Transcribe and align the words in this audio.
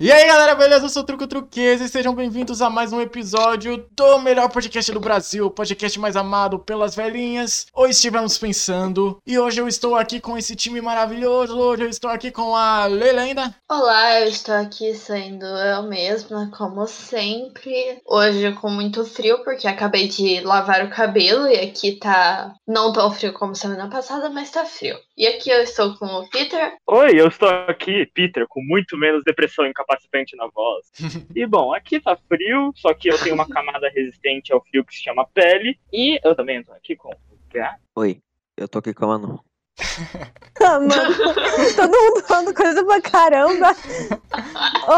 E 0.00 0.10
aí 0.10 0.26
galera, 0.26 0.56
beleza? 0.56 0.86
Eu 0.86 0.88
sou 0.88 1.04
o 1.04 1.06
Truco 1.06 1.24
Truqueza 1.24 1.84
e 1.84 1.88
sejam 1.88 2.12
bem-vindos 2.12 2.60
a 2.60 2.68
mais 2.68 2.92
um 2.92 3.00
episódio 3.00 3.86
do 3.92 4.18
melhor 4.18 4.50
podcast 4.50 4.90
do 4.90 4.98
Brasil, 4.98 5.48
podcast 5.48 6.00
mais 6.00 6.16
amado 6.16 6.58
pelas 6.58 6.96
velhinhas. 6.96 7.66
Hoje 7.72 7.92
estivemos 7.92 8.36
pensando 8.36 9.22
e 9.24 9.38
hoje 9.38 9.60
eu 9.60 9.68
estou 9.68 9.94
aqui 9.94 10.20
com 10.20 10.36
esse 10.36 10.56
time 10.56 10.80
maravilhoso. 10.80 11.56
Hoje 11.56 11.84
eu 11.84 11.88
estou 11.88 12.10
aqui 12.10 12.32
com 12.32 12.56
a 12.56 12.86
Lelenda. 12.86 13.54
Olá, 13.70 14.20
eu 14.20 14.26
estou 14.26 14.56
aqui 14.56 14.92
sendo 14.94 15.46
eu 15.46 15.84
mesma, 15.84 16.50
como 16.50 16.88
sempre. 16.88 18.00
Hoje 18.04 18.52
com 18.54 18.70
muito 18.70 19.04
frio, 19.04 19.44
porque 19.44 19.68
acabei 19.68 20.08
de 20.08 20.40
lavar 20.40 20.84
o 20.84 20.90
cabelo 20.90 21.46
e 21.46 21.60
aqui 21.60 22.00
tá 22.00 22.52
não 22.66 22.92
tão 22.92 23.12
frio 23.12 23.32
como 23.32 23.54
semana 23.54 23.88
passada, 23.88 24.28
mas 24.28 24.50
tá 24.50 24.64
frio. 24.64 24.96
E 25.16 25.28
aqui 25.28 25.48
eu 25.48 25.62
estou 25.62 25.96
com 25.96 26.06
o 26.06 26.28
Peter. 26.28 26.72
Oi, 26.88 27.20
eu 27.20 27.28
estou 27.28 27.48
aqui, 27.48 28.04
Peter, 28.12 28.44
com 28.48 28.60
muito 28.60 28.96
menos 28.96 29.22
depressão 29.22 29.64
incapacitante 29.84 30.36
na 30.36 30.46
voz. 30.48 30.90
e 31.34 31.46
bom, 31.46 31.72
aqui 31.72 32.00
tá 32.00 32.16
frio, 32.28 32.72
só 32.74 32.92
que 32.94 33.08
eu 33.08 33.18
tenho 33.18 33.34
uma 33.34 33.48
camada 33.48 33.88
resistente 33.88 34.52
ao 34.52 34.64
frio 34.64 34.84
que 34.84 34.94
se 34.94 35.02
chama 35.02 35.26
pele. 35.26 35.78
E 35.92 36.18
eu 36.24 36.34
também 36.34 36.60
estou 36.60 36.74
aqui 36.74 36.96
com 36.96 37.10
o 37.10 37.38
Gá. 37.52 37.76
Oi, 37.94 38.20
eu 38.56 38.66
tô 38.66 38.78
aqui 38.78 38.92
com 38.92 39.04
a 39.04 39.08
Manu. 39.08 39.40
Ah, 40.66 40.80
mano, 40.80 41.14
todo 41.76 41.90
mundo 41.90 42.22
falando 42.26 42.54
coisa 42.54 42.82
pra 42.84 43.00
caramba. 43.02 43.76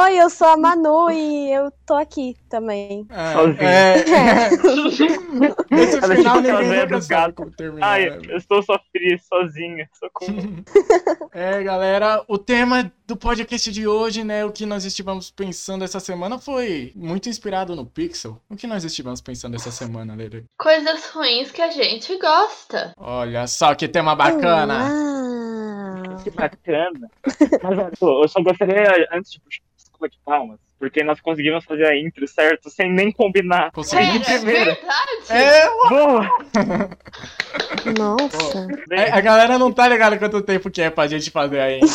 Oi, 0.05 0.17
eu 0.17 0.31
sou 0.31 0.47
a 0.47 0.57
Manu 0.57 1.11
e 1.11 1.51
eu 1.51 1.73
tô 1.85 1.95
aqui 1.95 2.37
também. 2.57 3.07
É, 3.11 3.33
Sozinho. 3.33 3.61
é, 3.61 3.99
é. 3.99 4.49
Esse 5.83 5.99
Ela 5.99 6.15
final 6.17 6.37
tipo 6.37 6.37
ninguém 6.37 6.51
aquela 6.51 6.63
velha 6.63 6.83
nunca 6.85 6.97
do 6.97 7.03
sabe 7.03 7.21
gato. 7.21 7.35
como 7.35 7.51
terminar. 7.51 7.87
Ai, 7.87 8.11
né, 8.11 8.19
eu 8.29 8.37
estou 8.39 8.63
só 8.63 8.81
frio, 8.91 9.19
sozinha. 9.21 9.89
Socorro. 9.93 10.33
É, 11.33 11.63
galera, 11.63 12.25
o 12.29 12.39
tema 12.39 12.91
do 13.07 13.15
podcast 13.15 13.71
de 13.71 13.87
hoje, 13.87 14.25
né, 14.25 14.43
o 14.47 14.51
que 14.51 14.65
nós 14.65 14.87
estivemos 14.87 15.31
pensando 15.31 15.85
essa 15.85 16.01
semana 16.01 16.39
foi 16.39 16.93
muito 16.97 17.29
inspirado 17.29 17.77
no 17.77 17.85
Pixel. 17.85 18.41
O 18.49 18.57
que 18.57 18.67
nós 18.67 18.85
estivemos 18.85 19.21
pensando 19.21 19.55
essa 19.55 19.71
semana, 19.71 20.15
Lele? 20.15 20.47
Coisas 20.59 21.11
ruins 21.11 21.51
que 21.51 21.61
a 21.61 21.71
gente 21.71 22.17
gosta. 22.19 22.93
Olha 22.97 23.47
só 23.47 23.75
que 23.75 23.87
tema 23.87 24.15
bacana. 24.17 24.89
Que 26.25 26.31
bacana. 26.31 27.11
Mas 27.63 27.79
olha, 27.79 28.23
eu 28.23 28.29
só 28.29 28.43
gostaria, 28.43 29.07
antes 29.13 29.33
de 29.33 29.41
puxar 29.41 29.63
desculpa 29.77 30.09
de 30.09 30.19
palmas, 30.25 30.59
porque 30.79 31.03
nós 31.03 31.21
conseguimos 31.21 31.65
fazer 31.65 31.87
a 31.87 31.97
intro 31.97 32.27
certo, 32.29 32.71
sem 32.71 32.93
nem 32.93 33.11
combinar. 33.11 33.71
Consegui. 33.73 34.19
De 34.19 34.25
primeira. 34.25 34.75
verdade? 34.75 35.11
É, 35.31 35.69
Boa! 35.89 36.31
nossa. 37.99 38.69
É, 38.91 39.11
a 39.11 39.21
galera 39.21 39.59
não 39.59 39.73
tá 39.73 39.89
ligada 39.89 40.19
quanto 40.19 40.43
tempo 40.43 40.71
que 40.71 40.83
é 40.83 40.91
pra 40.91 41.07
gente 41.07 41.31
fazer 41.31 41.61
aí, 41.61 41.81
né? 41.81 41.89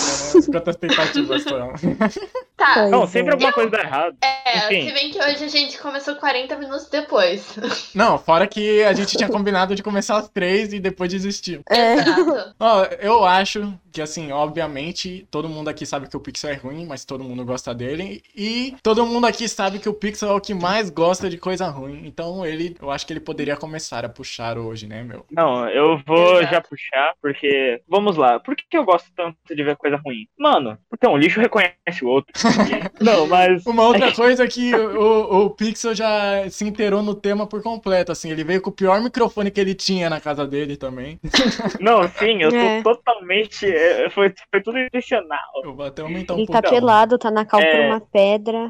Quantas 0.52 0.76
tentativas 0.76 1.44
são. 1.44 1.74
Tá. 2.62 2.88
Não, 2.90 3.08
sempre 3.08 3.32
é. 3.32 3.34
alguma 3.34 3.52
coisa 3.52 3.72
dá 3.72 3.80
errado. 3.80 4.16
É, 4.22 4.66
Enfim. 4.68 4.88
se 4.88 4.94
bem 4.94 5.10
que 5.10 5.18
hoje 5.18 5.44
a 5.44 5.48
gente 5.48 5.80
começou 5.80 6.16
40 6.18 6.56
minutos 6.60 6.88
depois. 6.90 7.56
Não, 7.96 8.20
fora 8.20 8.46
que 8.46 8.84
a 8.84 8.94
gente 8.94 9.18
tinha 9.18 9.28
combinado 9.28 9.74
de 9.74 9.82
começar 9.82 10.20
às 10.20 10.30
três 10.30 10.72
e 10.72 10.80
depois 10.80 11.10
desistiu. 11.12 11.62
É. 11.68 11.94
Exato. 11.94 12.56
Ó, 12.60 12.84
eu 13.00 13.26
acho 13.26 13.74
que, 13.92 14.00
assim, 14.00 14.32
obviamente, 14.32 15.28
todo 15.32 15.50
mundo 15.50 15.70
aqui 15.70 15.88
sabe 15.88 16.08
que 16.08 16.16
o 16.16 16.20
Pixel 16.20 16.52
é 16.52 16.54
ruim, 16.54 16.86
mas 16.86 17.04
todo 17.04 17.24
mundo 17.24 17.44
gosta 17.44 17.74
dele. 17.74 18.22
E 18.36 18.71
todo 18.84 19.06
mundo 19.06 19.26
aqui 19.28 19.48
sabe 19.48 19.80
que 19.80 19.90
o 19.90 19.94
Pixel 19.94 20.30
é 20.30 20.34
o 20.34 20.42
que 20.42 20.54
mais 20.54 20.90
gosta 20.90 21.30
de 21.30 21.38
coisa 21.38 21.68
ruim. 21.68 22.02
Então, 22.06 22.46
ele, 22.46 22.76
eu 22.82 22.90
acho 22.92 23.06
que 23.06 23.14
ele 23.14 23.20
poderia 23.20 23.56
começar 23.58 24.04
a 24.06 24.10
puxar 24.10 24.58
hoje, 24.58 24.88
né, 24.88 25.04
meu? 25.04 25.26
Não, 25.32 25.68
eu 25.70 26.00
vou 26.06 26.38
Exato. 26.40 26.54
já 26.56 26.62
puxar, 26.62 27.14
porque. 27.22 27.82
Vamos 27.88 28.16
lá. 28.18 28.40
Por 28.40 28.56
que 28.56 28.64
que 28.70 28.78
eu 28.78 28.84
gosto 28.86 29.10
tanto 29.16 29.38
de 29.50 29.64
ver 29.64 29.76
coisa 29.78 29.98
ruim? 29.98 30.28
Mano, 30.38 30.78
porque 30.90 31.08
um 31.08 31.18
lixo 31.18 31.40
reconhece 31.40 32.04
o 32.04 32.08
outro. 32.08 32.32
não, 33.02 33.28
mas. 33.28 33.66
Uma 33.66 33.84
outra 33.88 34.12
coisa 34.14 34.44
é 34.44 34.48
que 34.48 34.74
o, 34.76 35.46
o 35.46 35.50
Pixel 35.52 35.94
já 35.96 36.50
se 36.50 36.64
inteirou 36.66 37.02
no 37.02 37.16
tema 37.16 37.48
por 37.48 37.62
completo, 37.62 38.12
assim. 38.12 38.32
Ele 38.32 38.44
veio 38.44 38.62
com 38.62 38.70
o 38.70 38.74
pior 38.74 39.02
microfone 39.02 39.52
que 39.52 39.60
ele 39.60 39.74
tinha 39.76 40.10
na 40.10 40.20
casa 40.20 40.46
dele 40.46 40.78
também. 40.78 41.20
Não, 41.80 42.04
sim, 42.08 42.42
eu 42.42 42.50
tô 42.50 42.56
É. 42.58 42.82
totalmente. 42.82 43.66
é, 43.66 44.10
Foi, 44.10 44.34
foi 44.52 44.62
tudo 44.62 44.78
intencional. 44.80 45.40
Eu 45.64 45.76
vou 45.76 45.86
até 45.86 46.02
aumentar 46.02 46.34
um 46.34 46.38
Ele 46.38 46.48
pouco. 46.48 46.62
tá 46.62 46.70
pelado, 46.70 47.18
tá 47.18 47.32
na 47.32 47.46
cal 47.46 47.60
por 47.60 47.68
É. 47.68 47.88
uma 47.88 48.02
pedra, 48.02 48.61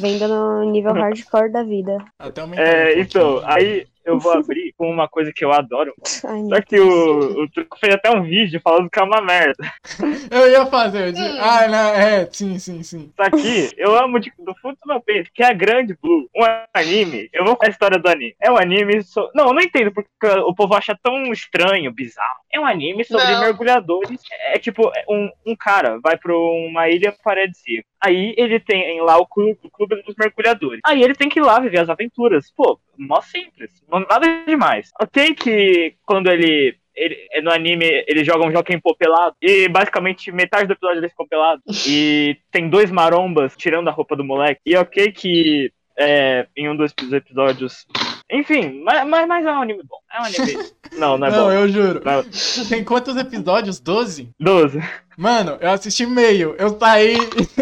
vendo 0.00 0.28
no 0.28 0.70
nível 0.70 0.92
hardcore 0.92 1.50
da 1.50 1.62
vida. 1.62 1.98
Até 2.18 2.42
É, 2.56 2.98
então, 3.00 3.40
aí 3.44 3.86
eu 4.04 4.18
vou 4.18 4.32
abrir 4.36 4.72
com 4.76 4.90
uma 4.90 5.08
coisa 5.08 5.32
que 5.32 5.44
eu 5.44 5.52
adoro. 5.52 5.92
Ai, 6.26 6.40
Só 6.48 6.60
que 6.60 6.78
o, 6.80 7.42
o 7.42 7.48
Truco 7.50 7.78
fez 7.78 7.94
até 7.94 8.10
um 8.10 8.22
vídeo 8.22 8.60
falando 8.62 8.90
que 8.90 8.98
é 8.98 9.02
uma 9.02 9.20
merda. 9.20 9.64
Eu 10.30 10.50
ia 10.50 10.66
fazer. 10.66 11.08
Eu 11.08 11.12
disse, 11.12 11.22
Hum. 11.30 11.38
Ah, 11.40 11.68
não, 11.68 11.94
é, 11.94 12.28
sim, 12.32 12.58
sim, 12.58 12.82
sim. 12.82 13.12
Só 13.16 13.30
que 13.30 13.70
eu 13.76 13.94
amo 13.96 14.18
de- 14.18 14.32
do 14.38 14.54
fundo 14.56 14.76
do 14.82 14.88
meu 14.88 15.00
peito, 15.00 15.30
que 15.34 15.42
é 15.42 15.46
a 15.46 15.52
Grande 15.52 15.96
Blue, 16.02 16.26
um 16.34 16.42
anime. 16.74 17.28
Eu 17.32 17.44
vou 17.44 17.54
contar 17.54 17.66
a 17.66 17.70
história 17.70 17.98
do 17.98 18.08
anime. 18.08 18.34
É 18.40 18.50
um 18.50 18.56
anime. 18.56 19.02
So... 19.02 19.30
Não, 19.34 19.48
eu 19.48 19.54
não 19.54 19.60
entendo 19.62 19.92
porque 19.92 20.08
o 20.46 20.54
povo 20.54 20.74
acha 20.74 20.96
tão 21.02 21.22
estranho, 21.32 21.92
bizarro. 21.92 22.40
É 22.52 22.58
um 22.58 22.66
anime 22.66 23.04
sobre 23.04 23.30
Não. 23.32 23.40
mergulhadores. 23.40 24.20
É 24.52 24.58
tipo, 24.58 24.90
é 24.94 25.04
um, 25.08 25.30
um 25.46 25.54
cara 25.56 25.98
vai 26.02 26.16
pra 26.16 26.34
uma 26.36 26.88
ilha 26.88 27.14
paradisíaca. 27.22 27.86
Aí 28.02 28.34
ele 28.36 28.58
tem 28.58 29.00
lá 29.00 29.18
o 29.18 29.26
clube, 29.26 29.58
o 29.62 29.70
clube 29.70 30.02
dos 30.02 30.14
mergulhadores. 30.16 30.80
Aí 30.84 31.02
ele 31.02 31.14
tem 31.14 31.28
que 31.28 31.38
ir 31.38 31.42
lá 31.42 31.60
viver 31.60 31.80
as 31.80 31.88
aventuras. 31.88 32.50
Pô, 32.56 32.78
mó 32.98 33.20
simples. 33.20 33.70
Nada 33.88 34.44
demais. 34.46 34.90
Ok 35.00 35.34
que 35.34 35.94
quando 36.04 36.28
ele 36.28 36.76
ele, 36.94 37.16
no 37.42 37.50
anime, 37.50 37.86
ele 38.06 38.22
joga 38.22 38.44
um 38.44 38.50
Joaquim 38.50 38.78
Pô 38.78 38.94
pelado. 38.94 39.34
E 39.40 39.68
basicamente 39.68 40.30
metade 40.30 40.66
do 40.66 40.74
episódio 40.74 40.98
ele 40.98 41.08
ficou 41.08 41.26
pelado. 41.26 41.62
E 41.86 42.36
tem 42.50 42.68
dois 42.68 42.90
marombas 42.90 43.56
tirando 43.56 43.88
a 43.88 43.92
roupa 43.92 44.16
do 44.16 44.24
moleque. 44.24 44.60
E 44.64 44.76
ok 44.76 45.12
que 45.12 45.72
é, 45.98 46.46
em 46.56 46.68
um 46.68 46.76
dos 46.76 46.92
episódios. 47.12 47.86
Enfim, 48.30 48.82
mas, 48.82 49.06
mas, 49.06 49.28
mas 49.28 49.44
é 49.46 49.50
um 49.52 49.62
anime 49.62 49.82
bom. 49.84 49.98
É 50.12 50.20
um 50.20 50.24
anime. 50.24 50.72
Não, 50.98 51.16
não 51.16 51.26
é 51.26 51.30
Não, 51.30 51.44
bom. 51.44 51.52
eu 51.52 51.68
juro. 51.68 52.02
Não, 52.04 52.22
Tem 52.68 52.84
quantos 52.84 53.16
episódios? 53.16 53.80
12? 53.80 54.30
12. 54.38 54.78
Mano, 55.16 55.56
eu 55.60 55.70
assisti 55.70 56.04
meio. 56.04 56.54
Eu 56.58 56.78
saí. 56.78 57.16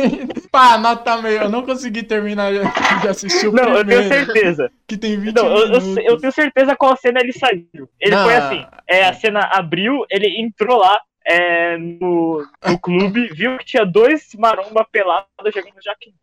Pá, 0.51 0.77
nota 0.79 1.21
meio. 1.23 1.43
Eu 1.43 1.49
não 1.49 1.65
consegui 1.65 2.03
terminar 2.03 2.53
de 2.53 3.09
assistir 3.09 3.47
o 3.47 3.53
Não, 3.53 3.77
eu 3.77 3.85
tenho 3.87 4.01
primeiro. 4.03 4.09
certeza. 4.27 4.73
Que 4.89 4.97
tem 4.97 5.17
20 5.19 5.37
Não, 5.37 5.47
eu, 5.47 5.67
eu, 5.75 5.97
eu 6.03 6.17
tenho 6.19 6.33
certeza 6.33 6.75
qual 6.75 6.97
cena 6.97 7.21
ele 7.21 7.33
saiu. 7.33 7.89
Ele 8.01 8.17
Não. 8.17 8.25
foi 8.25 8.35
assim: 8.35 8.67
é, 8.89 9.05
a 9.05 9.13
cena 9.13 9.41
abriu, 9.53 10.05
ele 10.11 10.41
entrou 10.41 10.79
lá. 10.79 11.01
é, 11.25 11.77
no, 11.79 12.45
no 12.67 12.79
clube, 12.81 13.29
viu 13.29 13.57
que 13.59 13.65
tinha 13.65 13.85
dois 13.87 14.35
maromba 14.37 14.85
pelados 14.91 15.29
jogando 15.55 15.75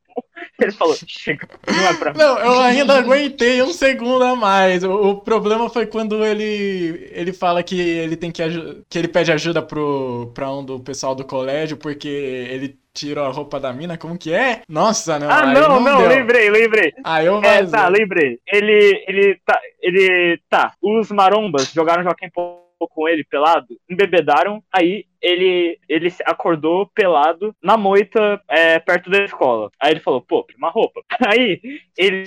Pô. 0.06 0.07
Ele 0.60 0.72
falou: 0.72 0.96
chega, 1.08 1.48
não 1.68 1.88
é 1.88 1.94
pra 1.94 2.12
mim. 2.14 2.20
Não, 2.20 2.40
eu 2.40 2.60
ainda 2.60 2.98
aguentei 2.98 3.62
um 3.62 3.72
segundo 3.72 4.24
a 4.24 4.36
mais. 4.36 4.84
O, 4.84 4.92
o 5.12 5.22
problema 5.22 5.70
foi 5.70 5.86
quando 5.86 6.26
ele 6.26 7.10
ele 7.12 7.32
fala 7.32 7.62
que 7.62 7.80
ele 7.80 8.16
tem 8.16 8.32
que 8.32 8.42
que 8.90 8.98
ele 8.98 9.08
pede 9.08 9.32
ajuda 9.32 9.62
pro 9.62 10.32
para 10.34 10.52
um 10.52 10.64
do 10.66 10.80
pessoal 10.80 11.14
do 11.14 11.24
colégio 11.24 11.78
porque 11.78 12.08
ele 12.08 12.78
tirou 12.94 13.26
a 13.26 13.32
roupa 13.32 13.60
da 13.60 13.72
mina, 13.72 13.98
como 13.98 14.18
que 14.18 14.34
é? 14.34 14.62
Nossa, 14.68 15.20
não. 15.20 15.30
Ah, 15.30 15.46
não, 15.46 15.80
não, 15.80 16.00
deu. 16.00 16.08
lembrei, 16.10 16.50
lembrei. 16.50 16.92
Aí 17.04 17.28
eu 17.28 17.38
É, 17.44 17.60
vazei. 17.62 17.72
tá, 17.72 17.88
lembrei. 17.88 18.40
Ele, 18.52 19.04
ele, 19.08 19.40
tá, 19.46 19.60
ele, 19.82 20.40
tá. 20.50 20.74
Os 20.82 21.12
marombas 21.12 21.72
jogaram 21.72 22.02
Joaquim 22.04 22.30
Pô 22.34 22.68
com 22.92 23.08
ele 23.08 23.24
pelado, 23.24 23.68
embebedaram, 23.90 24.62
aí 24.72 25.06
ele, 25.22 25.80
ele 25.88 26.14
acordou 26.26 26.88
pelado 26.94 27.56
na 27.62 27.78
moita 27.78 28.42
é, 28.48 28.80
perto 28.80 29.10
da 29.10 29.24
escola. 29.24 29.72
Aí 29.80 29.92
ele 29.92 30.00
falou, 30.00 30.22
pô, 30.22 30.46
uma 30.58 30.70
roupa. 30.70 31.02
Aí 31.28 31.60
ele, 31.98 32.24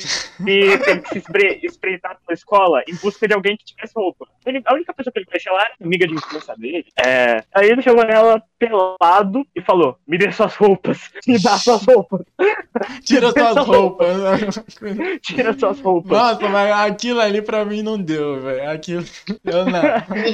ele 0.47 0.79
teve 0.79 1.01
que 1.03 1.09
se 1.11 1.19
espre- 1.19 1.61
espreitar 1.63 2.19
pela 2.25 2.35
escola 2.35 2.83
em 2.89 2.95
busca 2.97 3.27
de 3.29 3.35
alguém 3.35 3.57
que 3.57 3.65
tivesse 3.65 3.93
roupa. 3.95 4.27
Ele- 4.45 4.63
a 4.65 4.75
única 4.75 4.93
pessoa 4.95 5.13
que 5.13 5.19
ele 5.21 5.27
conhecia 5.27 5.53
lá 5.53 5.63
era 5.65 5.75
amiga 5.83 6.07
de 6.07 6.15
infância 6.15 6.55
dele. 6.57 6.87
É, 6.99 7.45
aí 7.55 7.69
ele 7.71 7.83
chegou 7.83 8.05
nela 8.05 8.43
pelado 8.59 9.47
e 9.55 9.61
falou, 9.63 9.97
me 10.07 10.19
dê 10.19 10.31
suas 10.33 10.55
roupas, 10.55 11.11
me 11.27 11.39
dá 11.43 11.57
suas 11.59 11.83
roupas, 11.85 12.23
Tira 13.05 13.31
suas 13.31 13.57
roupas. 13.67 14.09
tira 15.23 15.53
suas 15.59 15.81
roupas. 15.81 16.11
Nossa, 16.19 16.49
mas 16.49 16.71
aquilo 16.73 17.21
ali 17.21 17.43
pra 17.43 17.65
mim 17.65 17.83
não 17.83 17.99
deu, 17.99 18.41
velho. 18.41 18.71
Aquilo. 18.71 19.05
Eu 19.45 19.65
não. 19.67 19.81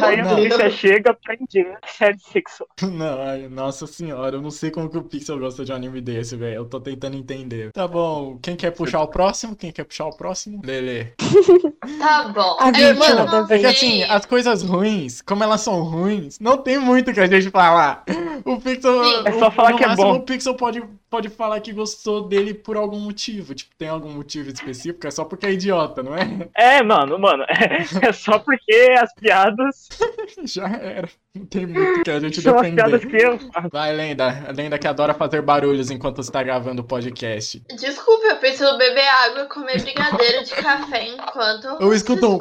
Aí 0.07 0.21
a 0.21 0.29
polícia 0.29 0.71
chega, 0.71 1.15
prende 1.15 1.67
sede 1.87 2.23
sexual. 2.49 2.69
Não, 2.97 3.23
ai, 3.23 3.49
nossa 3.49 3.87
senhora, 3.87 4.37
eu 4.37 4.43
não 4.43 4.51
sei 4.51 4.71
como 4.71 4.89
que 4.89 4.97
o 4.99 5.03
Pixel 5.03 5.39
gosta 5.39 5.65
de 5.65 5.73
um 5.73 5.75
anime 5.77 6.01
desse, 6.01 6.37
velho. 6.37 6.57
Eu 6.57 6.65
tô 6.65 6.81
tentando 6.81 7.17
entender. 7.17 7.73
Tá 7.73 7.87
bom, 7.89 8.39
quem 8.41 8.57
quer 8.57 8.71
puxar 8.71 9.03
o 9.03 9.09
próximo? 9.09 9.55
Quem 9.57 9.73
quer 9.73 9.85
puxar 9.85 10.07
o 10.07 10.17
próximo? 10.17 10.61
Lele. 10.65 11.13
Tá 11.99 12.29
bom. 12.29 12.57
A 12.61 12.69
É, 12.69 12.93
mano, 12.93 13.25
não 13.27 13.47
É 13.49 13.59
que 13.59 13.67
assim, 13.67 14.03
as 14.05 14.27
coisas 14.27 14.63
ruins, 14.63 15.23
como 15.23 15.43
elas 15.43 15.61
são 15.61 15.83
ruins, 15.85 16.39
não 16.41 16.59
tem 16.59 16.79
muito 16.79 17.13
que 17.13 17.21
a 17.21 17.27
gente 17.27 17.51
falar. 17.51 18.05
O 18.45 18.61
Pixel. 18.61 19.05
Sim. 19.05 19.23
É 19.25 19.33
só 19.39 19.49
o- 19.49 19.51
falar 19.51 19.71
no 19.73 19.79
que 19.79 19.85
é 19.85 19.87
máximo, 19.89 20.07
bom. 20.09 20.17
O 20.17 20.23
Pixel 20.23 20.55
pode 20.55 20.83
pode 21.09 21.29
falar 21.29 21.61
que 21.61 21.73
gostou 21.73 22.29
dele 22.29 22.55
por 22.55 22.77
algum 22.77 22.99
motivo. 23.01 23.55
Tipo, 23.55 23.75
tem 23.77 23.89
algum 23.89 24.11
motivo 24.11 24.51
específico? 24.51 25.07
É 25.07 25.11
só 25.11 25.25
porque 25.25 25.47
é 25.47 25.53
idiota, 25.53 26.03
não 26.03 26.15
é? 26.15 26.27
É, 26.57 26.83
mano, 26.83 27.19
mano. 27.19 27.45
É, 27.45 28.09
é 28.09 28.13
só 28.13 28.39
porque 28.39 28.95
as 29.01 29.15
piadas 29.15 29.89
Já 30.45 30.69
era. 30.69 31.09
Não 31.35 31.45
tem 31.47 31.67
muito 31.67 32.03
que 32.03 32.11
a 32.11 32.21
gente 32.21 32.41
são 32.41 32.59
as 32.59 32.71
piadas 32.71 33.01
defender. 33.01 33.19
que 33.19 33.27
eu 33.27 33.53
faço. 33.53 33.69
Vai, 33.71 33.95
Lenda. 33.95 34.45
A 34.49 34.53
Lenda 34.53 34.79
que 34.79 34.89
adora 34.89 35.15
fazer 35.15 35.43
barulhos 35.43 35.91
enquanto 35.91 36.17
você 36.17 36.33
tá 36.33 36.43
gravando 36.43 36.83
o 36.83 36.85
podcast. 36.85 37.63
Desculpa, 37.79 38.27
eu 38.27 38.37
preciso 38.37 38.77
beber 38.79 39.07
água 39.07 39.43
e 39.43 39.49
comer 39.49 39.83
brigadeiro 39.83 40.45
de 40.45 40.53
café 40.55 41.09
enquanto 41.09 41.67
Eu 41.81 41.93
escuto 41.93 42.35
um. 42.35 42.39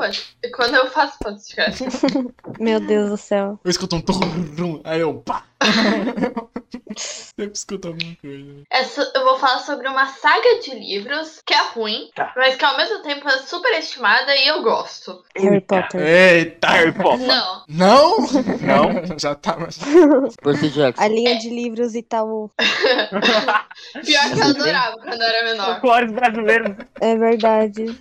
Quando 0.55 0.75
eu 0.75 0.89
faço 0.89 1.17
podcast. 1.19 1.83
Meu 2.59 2.79
Deus 2.79 3.09
do 3.09 3.17
céu. 3.17 3.59
Eu 3.63 3.71
escuto 3.71 3.95
um 3.97 4.01
turrum, 4.01 4.81
aí 4.83 5.01
eu 5.01 5.15
pá. 5.15 5.43
Sempre 6.97 7.53
escuto 7.53 7.87
alguma 7.89 8.15
coisa. 8.21 8.63
Essa, 8.69 9.11
eu 9.13 9.23
vou 9.25 9.37
falar 9.37 9.59
sobre 9.59 9.87
uma 9.87 10.05
saga 10.07 10.59
de 10.61 10.73
livros 10.75 11.41
que 11.45 11.53
é 11.53 11.61
ruim, 11.73 12.09
Tá. 12.15 12.31
mas 12.37 12.55
que 12.55 12.63
ao 12.63 12.77
mesmo 12.77 13.01
tempo 13.01 13.27
é 13.27 13.37
super 13.39 13.77
estimada 13.77 14.33
e 14.35 14.47
eu 14.47 14.61
gosto. 14.63 15.21
Harry 15.35 15.59
Potter. 15.61 16.01
Eita! 16.01 16.67
Harry 16.69 16.91
Potter. 16.97 17.27
Não, 17.27 17.63
Não? 17.67 18.17
Não? 18.61 19.17
Já 19.19 19.35
tava. 19.35 19.67
Percy 20.41 20.69
Jackson. 20.69 21.03
A 21.03 21.07
linha 21.07 21.37
de 21.37 21.49
livros 21.49 21.95
Itaú. 21.95 22.49
pior 22.57 24.31
que 24.33 24.39
eu 24.39 24.43
adorava 24.43 24.95
quando 24.97 25.21
eu 25.21 25.27
era 25.27 25.43
menor. 25.51 25.65
Folclores 25.65 26.11
brasileiros. 26.11 26.75
É 27.01 27.15
verdade. 27.17 27.99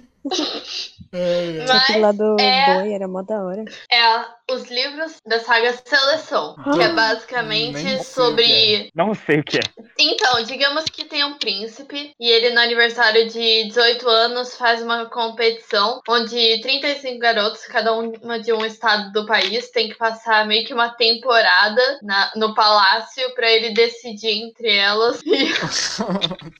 É, 1.14 1.58
é. 1.58 1.64
Tinha 1.64 1.76
aquele 1.78 1.98
lá 2.00 2.12
do 2.12 2.36
é- 2.40 2.74
boi, 2.74 2.92
era 2.92 3.06
mó 3.06 3.22
da 3.22 3.42
hora. 3.42 3.64
É 3.90 4.24
os 4.50 4.68
livros 4.70 5.16
da 5.26 5.40
saga 5.40 5.72
Seleção, 5.84 6.54
que 6.62 6.82
é 6.82 6.86
Nem 6.88 6.94
basicamente 6.94 7.82
que 7.82 8.04
sobre 8.04 8.90
Não 8.94 9.14
sei 9.14 9.40
o 9.40 9.44
que 9.44 9.58
é. 9.58 9.60
Então, 9.98 10.42
digamos 10.42 10.84
que 10.84 11.04
tem 11.04 11.24
um 11.24 11.38
príncipe 11.38 12.12
e 12.20 12.28
ele 12.30 12.50
no 12.50 12.60
aniversário 12.60 13.26
de 13.30 13.64
18 13.68 14.06
anos 14.08 14.56
faz 14.56 14.82
uma 14.82 15.06
competição 15.06 16.00
onde 16.08 16.60
35 16.60 17.18
garotos, 17.18 17.64
cada 17.66 17.92
uma 17.94 18.38
de 18.38 18.52
um 18.52 18.64
estado 18.66 19.12
do 19.12 19.24
país, 19.26 19.70
tem 19.70 19.88
que 19.88 19.94
passar 19.96 20.46
meio 20.46 20.66
que 20.66 20.74
uma 20.74 20.90
temporada 20.90 21.98
na- 22.02 22.32
no 22.36 22.54
palácio 22.54 23.34
pra 23.34 23.50
ele 23.50 23.72
decidir 23.72 24.42
entre 24.42 24.74
elas 24.76 25.22
e, 25.24 25.52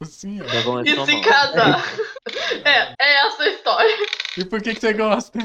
Assim, 0.00 0.40
ó. 0.40 0.84
Já 0.84 1.02
e 1.02 1.06
se 1.06 1.20
casar. 1.20 1.84
É, 2.64 2.94
é 2.98 3.26
essa 3.26 3.42
a 3.42 3.48
história. 3.48 3.96
E 4.38 4.43
por 4.44 4.62
que, 4.62 4.74
que 4.74 4.80
você 4.80 4.92
gosta? 4.92 5.38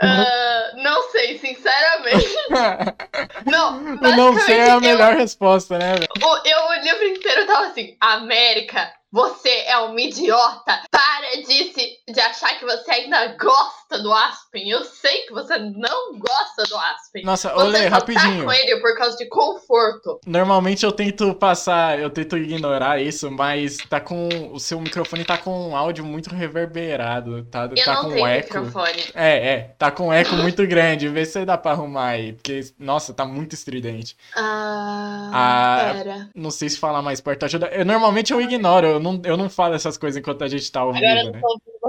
Ah, 0.00 0.72
não 0.76 1.10
sei, 1.10 1.38
sinceramente. 1.38 2.34
Não, 3.46 3.78
Eu 4.02 4.16
não 4.16 4.38
sei 4.40 4.58
é 4.58 4.62
a 4.62 4.66
basicamente, 4.66 4.74
eu- 4.74 4.80
melhor 4.80 5.14
resposta, 5.14 5.78
né? 5.78 5.94
velho? 5.94 6.06
O, 6.22 6.48
eu, 6.48 6.58
o 6.68 6.82
livro 6.82 7.04
inteiro 7.04 7.46
tava 7.46 7.66
assim, 7.68 7.96
América, 8.00 8.92
você 9.14 9.48
é 9.66 9.78
uma 9.78 10.00
idiota. 10.00 10.82
Para 10.90 11.36
de, 11.46 11.72
se, 11.72 11.98
de 12.12 12.20
achar 12.20 12.58
que 12.58 12.64
você 12.64 12.90
ainda 12.90 13.28
gosta 13.36 14.02
do 14.02 14.12
Aspen. 14.12 14.68
Eu 14.68 14.82
sei 14.84 15.22
que 15.22 15.32
você 15.32 15.56
não 15.56 16.18
gosta 16.18 16.64
do 16.68 16.76
Aspen. 16.76 17.24
Nossa, 17.24 17.50
Você 17.50 17.60
olê, 17.62 17.82
só 17.84 17.88
rapidinho. 17.90 18.38
tá 18.38 18.44
com 18.44 18.52
ele 18.52 18.80
por 18.80 18.96
causa 18.96 19.16
de 19.16 19.26
conforto. 19.28 20.18
Normalmente 20.26 20.84
eu 20.84 20.90
tento 20.90 21.32
passar, 21.34 21.96
eu 22.00 22.10
tento 22.10 22.36
ignorar 22.36 23.00
isso, 23.00 23.30
mas 23.30 23.76
tá 23.88 24.00
com. 24.00 24.28
O 24.52 24.58
seu 24.58 24.80
microfone 24.80 25.24
tá 25.24 25.38
com 25.38 25.68
um 25.70 25.76
áudio 25.76 26.04
muito 26.04 26.34
reverberado, 26.34 27.44
tá, 27.44 27.68
Eu 27.76 27.84
tá 27.84 27.94
não 27.94 28.02
com 28.04 28.12
tenho 28.14 28.26
eco. 28.26 28.58
microfone. 28.58 29.04
É, 29.14 29.52
é, 29.52 29.58
tá 29.78 29.92
com 29.92 30.08
um 30.08 30.12
eco 30.12 30.34
muito 30.34 30.66
grande. 30.66 31.08
Vê 31.08 31.24
se 31.24 31.44
dá 31.44 31.56
pra 31.56 31.70
arrumar 31.70 32.08
aí, 32.08 32.32
porque, 32.32 32.60
nossa, 32.80 33.14
tá 33.14 33.24
muito 33.24 33.52
estridente. 33.54 34.16
Ah, 34.36 35.30
Ah, 35.32 35.94
pera. 35.94 36.28
Não 36.34 36.50
sei 36.50 36.68
se 36.68 36.78
falar 36.78 37.00
mais 37.02 37.20
perto 37.20 37.44
ajuda. 37.44 37.66
Eu, 37.68 37.84
normalmente 37.84 38.32
eu 38.32 38.40
ignoro, 38.40 38.86
eu 38.86 39.00
não, 39.04 39.20
eu 39.24 39.36
não 39.36 39.48
falo 39.50 39.74
essas 39.74 39.96
coisas 39.98 40.18
enquanto 40.18 40.42
a 40.42 40.48
gente 40.48 40.70
tá 40.72 40.84
vivo, 40.90 40.96
Agora 40.96 41.20
eu 41.24 41.32
né? 41.32 41.40
tô 41.40 41.46
ouvindo 41.48 41.78
você. 41.82 41.83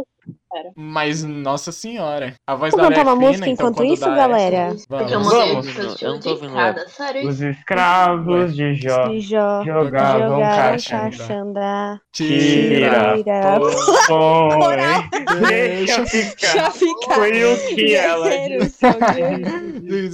Mas, 0.78 1.24
nossa 1.24 1.72
senhora, 1.72 2.36
a 2.46 2.54
voz 2.54 2.72
Vamos 2.72 2.90
da 2.90 2.96
cantar 2.96 3.00
Aura 3.00 3.10
é 3.10 3.14
uma 3.14 3.16
fina, 3.16 3.28
música 3.32 3.50
então 3.50 3.70
enquanto 3.70 3.86
isso, 3.94 4.06
dá 4.06 4.16
galera? 4.16 4.76
Porque 4.90 5.14
eu 5.14 5.24
Vamos. 5.24 5.34
mudei 5.34 5.54
Vamos. 5.74 6.02
Eu 6.02 6.12
não 6.12 6.20
tô 6.20 6.30
ouvindo 6.32 6.90
sério. 6.90 7.28
Os 7.30 7.42
escravos 7.42 8.56
de 8.56 8.74
Jó 8.76 9.08
De 9.08 9.22
Jó. 9.22 9.64
jogavam 9.64 10.30
Jogaram 10.32 10.56
caixa. 10.56 10.90
caixanda. 11.00 12.02
Tira, 12.12 13.14
Tira. 13.16 13.60
põe, 14.08 15.46
Deixa 15.48 16.02
deixa 16.02 16.06
ficar. 16.06 16.48
Já 16.54 16.72
ficar. 16.72 17.16
Foi 17.16 17.44
o 17.54 17.58
que 17.76 17.96
ela 17.96 18.30
disse. 18.30 18.86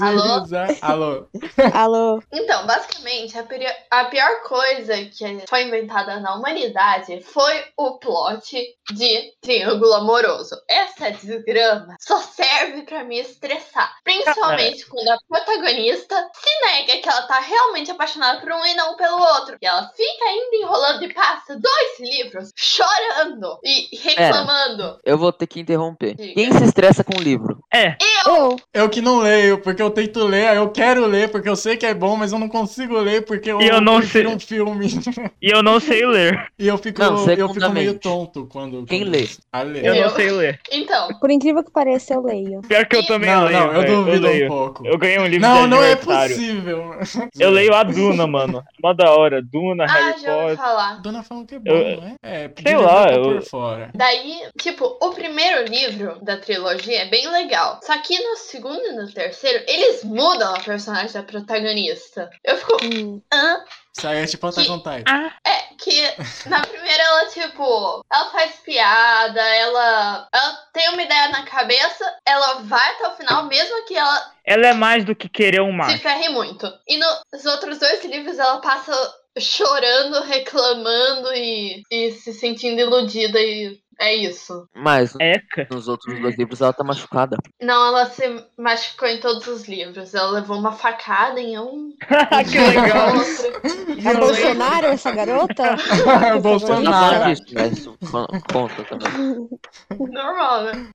Alô? 0.04 0.46
Alô? 0.82 1.28
Alô? 1.74 2.24
Então, 2.32 2.66
basicamente, 2.68 3.38
a, 3.38 3.44
peri- 3.44 3.66
a 3.90 4.06
pior 4.06 4.42
coisa 4.48 4.94
que 5.06 5.44
foi 5.48 5.64
inventada 5.64 6.20
na 6.20 6.36
humanidade 6.36 7.22
foi 7.22 7.64
o 7.78 7.98
plot 7.98 8.56
de 8.94 9.32
triângulo 9.42 9.94
amoroso. 9.94 10.51
Essa 10.68 11.12
desgrama 11.12 11.96
só 12.00 12.20
serve 12.20 12.84
pra 12.84 13.04
me 13.04 13.20
estressar. 13.20 13.96
Principalmente 14.04 14.86
quando 14.86 15.10
a 15.10 15.18
protagonista 15.28 16.30
se 16.34 16.66
nega 16.66 17.02
que 17.02 17.10
ela 17.10 17.24
tá 17.24 17.40
realmente 17.40 17.92
apaixonada 17.92 18.40
por 18.40 18.52
um 18.52 18.66
e 18.66 18.74
não 18.76 18.96
pelo 18.96 19.20
outro. 19.20 19.58
E 19.62 19.66
ela 19.66 19.90
fica 19.96 20.26
ainda 20.26 20.56
enrolando 20.58 21.04
e 21.04 21.14
passa 21.14 21.58
dois 21.58 22.00
livros 22.00 22.52
chorando 22.56 23.60
e 23.64 23.98
reclamando. 23.98 25.00
Eu 25.04 25.18
vou 25.18 25.32
ter 25.32 25.48
que 25.48 25.60
interromper. 25.60 26.16
Diga. 26.16 26.34
Quem 26.34 26.52
se 26.52 26.64
estressa 26.64 27.04
com 27.04 27.18
o 27.18 27.22
livro? 27.22 27.64
É, 27.74 27.96
Eu. 28.00 28.11
Eu 28.74 28.90
que 28.90 29.02
não 29.02 29.20
leio, 29.20 29.58
porque 29.60 29.82
eu 29.82 29.90
tento 29.90 30.24
ler, 30.26 30.56
eu 30.56 30.70
quero 30.70 31.06
ler, 31.06 31.30
porque 31.30 31.50
eu 31.50 31.56
sei 31.56 31.76
que 31.78 31.86
é 31.86 31.94
bom, 31.94 32.16
mas 32.16 32.32
eu 32.32 32.40
não 32.40 32.48
consigo 32.50 32.98
ler, 33.00 33.26
porque 33.26 33.52
eu, 33.52 33.62
E 33.62 33.68
eu 33.68 33.82
não 33.82 34.02
sei- 34.02 34.26
um 34.28 34.40
filme. 34.40 34.88
e 35.42 35.50
eu 35.50 35.62
não 35.64 35.80
sei 35.80 36.06
ler. 36.06 36.48
e 36.58 36.68
eu 36.68 36.78
fico, 36.78 37.00
Não, 37.02 37.28
eu 37.30 37.50
fico 37.54 37.70
meio 37.70 37.98
tonto 38.00 38.46
quando. 38.48 38.86
Quem 38.86 39.04
lê? 39.04 39.28
A 39.52 39.62
ler. 39.64 39.86
Eu 39.86 39.96
Eu- 39.96 40.04
não 40.08 40.16
sei 40.16 40.32
ler. 40.32 40.60
Então, 40.72 41.10
Por 41.20 41.30
incrível 41.32 41.64
que 41.64 41.72
pareça, 41.72 42.14
eu 42.14 42.22
leio. 42.24 42.62
Pior 42.62 42.86
que 42.86 42.96
eu 42.96 43.06
também 43.06 43.30
Não, 43.30 43.46
leio. 43.46 43.60
não, 43.60 43.74
eu 43.74 43.82
velho. 43.82 43.96
duvido 43.98 44.28
leio. 44.28 44.46
um 44.46 44.50
pouco. 44.50 44.86
Eu 44.88 44.98
ganhei 44.98 45.20
um 45.20 45.26
livro 45.28 45.48
Não, 45.48 45.64
de 45.64 45.68
não 45.68 45.84
é 45.84 45.96
possível. 45.96 46.96
Eu 47.40 47.50
leio 47.50 47.74
a 47.74 47.84
Duna, 47.84 48.28
mano. 48.28 48.64
Mó 48.82 48.94
da 48.94 49.12
hora. 49.12 49.42
Duna, 49.42 49.86
ah, 49.86 49.88
Harry 49.88 50.22
já 50.22 50.32
ouvi 50.36 50.42
Potter. 50.42 50.58
falar. 50.58 51.02
Dona 51.02 51.24
falando 51.24 51.48
que 51.48 51.56
é 51.56 51.60
bom, 51.60 51.72
Eu- 51.72 51.98
não 52.02 52.08
é? 52.08 52.16
É, 52.24 52.48
porque 52.48 52.70
sei 52.70 52.78
lá, 52.78 53.12
eu- 53.12 53.24
por 53.24 53.42
fora. 53.44 53.90
Daí, 53.94 54.42
tipo, 54.60 54.98
o 55.02 55.10
primeiro 55.12 55.66
livro 55.70 56.18
da 56.22 56.38
trilogia 56.38 57.02
é 57.04 57.10
bem 57.10 57.30
legal. 57.32 57.80
Só 57.84 57.98
que 58.02 58.11
no 58.20 58.36
segundo 58.38 58.84
e 58.86 58.94
no 58.94 59.12
terceiro, 59.12 59.64
eles 59.68 60.04
mudam 60.04 60.54
a 60.56 60.60
personagem 60.60 61.12
da 61.14 61.24
protagonista. 61.24 62.30
Eu 62.44 62.58
fico, 62.58 62.78
Hum. 62.84 63.22
hã? 63.34 63.64
Aí 64.04 64.20
é 64.20 64.26
tipo 64.26 64.48
Attack 64.48 64.70
on 64.70 64.78
Titan. 64.80 65.32
É, 65.46 65.62
que 65.78 66.50
na 66.50 66.62
primeira 66.62 67.04
ela, 67.04 67.26
tipo, 67.28 68.06
ela 68.12 68.30
faz 68.32 68.56
piada, 68.64 69.42
ela, 69.42 70.28
ela 70.34 70.54
tem 70.74 70.90
uma 70.90 71.02
ideia 71.04 71.28
na 71.30 71.44
cabeça, 71.44 72.06
ela 72.26 72.54
vai 72.62 72.90
até 72.92 73.08
o 73.10 73.16
final, 73.18 73.46
mesmo 73.46 73.86
que 73.86 73.96
ela 73.98 74.32
Ela 74.46 74.68
é 74.68 74.74
mais 74.74 75.04
do 75.04 75.16
que 75.16 75.28
querer 75.28 75.62
um 75.62 75.72
se 75.72 75.78
macho. 75.78 76.00
ferre 76.00 76.30
muito. 76.30 76.72
E 76.88 76.98
nos 76.98 77.46
outros 77.46 77.80
dois 77.80 78.04
livros 78.06 78.40
ela 78.40 78.60
passa 78.62 78.94
chorando, 79.40 80.22
reclamando 80.24 81.34
e, 81.34 81.84
e 81.92 82.12
se 82.12 82.34
sentindo 82.34 82.80
iludida 82.82 83.40
e 83.40 83.78
é 84.02 84.16
isso. 84.16 84.68
Mas 84.76 85.14
Eca. 85.20 85.68
nos 85.72 85.88
outros 85.88 86.20
dois 86.20 86.36
livros 86.38 86.60
ela 86.62 86.74
tá 86.74 86.84
machucada. 86.84 87.38
Não, 87.62 87.88
ela 87.88 88.06
se 88.08 88.24
machucou 88.58 89.08
em 89.08 89.20
todos 89.20 89.46
os 89.48 89.68
livros. 89.68 90.14
Ela 90.16 90.32
levou 90.32 90.58
uma 90.58 90.72
facada 90.72 91.40
em 91.40 91.58
um. 91.60 91.94
que 92.52 92.58
legal. 92.58 93.12
É 94.04 94.14
Bolsonaro 94.18 94.88
essa 94.88 95.12
garota? 95.12 95.76
Bolsonaro. 96.42 97.20
Fala 97.20 97.34
disso, 97.34 97.44
mas 97.54 97.78
isso 97.78 97.98
con- 98.12 98.28
conta 98.52 98.84
também. 98.86 99.48
Normal, 100.00 100.64
né? 100.64 100.90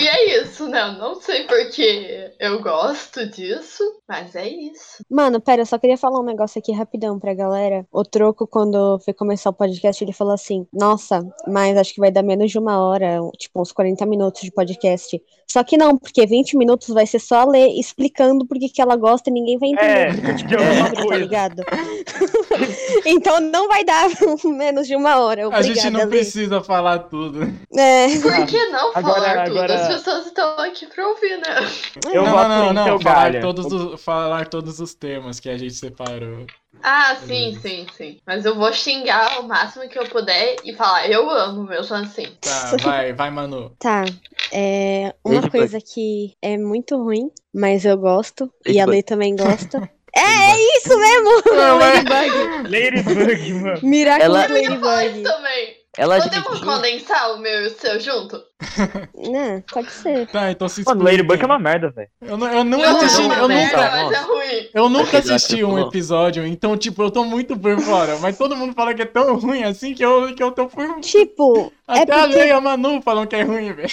E 0.00 0.08
é 0.08 0.42
isso, 0.42 0.68
né? 0.68 0.82
Eu 0.82 0.92
não 0.94 1.14
sei 1.20 1.44
porque 1.44 2.32
eu 2.40 2.60
gosto 2.60 3.26
disso, 3.28 3.82
mas 4.08 4.34
é 4.34 4.48
isso. 4.48 5.04
Mano, 5.10 5.40
pera, 5.40 5.62
eu 5.62 5.66
só 5.66 5.78
queria 5.78 5.96
falar 5.96 6.20
um 6.20 6.24
negócio 6.24 6.58
aqui 6.58 6.72
rapidão 6.72 7.18
pra 7.18 7.34
galera. 7.34 7.86
O 7.92 8.02
Troco, 8.02 8.46
quando 8.46 8.98
foi 9.04 9.14
começar 9.14 9.50
o 9.50 9.54
podcast, 9.54 10.02
ele 10.02 10.12
falou 10.12 10.34
assim: 10.34 10.66
Nossa, 10.72 11.24
mas 11.46 11.76
acho 11.76 11.94
que 11.94 12.00
vai 12.00 12.10
dar 12.10 12.22
menos 12.22 12.47
de 12.50 12.58
uma 12.58 12.78
hora, 12.80 13.18
tipo 13.38 13.60
uns 13.60 13.72
40 13.72 14.04
minutos 14.06 14.42
de 14.42 14.50
podcast. 14.50 15.20
Só 15.50 15.64
que 15.64 15.78
não, 15.78 15.96
porque 15.96 16.26
20 16.26 16.56
minutos 16.58 16.88
vai 16.88 17.06
ser 17.06 17.18
só 17.18 17.44
ler 17.44 17.68
explicando 17.78 18.46
por 18.46 18.58
que 18.58 18.68
que 18.68 18.82
ela 18.82 18.96
gosta 18.96 19.30
e 19.30 19.32
ninguém 19.32 19.58
vai 19.58 19.70
entender. 19.70 19.88
É, 19.88 20.12
porque, 20.12 20.34
tipo, 20.34 20.48
de 20.48 20.56
é 20.56 21.08
tá 21.08 21.16
ligado? 21.16 21.62
então 23.06 23.40
não 23.40 23.68
vai 23.68 23.84
dar 23.84 24.08
menos 24.44 24.86
de 24.86 24.94
uma 24.94 25.16
hora. 25.20 25.48
A 25.48 25.62
gente 25.62 25.88
não 25.90 26.00
Lê. 26.00 26.06
precisa 26.06 26.62
falar 26.62 26.98
tudo. 27.00 27.42
É. 27.76 28.08
Por 28.18 28.46
que 28.46 28.66
não 28.66 28.90
Agora- 28.94 29.14
falar 29.20 29.44
tudo? 29.44 29.58
agora- 29.58 29.74
As 29.74 29.88
pessoas 29.88 30.26
estão 30.26 30.58
aqui 30.60 30.86
pra 30.86 31.08
ouvir, 31.08 31.36
né? 31.38 31.66
Eu 32.12 32.24
não, 32.24 32.48
não, 32.48 32.72
não, 32.72 32.86
não. 32.86 33.00
Falar 33.00 33.40
todos, 33.40 33.66
os, 33.72 34.02
falar 34.02 34.48
todos 34.48 34.80
os 34.80 34.94
temas 34.94 35.40
que 35.40 35.48
a 35.48 35.56
gente 35.56 35.74
separou. 35.74 36.46
Ah, 36.82 37.16
sim, 37.26 37.58
sim, 37.60 37.86
sim. 37.96 38.20
Mas 38.26 38.44
eu 38.44 38.54
vou 38.54 38.72
xingar 38.72 39.40
o 39.40 39.48
máximo 39.48 39.88
que 39.88 39.98
eu 39.98 40.06
puder 40.06 40.56
e 40.64 40.74
falar, 40.74 41.10
eu 41.10 41.28
amo 41.28 41.64
mesmo 41.64 41.96
assim. 41.96 42.26
Tá, 42.40 42.76
vai, 42.82 43.12
vai, 43.12 43.30
Manu. 43.30 43.72
Tá. 43.78 44.04
É, 44.52 45.14
uma 45.24 45.40
Beijo, 45.40 45.50
coisa 45.50 45.78
que 45.80 46.34
é 46.42 46.56
muito 46.56 46.96
ruim, 47.02 47.30
mas 47.54 47.84
eu 47.84 47.96
gosto, 47.98 48.50
e 48.66 48.72
Beijo, 48.72 48.80
a. 48.80 48.86
Lê 48.86 49.02
também 49.02 49.34
gosta, 49.36 49.90
É, 50.16 50.20
é 50.52 50.78
isso 50.78 50.98
mesmo! 50.98 51.42
Não, 51.54 51.78
Ladybug. 51.78 52.70
Ladybug, 52.70 53.52
mano. 53.54 53.80
Miraculous 53.82 54.24
Ela- 54.24 54.48
Ladybug. 54.48 55.22
também. 55.22 55.76
Ela 55.98 56.22
Podemos 56.22 56.46
admitiu. 56.46 56.66
condensar 56.72 57.34
o 57.34 57.38
meu 57.38 57.64
e 57.64 57.66
o 57.66 57.70
seu 57.70 57.98
junto? 57.98 58.40
Né, 59.32 59.62
pode 59.72 59.90
ser. 59.90 60.26
Tá, 60.28 60.50
então 60.50 60.68
se 60.68 60.84
Mano. 60.84 61.02
Ladybug 61.04 61.42
é 61.42 61.46
uma 61.46 61.58
merda, 61.58 61.90
velho. 61.90 62.08
Eu, 62.22 62.36
nu- 62.36 62.46
eu 62.46 62.62
nunca 62.64 62.90
Não, 62.92 62.96
assisti, 62.98 63.22
é 63.22 63.40
eu 63.40 63.48
merda, 63.48 64.04
nunca, 64.04 64.16
é 64.44 64.70
eu 64.74 64.88
nunca 64.88 65.18
assisti 65.18 65.64
um 65.64 65.78
episódio, 65.78 66.46
então, 66.46 66.76
tipo, 66.76 67.02
eu 67.02 67.10
tô 67.10 67.24
muito 67.24 67.58
por 67.58 67.78
fora. 67.80 68.16
Mas 68.18 68.38
todo 68.38 68.56
mundo 68.56 68.74
fala 68.74 68.94
que 68.94 69.02
é 69.02 69.06
tão 69.06 69.36
ruim 69.38 69.64
assim 69.64 69.92
que 69.92 70.04
eu, 70.04 70.32
que 70.34 70.42
eu 70.42 70.52
tô 70.52 70.66
por. 70.68 71.00
Tipo, 71.00 71.72
é 71.88 72.00
Até 72.02 72.12
a 72.14 72.18
porque 72.20 72.34
Leia 72.36 72.48
e 72.48 72.50
a 72.52 72.60
Manu 72.60 73.02
falam 73.02 73.26
que 73.26 73.34
é 73.36 73.42
ruim, 73.42 73.72
velho. 73.72 73.88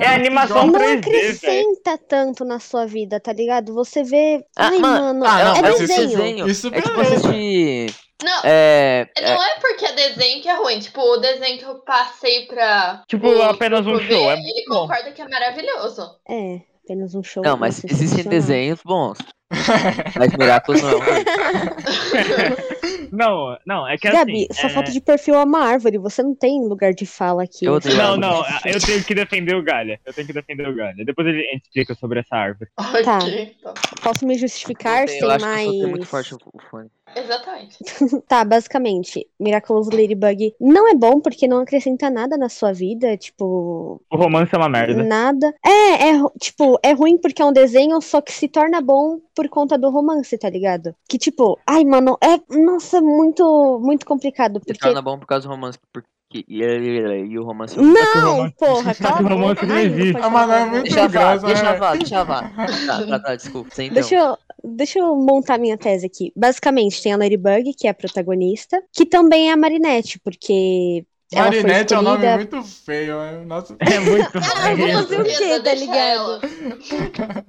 É 0.00 0.06
animação 0.14 0.66
não 0.66 0.72
3D, 0.74 0.78
velho. 0.78 0.98
acrescenta 0.98 1.98
tanto 1.98 2.44
na 2.44 2.60
sua 2.60 2.86
vida, 2.86 3.18
tá 3.20 3.32
ligado? 3.32 3.72
Você 3.74 4.02
vê. 4.04 4.44
Ah, 4.56 4.68
Ai, 4.68 4.78
mano, 4.78 5.20
mano, 5.20 5.24
ah, 5.24 5.44
não, 5.44 5.56
é 5.56 5.62
mas 5.62 5.80
esse 5.80 5.86
desenho. 5.86 6.46
Isso 6.48 6.68
É 6.68 6.80
tipo 6.82 6.94
beleza. 6.94 7.14
assistir. 7.28 7.94
Não, 8.22 8.40
É. 8.44 9.08
é- 9.16 9.34
não 9.34 9.42
é 9.44 9.54
porque 9.60 9.84
é 9.84 9.92
desenho 9.92 10.42
que 10.42 10.48
é 10.48 10.54
ruim. 10.56 10.80
Tipo, 10.80 11.00
o 11.00 11.16
desenho 11.18 11.58
que 11.58 11.64
eu 11.64 11.76
passei 11.76 12.46
pra. 12.46 13.04
Tipo, 13.06 13.40
apenas 13.42 13.86
um 13.86 13.92
pro 13.92 14.00
show, 14.00 14.08
ver, 14.08 14.30
é 14.30 14.32
Ele 14.34 14.64
bom. 14.68 14.80
concorda 14.80 15.12
que 15.12 15.22
é 15.22 15.28
maravilhoso. 15.28 16.02
É, 16.28 16.60
apenas 16.84 17.14
um 17.14 17.22
show. 17.22 17.44
Não, 17.44 17.56
mas 17.56 17.84
existem 17.84 18.24
desenhos 18.24 18.80
bons. 18.84 19.18
Mas 20.18 20.30
Miraculous 20.36 20.82
não 20.82 20.90
é. 20.90 20.98
Não, 23.10 23.56
não, 23.66 23.88
é 23.88 23.96
que 23.96 24.10
Gabi, 24.10 24.46
assim. 24.50 24.60
sua 24.60 24.68
é- 24.70 24.74
foto 24.74 24.92
de 24.92 25.00
perfil 25.00 25.34
é 25.36 25.42
uma 25.44 25.64
árvore, 25.64 25.96
você 25.96 26.22
não 26.22 26.34
tem 26.34 26.60
lugar 26.68 26.92
de 26.92 27.06
fala 27.06 27.44
aqui. 27.44 27.64
Eu 27.64 27.74
odeio 27.74 27.96
Não, 27.96 28.16
não, 28.18 28.44
eu 28.66 28.78
tenho 28.78 29.02
que 29.02 29.14
defender 29.14 29.54
o 29.54 29.62
Galha. 29.62 29.98
Eu 30.04 30.12
tenho 30.12 30.26
que 30.26 30.32
defender 30.34 30.68
o 30.68 30.74
Galha. 30.74 31.02
Depois 31.04 31.26
a 31.26 31.32
gente 31.32 31.62
explica 31.64 31.94
sobre 31.94 32.20
essa 32.20 32.36
árvore. 32.36 32.70
Tá. 32.76 33.18
então. 33.26 33.72
Posso 34.02 34.26
me 34.26 34.36
justificar 34.36 35.02
Eu 35.04 35.08
sem 35.08 35.22
acho 35.24 35.38
que 35.38 35.44
eu 35.44 35.48
mais. 35.48 35.66
muito 35.90 36.06
forte 36.06 36.34
o 36.34 36.38
fone. 36.70 36.90
Exatamente. 37.14 37.78
Tá, 38.28 38.44
basicamente, 38.44 39.26
Miraculous 39.38 39.88
Ladybug 39.88 40.54
não 40.60 40.88
é 40.88 40.94
bom 40.94 41.20
porque 41.20 41.46
não 41.48 41.60
acrescenta 41.60 42.10
nada 42.10 42.36
na 42.36 42.48
sua 42.48 42.72
vida, 42.72 43.16
tipo, 43.16 44.00
O 44.10 44.16
romance 44.16 44.54
é 44.54 44.58
uma 44.58 44.68
merda. 44.68 45.02
nada. 45.02 45.54
É, 45.64 46.10
é, 46.10 46.12
tipo, 46.38 46.78
é 46.82 46.92
ruim 46.92 47.16
porque 47.18 47.40
é 47.40 47.44
um 47.44 47.52
desenho, 47.52 48.00
só 48.00 48.20
que 48.20 48.32
se 48.32 48.48
torna 48.48 48.80
bom 48.80 49.18
por 49.34 49.48
conta 49.48 49.78
do 49.78 49.90
romance, 49.90 50.36
tá 50.36 50.50
ligado? 50.50 50.94
Que 51.08 51.18
tipo, 51.18 51.58
ai, 51.66 51.84
mano, 51.84 52.18
é, 52.20 52.38
nossa, 52.58 53.00
muito, 53.00 53.78
muito 53.82 54.04
complicado, 54.04 54.58
Se 54.58 54.66
porque 54.66 54.78
torna 54.80 55.02
bom 55.02 55.18
por 55.18 55.26
causa 55.26 55.46
do 55.46 55.54
romance. 55.54 55.78
Porque... 55.92 56.08
E, 56.30 56.44
e- 56.46 57.24
e 57.30 57.38
o 57.38 57.42
romance. 57.44 57.74
que 57.74 57.80
o 57.80 57.84
Não, 57.84 58.34
romance- 58.36 58.54
porra, 58.58 58.94
cala 59.00 59.18
a 59.18 59.22
o 59.22 59.28
romance 59.28 59.64
não 59.66 59.78
existe. 59.78 60.20
Ah, 60.22 60.28
mas 60.28 60.48
não 60.48 60.54
é 60.54 60.64
muito 60.66 60.82
Deixa 60.84 61.00
vá, 61.00 61.06
graça, 61.08 61.46
deixa 61.46 61.62
né? 61.62 61.78
vá, 61.78 61.94
deixa 61.96 62.24
vá. 62.24 62.42
Tá, 62.86 63.06
tá, 63.06 63.18
tá, 63.20 63.34
desculpa. 63.36 63.70
Sem 63.74 63.86
então. 63.86 63.94
Deixa 63.94 64.14
eu, 64.14 64.38
deixa 64.62 64.98
eu 64.98 65.16
montar 65.16 65.56
minha 65.58 65.78
tese 65.78 66.04
aqui. 66.04 66.30
Basicamente, 66.36 67.02
tem 67.02 67.12
a 67.14 67.16
Ladybug, 67.16 67.72
que 67.72 67.86
é 67.86 67.90
a 67.90 67.94
protagonista, 67.94 68.82
que 68.92 69.06
também 69.06 69.48
é 69.48 69.52
a 69.54 69.56
Marinette, 69.56 70.18
porque 70.22 71.02
ela 71.32 71.50
foi 71.50 71.62
Marinette 71.62 71.94
é 71.94 71.98
um 71.98 72.02
nome 72.02 72.24
escolhida- 72.26 72.36
muito 72.56 72.68
feio, 72.68 73.18
né? 73.18 73.44
Nossa, 73.46 73.76
É 73.80 73.98
muito 73.98 74.28
Ah, 74.36 74.70
eu 74.72 74.76
vou 74.76 74.86
feio. 74.86 74.98
fazer 74.98 75.20
o 75.20 75.24
quê, 75.24 75.48
tá 75.48 75.58
deixa 75.60 75.74
ligado? 75.76 76.40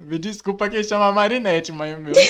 me 0.00 0.18
desculpa 0.18 0.70
quem 0.70 0.82
chama 0.82 1.12
Marinette, 1.12 1.70
mas 1.70 1.98
meu 1.98 2.12
Deus. 2.14 2.26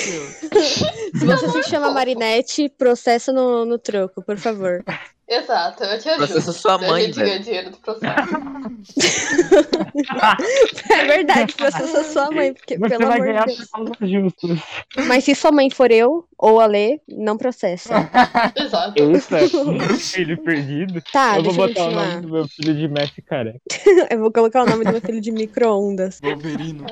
Se 1.17 1.25
você 1.27 1.49
se 1.49 1.63
chama 1.71 1.93
Marinette, 1.93 2.69
processa 2.77 3.33
no, 3.33 3.65
no 3.65 3.79
troco, 3.79 4.21
por 4.25 4.37
favor. 4.37 4.83
Exato, 5.31 5.85
eu 5.85 5.99
te 6.01 6.09
ajudo. 6.09 6.27
Processa 6.27 6.53
sua 6.53 6.75
A 6.75 6.79
mãe, 6.79 7.05
gente 7.05 7.15
ganha 7.15 7.27
velho. 7.31 7.45
dinheiro 7.45 7.71
do 7.71 7.77
processo. 7.79 8.11
É 10.91 11.05
verdade, 11.05 11.55
processa 11.55 12.05
sua 12.05 12.31
mãe, 12.31 12.53
porque, 12.53 12.77
Você 12.79 12.89
pelo 12.97 13.07
vai 13.07 13.17
amor 13.19 13.27
ganhar 13.27 13.47
de 13.47 13.57
Deus. 14.43 14.61
Mas 15.07 15.25
se 15.25 15.35
sua 15.35 15.53
mãe 15.53 15.71
for 15.71 15.91
eu, 15.91 16.25
ou 16.39 16.61
a 16.61 16.67
Lê, 16.67 17.01
não 17.09 17.37
processa. 17.37 18.09
Exato. 18.57 18.95
Eita, 18.97 19.39
filho 19.99 20.39
perdido. 20.43 21.03
Tá, 21.13 21.39
eu 21.39 21.45
vou 21.45 21.53
deixa 21.55 21.61
eu 21.61 21.69
botar 21.69 21.85
o 21.85 21.91
nome 21.91 22.07
continuar. 22.07 22.21
do 22.23 22.29
meu 22.33 22.49
filho 22.49 22.75
de 22.75 22.89
Messi, 22.89 23.23
cara. 23.23 23.55
Eu 24.11 24.19
vou 24.21 24.33
colocar 24.33 24.63
o 24.63 24.67
nome 24.67 24.85
do 24.85 24.93
meu 24.93 25.01
filho 25.01 25.21
de 25.21 25.31
micro-ondas. 25.31 26.21
Wolverino. 26.23 26.87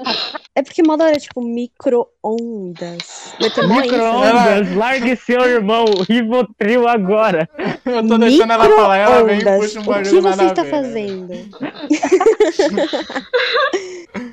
É 0.54 0.62
porque 0.62 0.82
moda 0.82 1.04
hora, 1.04 1.16
tipo, 1.18 1.40
micro-ondas. 1.42 3.34
Vai 3.40 3.50
ter 3.50 3.66
mó 3.66 3.80
ênfase. 3.80 3.90
Micro-ondas, 3.92 4.76
largue 4.76 5.16
seu 5.16 5.40
irmão, 5.42 5.84
Rivotril 6.08 6.86
agora. 6.86 7.48
Eu 7.86 8.06
tô 8.06 8.18
deixando 8.30 8.52
ela 8.52 8.64
falar, 8.64 8.96
ela 8.98 9.24
vem 9.24 9.38
e 9.38 9.44
puxa 9.44 9.80
um 9.80 9.82
O 9.82 10.02
que 10.02 10.20
você 10.20 10.44
está 10.44 10.62
ver, 10.62 10.70
né? 10.70 10.70
fazendo? 10.70 11.28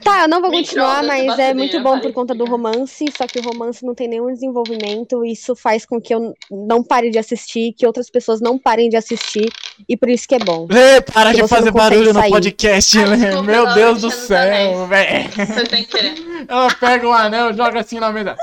tá, 0.04 0.24
eu 0.24 0.28
não 0.28 0.42
vou 0.42 0.52
continuar, 0.52 1.04
mas 1.04 1.38
é 1.40 1.54
muito 1.54 1.82
bom 1.82 2.00
por 2.00 2.12
conta 2.14 2.34
do 2.34 2.46
é. 2.46 2.50
romance, 2.50 3.06
só 3.18 3.28
que 3.28 3.40
o 3.40 3.42
romance 3.42 3.86
não 3.86 3.94
tem 3.94 4.08
nenhum 4.08 4.32
desenvolvimento, 4.32 5.26
isso 5.26 5.56
faz 5.56 5.86
com 5.86 6.00
que 6.00 6.14
eu 6.14 6.34
não 6.50 6.84
pare 6.84 7.10
de 7.10 7.18
assistir, 7.18 7.74
que 7.74 7.86
outras 7.86 8.10
pessoas 8.10 8.42
não 8.42 8.58
parem 8.58 8.90
de 8.90 8.98
assistir, 8.98 9.50
e 9.88 9.98
por 9.98 10.10
isso 10.10 10.28
que 10.28 10.36
é 10.36 10.40
bom. 10.40 10.68
Lê, 10.70 11.02
para 11.02 11.34
de 11.34 11.48
fazer 11.48 11.72
barulho 11.72 12.14
no 12.14 12.20
sair. 12.20 12.32
podcast, 12.32 12.98
Ah, 12.98 13.06
Lê. 13.06 13.18
desculpa, 13.18 13.44
Meu 13.44 13.68
eu 13.68 13.74
Deus 13.74 14.02
do 14.02 14.12
céu, 14.12 14.88
velho. 14.88 15.30
Você 15.32 15.66
sem 15.70 15.84
querer. 15.86 16.16
Ela 16.48 16.74
pega 16.76 17.08
o 17.08 17.14
anel, 17.14 17.54
joga 17.54 17.82
assim 17.82 18.00
na 18.00 18.12
mesa. 18.12 18.36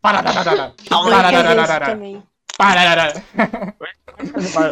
Para, 0.00 0.22
para, 0.22 0.44
para, 0.44 0.44
para, 0.44 1.30
quero 1.30 1.48
para, 1.48 1.62
isso 1.62 1.66
para, 1.66 2.22
também. 2.62 3.22
para. 3.34 3.72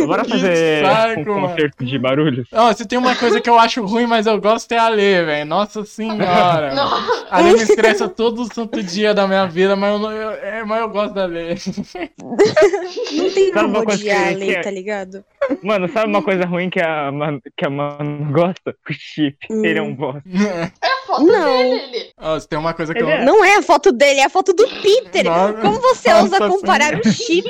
Bora 0.07 0.25
fazer 0.25 0.85
saco, 0.85 1.21
um 1.21 1.35
mano. 1.35 1.49
concerto 1.49 1.85
de 1.85 1.99
barulhos. 1.99 2.47
Ó, 2.53 2.73
se 2.73 2.87
tem 2.87 2.99
uma 2.99 3.17
coisa 3.17 3.41
que 3.41 3.51
eu 3.51 3.59
acho 3.59 3.85
ruim, 3.85 4.07
mas 4.07 4.27
eu 4.27 4.41
gosto 4.41 4.71
é 4.73 4.79
a 4.79 4.89
Lê, 4.89 5.25
velho. 5.25 5.47
Nossa 5.47 5.85
senhora. 5.85 6.73
Não. 6.77 6.89
A 7.31 7.41
Lê 7.41 7.53
me 7.55 7.63
estressa 7.63 8.09
todo 8.09 8.53
santo 8.53 8.83
dia 8.83 9.13
da 9.13 9.27
minha 9.27 9.47
vida, 9.47 9.75
mas 9.75 9.91
eu, 9.93 9.99
não- 9.99 10.13
eu- 10.13 10.31
é, 10.31 10.63
mas 10.65 10.81
eu 10.81 10.89
gosto 10.91 11.15
da 11.15 11.25
Lê. 11.27 11.55
Não 12.23 13.31
tem 13.31 13.53
Sabe 13.53 13.73
como 13.73 13.79
odiar 13.81 14.23
a 14.25 14.29
que- 14.29 14.35
Lê, 14.35 14.55
é- 14.55 14.61
tá 14.61 14.71
ligado? 14.71 15.25
Mano, 15.63 15.89
sabe 15.89 16.07
uma 16.09 16.23
coisa 16.23 16.45
ruim 16.45 16.71
que 16.71 16.81
a 16.81 17.11
que 17.57 17.67
a 17.67 17.71
Man 17.71 18.31
gosta? 18.31 18.75
O 18.89 18.93
chip. 18.93 19.37
Hum. 19.51 19.65
Ele 19.65 19.79
é 19.79 19.83
um 19.83 19.95
bosta. 19.95 20.23
É 20.29 20.71
foto 21.11 21.23
Não. 21.27 21.59
dele, 21.59 22.13
se 22.41 22.49
tem 22.49 22.59
uma 22.59 22.73
coisa 22.75 22.93
que 22.95 23.01
Ele 23.01 23.09
eu. 23.11 23.15
é- 23.15 23.25
Não 23.25 23.45
é 23.45 23.57
a 23.57 23.63
foto 23.63 23.93
dele, 23.93 24.21
é 24.21 24.25
a 24.25 24.31
foto 24.31 24.53
do 24.53 24.67
Peter. 24.67 25.25
Nossa, 25.25 25.55
Como 25.55 25.81
você 25.81 26.13
ousa 26.15 26.39
comparar 26.49 26.95
o 26.99 27.09
chip 27.13 27.45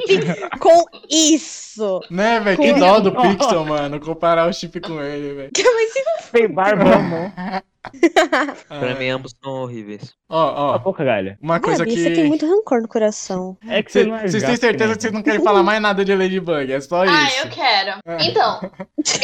com 0.58 0.84
isso? 1.08 2.00
Né, 2.10 2.40
velho? 2.40 2.58
Que 2.58 2.72
dó 2.74 3.00
do 3.00 3.12
Pixel, 3.12 3.64
mano. 3.64 4.00
Comparar 4.00 4.48
o 4.48 4.52
chip 4.52 4.80
com 4.80 5.00
ele, 5.02 5.34
velho. 5.34 5.50
Mas 5.74 5.92
se 5.92 6.32
Tem 6.32 6.48
barba, 6.52 6.84
mano. 6.84 7.32
Pra 8.68 8.94
mim, 8.94 9.08
ambos 9.08 9.34
são 9.42 9.62
horríveis. 9.62 10.12
Ó, 10.28 10.74
ó. 10.74 10.78
boca, 10.78 11.02
galha. 11.04 11.38
Uma 11.42 11.58
coisa 11.60 11.84
Gabi, 11.84 11.96
você 11.96 12.10
tem 12.10 12.22
que. 12.22 12.28
muito 12.28 12.46
rancor 12.46 12.82
no 12.82 12.88
coração. 12.88 13.56
É 13.66 13.82
que 13.82 13.90
você 13.90 14.02
Cê- 14.02 14.06
não 14.08 14.16
é 14.16 14.20
Vocês 14.28 14.42
têm 14.42 14.52
gato, 14.52 14.60
certeza 14.60 14.88
né? 14.90 14.94
que 14.96 15.00
vocês 15.02 15.12
não 15.12 15.22
querem 15.22 15.42
falar 15.42 15.62
mais 15.62 15.80
nada 15.82 16.04
de 16.04 16.14
Ladybug, 16.14 16.72
é 16.72 16.80
só 16.80 17.02
Ah, 17.02 17.24
isso. 17.28 17.46
eu 17.46 17.50
quero. 17.50 17.98
É. 18.06 18.24
Então, 18.26 18.60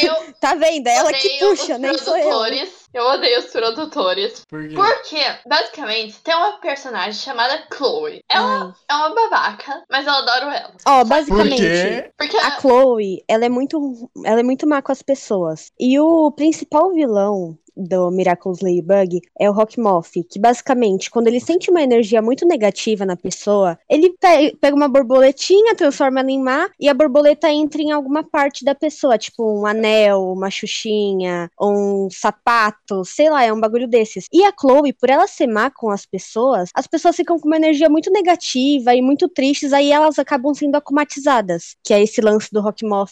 eu 0.02 0.14
Tá 0.40 0.54
vendo? 0.54 0.86
É 0.88 0.96
ela 0.96 1.12
que 1.12 1.26
odeio 1.26 1.50
puxa, 1.50 1.74
os 1.74 1.80
nem 1.80 1.98
sou 1.98 2.16
eu. 2.16 2.22
produtores. 2.28 2.86
Eu 2.94 3.04
odeio 3.04 3.38
os 3.40 3.46
produtores. 3.46 4.44
Por 4.48 4.66
quê? 4.68 4.74
Porque, 4.74 5.20
basicamente, 5.46 6.20
tem 6.22 6.34
uma 6.34 6.58
personagem 6.60 7.12
chamada 7.12 7.62
Chloe. 7.72 8.20
Ela 8.30 8.64
Ai. 8.66 8.72
é 8.90 8.94
uma 8.94 9.14
babaca, 9.14 9.82
mas 9.90 10.06
eu 10.06 10.12
adoro 10.14 10.46
ela. 10.46 10.72
Ó, 10.86 11.00
Por 11.02 11.08
basicamente, 11.08 11.56
quê? 11.60 12.10
Porque 12.16 12.36
a 12.38 12.58
Chloe, 12.60 13.22
ela 13.28 13.44
é 13.44 13.48
muito, 13.50 14.10
ela 14.24 14.40
é 14.40 14.42
muito 14.42 14.66
má 14.66 14.80
com 14.80 14.92
as 14.92 15.02
pessoas. 15.02 15.70
E 15.78 15.98
o 16.00 16.30
principal 16.32 16.92
vilão 16.94 17.58
do 17.76 18.10
Miraculous 18.10 18.60
Ladybug 18.60 19.20
é 19.38 19.50
o 19.50 19.52
Rockmoth, 19.52 20.12
que 20.30 20.38
basicamente, 20.38 21.10
quando 21.10 21.26
ele 21.26 21.40
sente 21.40 21.70
uma 21.70 21.82
energia 21.82 22.22
muito 22.22 22.46
negativa 22.46 23.04
na 23.04 23.16
pessoa, 23.16 23.78
ele 23.90 24.10
pe- 24.20 24.56
pega 24.60 24.74
uma 24.74 24.88
borboletinha, 24.88 25.74
transforma 25.74 26.20
ela 26.20 26.30
em 26.30 26.42
má, 26.42 26.68
e 26.80 26.88
a 26.88 26.94
borboleta 26.94 27.50
entra 27.50 27.82
em 27.82 27.92
alguma 27.92 28.22
parte 28.22 28.64
da 28.64 28.74
pessoa, 28.74 29.18
tipo 29.18 29.44
um 29.44 29.66
anel, 29.66 30.32
uma 30.32 30.50
xuxinha, 30.50 31.50
um 31.60 32.08
sapato, 32.10 33.04
sei 33.04 33.28
lá, 33.30 33.44
é 33.44 33.52
um 33.52 33.60
bagulho 33.60 33.86
desses. 33.86 34.26
E 34.32 34.44
a 34.44 34.52
Chloe, 34.58 34.92
por 34.92 35.10
ela 35.10 35.26
ser 35.26 35.46
má 35.46 35.70
com 35.70 35.90
as 35.90 36.06
pessoas, 36.06 36.70
as 36.74 36.86
pessoas 36.86 37.16
ficam 37.16 37.38
com 37.38 37.46
uma 37.46 37.56
energia 37.56 37.88
muito 37.88 38.10
negativa 38.10 38.94
e 38.94 39.02
muito 39.02 39.28
tristes, 39.28 39.72
aí 39.72 39.92
elas 39.92 40.18
acabam 40.18 40.54
sendo 40.54 40.76
acumatizadas, 40.76 41.76
que 41.84 41.92
é 41.92 42.02
esse 42.02 42.20
lance 42.20 42.48
do 42.52 42.60
Rockmoth 42.60 43.06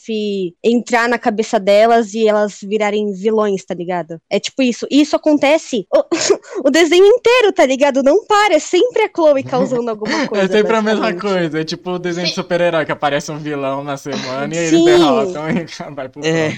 entrar 0.63 1.09
na 1.09 1.19
cabeça 1.19 1.59
delas 1.61 2.15
e 2.15 2.27
elas 2.27 2.59
virarem 2.63 3.13
vilões, 3.13 3.65
tá 3.65 3.75
ligado? 3.75 4.19
É 4.31 4.39
tipo 4.39 4.54
isso. 4.63 4.87
E 4.91 5.01
isso 5.01 5.17
acontece 5.17 5.87
o, 5.93 6.05
o 6.69 6.71
desenho 6.71 7.05
inteiro, 7.07 7.53
tá 7.53 7.65
ligado? 7.67 8.03
Não 8.03 8.25
para, 8.27 8.55
é 8.55 8.59
sempre 8.59 9.05
a 9.05 9.11
Chloe 9.15 9.43
causando 9.43 9.91
alguma 9.91 10.27
coisa. 10.29 10.45
É 10.45 10.49
sempre 10.49 10.77
a 10.77 10.83
mesma 10.83 11.13
coisa. 11.15 11.61
É 11.61 11.65
tipo 11.65 11.91
o 11.91 11.99
desenho 11.99 12.27
de 12.27 12.35
Sim. 12.35 12.41
super-herói 12.43 12.85
que 12.85 12.93
aparece 12.93 13.31
um 13.31 13.39
vilão 13.39 13.83
na 13.85 13.97
semana 13.97 14.55
e 14.55 14.59
eles 14.59 14.71
Sim. 14.71 14.85
derrotam 14.85 15.45
e 15.51 15.67
vai 15.95 16.09
pro 16.09 16.25
É. 16.25 16.49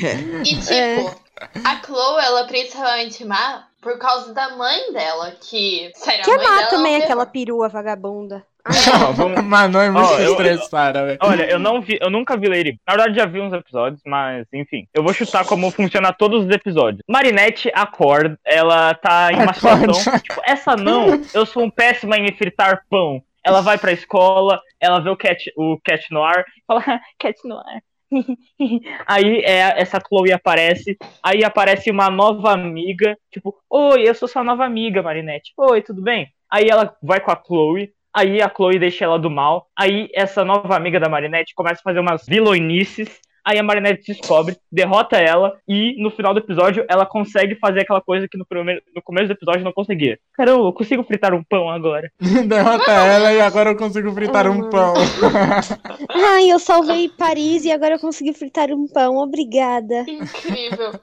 E 0.41 0.43
tipo, 0.43 0.73
É. 0.73 1.07
a 1.65 1.83
Chloe, 1.85 2.25
ela 2.25 2.41
é 2.41 2.47
principalmente 2.47 3.25
má 3.25 3.67
por 3.81 3.99
causa 3.99 4.33
da 4.33 4.57
mãe 4.57 4.93
dela, 4.93 5.33
que. 5.41 5.93
Sério, 5.95 6.25
Que 6.25 6.31
a 6.31 6.35
é 6.35 6.37
mãe 6.39 6.47
má 6.47 6.57
dela 6.57 6.71
também 6.71 6.95
é 6.97 6.99
um 6.99 7.03
aquela 7.03 7.27
perua 7.27 7.69
vagabunda. 7.69 8.45
Vamos- 9.15 9.43
Mano, 9.45 9.79
é 9.79 9.91
muito 9.91 10.21
estressada, 10.23 11.05
velho. 11.07 11.19
Olha, 11.23 11.45
eu 11.51 11.59
não 11.59 11.81
vi, 11.81 11.99
eu 12.01 12.11
nunca 12.11 12.37
vi 12.37 12.49
Lady. 12.49 12.81
Na 12.87 12.95
verdade, 12.95 13.17
já 13.17 13.27
vi 13.27 13.41
uns 13.41 13.53
episódios, 13.53 14.01
mas 14.05 14.47
enfim. 14.53 14.87
Eu 14.93 15.03
vou 15.03 15.13
chutar 15.13 15.45
como 15.47 15.71
funciona 15.71 16.13
todos 16.13 16.45
os 16.45 16.51
episódios. 16.51 17.03
Marinette 17.09 17.71
acorda, 17.75 18.39
ela 18.45 18.95
tá 18.95 19.31
em 19.33 19.37
uma 19.37 19.51
Acorda. 19.53 19.93
situação. 19.95 20.19
Tipo, 20.21 20.41
essa 20.45 20.77
não, 20.77 21.21
eu 21.35 21.47
sou 21.47 21.63
um 21.65 21.71
péssima 21.71 22.17
em 22.17 22.33
fritar 22.33 22.83
pão. 22.91 23.23
ela 23.45 23.61
vai 23.61 23.79
pra 23.79 23.93
escola, 23.93 24.61
ela 24.81 24.99
vê 25.01 25.09
o 25.09 25.17
Cat, 25.17 25.53
o 25.57 25.79
Cat 25.85 26.05
Noir, 26.11 26.45
fala, 26.67 26.83
"Ah, 26.87 27.01
Cat 27.19 27.39
Noir. 27.45 27.81
aí 29.07 29.39
é, 29.45 29.81
essa 29.81 29.99
Chloe 30.01 30.33
aparece, 30.33 30.97
aí 31.23 31.45
aparece 31.45 31.91
uma 31.91 32.11
nova 32.11 32.53
amiga, 32.53 33.17
tipo, 33.31 33.55
oi, 33.71 34.09
eu 34.09 34.15
sou 34.15 34.29
sua 34.29 34.43
nova 34.45 34.65
amiga, 34.65 35.03
Marinette. 35.03 35.53
Oi, 35.57 35.83
tudo 35.83 36.03
bem? 36.03 36.29
Aí 36.51 36.69
ela 36.69 36.95
vai 37.03 37.21
com 37.21 37.31
a 37.33 37.41
Chloe, 37.45 37.91
aí 38.17 38.41
a 38.41 38.49
Chloe 38.49 38.79
deixa 38.79 39.05
ela 39.05 39.19
do 39.19 39.31
mal, 39.31 39.69
aí 39.79 40.09
essa 40.15 40.43
nova 40.43 40.75
amiga 40.75 40.99
da 40.99 41.09
Marinette 41.09 41.55
começa 41.55 41.81
a 41.81 41.85
fazer 41.85 42.01
umas 42.01 42.25
vilonices, 42.27 43.21
aí 43.45 43.59
a 43.59 43.63
Marinette 43.63 44.11
descobre, 44.11 44.57
derrota 44.73 45.19
ela, 45.19 45.53
e 45.69 46.03
no 46.03 46.11
final 46.11 46.33
do 46.33 46.41
episódio 46.41 46.83
ela 46.89 47.05
consegue 47.05 47.55
fazer 47.57 47.81
aquela 47.81 48.01
coisa 48.01 48.27
que 48.27 48.39
no, 48.39 48.47
primeiro, 48.47 48.81
no 48.95 49.03
começo 49.03 49.27
do 49.27 49.35
episódio 49.35 49.63
não 49.63 49.73
conseguia. 49.73 50.19
Caramba, 50.33 50.65
eu 50.65 50.73
consigo 50.73 51.05
fritar 51.05 51.35
um 51.35 51.45
pão 51.45 51.69
agora. 51.69 52.11
Derrota 52.49 52.91
ela 52.91 53.35
e 53.35 53.41
agora 53.41 53.71
eu 53.71 53.77
consigo 53.77 54.11
fritar 54.13 54.51
um 54.51 54.71
pão. 54.71 54.95
Ai, 56.09 56.51
eu 56.51 56.59
salvei 56.59 57.11
Paris 57.11 57.67
e 57.67 57.71
agora 57.71 57.97
eu 57.97 58.01
consegui 58.01 58.33
fritar 58.33 58.71
um 58.73 58.89
pão. 58.89 59.17
Obrigada. 59.19 60.07
Incrível. 60.09 60.99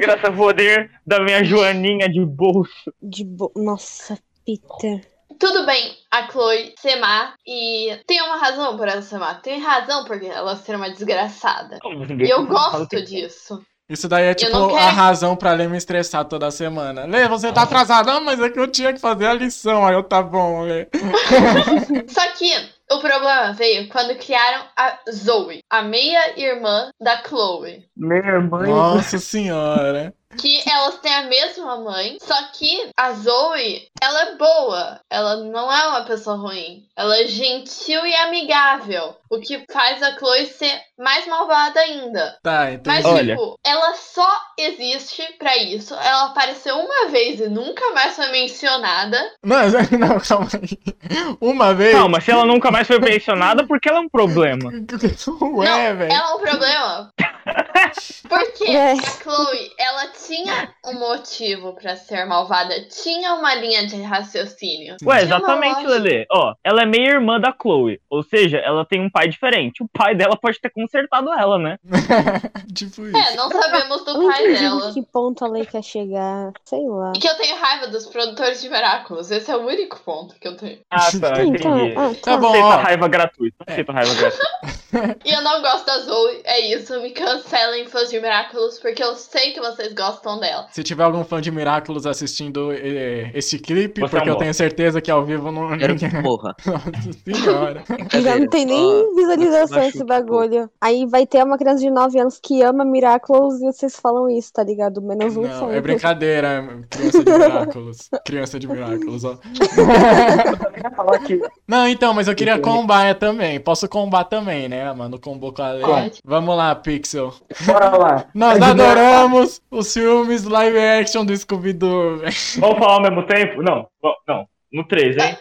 Graças 0.00 0.24
ao 0.24 0.32
poder 0.32 0.92
da 1.04 1.18
minha 1.18 1.42
Joaninha 1.42 2.08
de 2.08 2.24
bolso. 2.24 2.94
De 3.02 3.24
bo... 3.24 3.50
Nossa, 3.56 4.16
Peter. 4.46 5.11
Tudo 5.38 5.66
bem, 5.66 5.96
a 6.10 6.28
Chloe 6.30 6.74
ser 6.78 6.96
má 6.96 7.34
e 7.46 7.96
tem 8.06 8.20
uma 8.22 8.36
razão 8.36 8.76
por 8.76 8.88
ela 8.88 9.02
ser 9.02 9.18
má. 9.18 9.34
Tem 9.34 9.60
razão 9.60 10.04
por 10.04 10.22
ela 10.22 10.56
ser 10.56 10.76
uma 10.76 10.90
desgraçada. 10.90 11.78
E 12.18 12.28
eu 12.28 12.46
gosto 12.46 13.02
disso. 13.02 13.62
Isso 13.88 14.08
daí 14.08 14.24
é 14.24 14.34
tipo 14.34 14.56
a 14.74 14.88
razão 14.90 15.36
pra 15.36 15.52
Lê 15.52 15.68
me 15.68 15.76
estressar 15.76 16.24
toda 16.24 16.50
semana. 16.50 17.04
Lê, 17.04 17.28
você 17.28 17.52
tá 17.52 17.62
atrasado. 17.62 18.08
Ah, 18.10 18.20
mas 18.20 18.40
é 18.40 18.48
que 18.48 18.58
eu 18.58 18.66
tinha 18.66 18.92
que 18.92 18.98
fazer 19.00 19.26
a 19.26 19.34
lição. 19.34 19.86
Aí 19.86 19.94
eu, 19.94 20.02
tá 20.02 20.22
bom, 20.22 20.62
Lê. 20.62 20.88
Só 22.08 22.26
que 22.32 22.54
o 22.90 23.00
problema 23.00 23.52
veio 23.52 23.88
quando 23.88 24.16
criaram 24.16 24.64
a 24.76 24.98
Zoe, 25.10 25.60
a 25.68 25.82
meia-irmã 25.82 26.90
da 27.00 27.22
Chloe. 27.22 27.84
Minha 27.96 28.40
mãe. 28.40 28.70
Nossa 28.70 29.18
senhora. 29.20 30.14
Que 30.38 30.62
elas 30.68 30.98
têm 30.98 31.14
a 31.14 31.24
mesma 31.24 31.80
mãe, 31.80 32.16
só 32.20 32.34
que 32.52 32.90
a 32.96 33.12
Zoe, 33.12 33.88
ela 34.00 34.22
é 34.22 34.36
boa. 34.36 35.00
Ela 35.10 35.36
não 35.36 35.72
é 35.72 35.88
uma 35.88 36.04
pessoa 36.04 36.36
ruim. 36.36 36.84
Ela 36.96 37.20
é 37.20 37.26
gentil 37.26 38.04
e 38.06 38.14
amigável. 38.14 39.16
O 39.30 39.40
que 39.40 39.64
faz 39.72 40.02
a 40.02 40.16
Chloe 40.18 40.46
ser 40.46 40.78
mais 40.98 41.26
malvada 41.26 41.80
ainda. 41.80 42.38
Tá, 42.42 42.70
entendi. 42.72 42.86
Mas, 42.86 43.04
Olha. 43.04 43.34
tipo, 43.34 43.58
ela 43.64 43.94
só 43.94 44.30
existe 44.58 45.22
pra 45.38 45.56
isso. 45.56 45.94
Ela 45.94 46.26
apareceu 46.26 46.76
uma 46.76 47.08
vez 47.08 47.40
e 47.40 47.48
nunca 47.48 47.92
mais 47.92 48.14
foi 48.14 48.28
mencionada. 48.30 49.18
Não, 49.42 49.56
não, 49.98 50.20
calma 50.20 50.48
aí. 50.54 51.36
Uma 51.40 51.74
vez. 51.74 51.94
Calma, 51.94 52.20
se 52.20 52.30
ela 52.30 52.44
nunca 52.44 52.70
mais 52.70 52.86
foi 52.86 52.98
mencionada, 52.98 53.66
porque 53.66 53.88
ela 53.88 53.98
é 53.98 54.02
um 54.02 54.08
problema. 54.08 54.70
Ué, 55.56 55.94
velho. 55.94 56.12
Ela 56.12 56.30
é 56.30 56.34
um 56.34 56.40
problema. 56.40 57.10
Porque 58.28 58.64
É. 58.64 58.92
a 58.92 58.96
Chloe, 58.96 59.70
ela 59.78 60.06
tinha 60.08 60.72
um 60.86 60.94
motivo 60.98 61.74
pra 61.74 61.96
ser 61.96 62.24
malvada. 62.24 62.74
Tinha 62.88 63.34
uma 63.34 63.54
linha 63.54 63.86
de 63.86 64.00
raciocínio. 64.02 64.96
Ué, 65.04 65.22
exatamente. 65.22 65.84
Lele. 65.86 66.26
Ó, 66.30 66.54
ela 66.64 66.82
é 66.82 66.86
meia 66.86 67.10
irmã 67.12 67.38
da 67.38 67.52
Chloe. 67.60 68.00
Ou 68.08 68.22
seja, 68.22 68.58
ela 68.58 68.84
tem 68.84 69.00
um 69.00 69.10
pai 69.10 69.28
diferente. 69.28 69.82
O 69.82 69.88
pai 69.88 70.14
dela 70.14 70.36
pode 70.36 70.60
ter 70.60 70.70
consertado 70.70 71.32
ela, 71.32 71.58
né? 71.58 71.78
tipo 72.74 73.06
isso. 73.06 73.16
É, 73.16 73.34
não 73.36 73.50
sabemos 73.50 74.04
do 74.04 74.26
pai 74.28 74.54
dela. 74.54 74.88
em 74.90 74.92
que 74.94 75.02
ponto 75.02 75.44
a 75.44 75.48
lei 75.48 75.66
quer 75.66 75.82
chegar. 75.82 76.52
Sei 76.64 76.86
lá. 76.86 77.12
E 77.14 77.18
que 77.18 77.28
eu 77.28 77.36
tenho 77.36 77.56
raiva 77.58 77.88
dos 77.88 78.06
produtores 78.06 78.62
de 78.62 78.68
Miraculous. 78.68 79.30
Esse 79.30 79.50
é 79.50 79.56
o 79.56 79.66
único 79.66 80.00
ponto 80.00 80.34
que 80.40 80.48
eu 80.48 80.56
tenho. 80.56 80.78
Ah, 80.90 81.10
tá, 81.20 81.42
Então, 81.44 81.44
entendi. 81.86 81.94
ah, 81.96 82.12
Tá 82.22 82.36
bom, 82.36 82.48
Aceita 82.50 82.76
raiva 82.76 83.08
gratuita. 83.08 83.56
Aceita 83.66 83.92
raiva 83.92 84.14
gratuita. 84.14 85.18
E 85.24 85.32
eu 85.32 85.40
não 85.42 85.60
gosto 85.62 85.86
da 85.86 85.98
Zoe, 86.00 86.40
é 86.44 86.60
isso. 86.74 87.00
Me 87.00 87.10
cancelem, 87.42 87.86
fãs 87.86 88.10
de 88.10 88.20
Miraculous, 88.20 88.78
porque 88.78 89.02
eu 89.02 89.14
sei 89.14 89.52
que 89.52 89.60
vocês 89.60 89.92
gostam 89.92 90.38
dela. 90.38 90.66
Se 90.70 90.82
tiver 90.82 91.04
algum 91.04 91.24
fã 91.24 91.40
de 91.40 91.50
Miraculous 91.50 92.06
assistindo 92.06 92.72
eh, 92.72 93.30
esse 93.34 93.58
clipe, 93.58 94.00
Você 94.00 94.06
é 94.06 94.18
porque 94.18 94.30
um 94.30 94.32
eu 94.32 94.38
tenho 94.38 94.54
certeza 94.54 95.00
que 95.00 95.10
ao 95.10 95.24
vivo 95.24 95.50
não. 95.50 95.76
Quero 95.76 95.96
que 95.96 96.08
morra. 96.20 96.54
Nossa 96.64 97.12
senhora. 97.24 97.84
Já 98.22 98.38
não 98.38 98.48
tem 98.48 98.64
nem 98.64 99.14
visualização 99.14 99.82
esse 99.82 100.04
bagulho. 100.04 100.70
Aí 100.80 101.06
vai 101.06 101.26
ter 101.26 101.42
uma 101.44 101.58
criança 101.58 101.80
de 101.80 101.90
9 101.90 102.18
anos 102.18 102.38
que 102.42 102.62
ama 102.62 102.84
Miraculous 102.84 103.60
e 103.60 103.66
vocês 103.66 103.96
falam 103.96 104.28
isso, 104.30 104.52
tá 104.52 104.62
ligado? 104.62 105.02
Menos 105.02 105.36
um 105.36 105.42
Não, 105.42 105.68
fã. 105.68 105.72
é 105.72 105.80
brincadeira, 105.80 106.84
criança 106.90 107.24
de 107.24 107.30
Miraculous. 107.30 108.10
Criança 108.24 108.60
de 108.60 108.68
Miraculous, 108.68 109.24
ó. 109.24 109.38
Não, 111.66 111.88
então, 111.88 112.14
mas 112.14 112.28
eu 112.28 112.34
queria 112.34 112.58
combar 112.58 113.14
também. 113.14 113.58
Posso 113.60 113.88
combar 113.88 114.24
também, 114.24 114.68
né, 114.68 114.92
mano? 114.92 115.18
Combo 115.18 115.52
com 115.52 115.62
a 115.62 115.72
lei. 115.72 115.82
Pode. 115.82 116.20
Vamos 116.24 116.56
lá, 116.56 116.74
Pixel. 116.74 117.31
Bora 117.66 117.96
lá. 117.96 118.24
Nós 118.34 118.60
adoramos 118.60 119.62
os 119.70 119.92
filmes 119.92 120.44
live 120.44 120.78
action 120.78 121.24
do 121.24 121.36
Scooby-Doo. 121.36 122.22
Vamos 122.58 122.78
falar 122.78 122.94
ao 122.94 123.02
mesmo 123.02 123.22
tempo? 123.24 123.62
Não, 123.62 123.86
não. 124.26 124.46
No 124.72 124.84
3, 124.84 125.16
hein? 125.18 125.36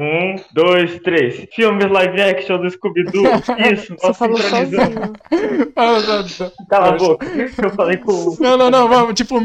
Um, 0.00 0.36
dois, 0.52 1.00
três. 1.00 1.48
Filmes 1.52 1.90
live 1.90 2.20
action 2.22 2.58
do 2.58 2.70
Scooby-Doo. 2.70 3.24
Isso, 3.72 3.96
Você 3.98 4.06
nós 4.06 4.16
falou 4.16 4.36
sincronizamos. 4.36 4.94
sozinho. 5.28 5.72
Cala 6.70 6.88
a 6.90 6.92
boca. 6.92 7.26
Eu 7.26 7.70
falei 7.70 7.96
com. 7.96 8.36
Não, 8.38 8.56
não, 8.56 8.70
não, 8.70 8.88
vamos, 8.88 9.14
tipo 9.14 9.40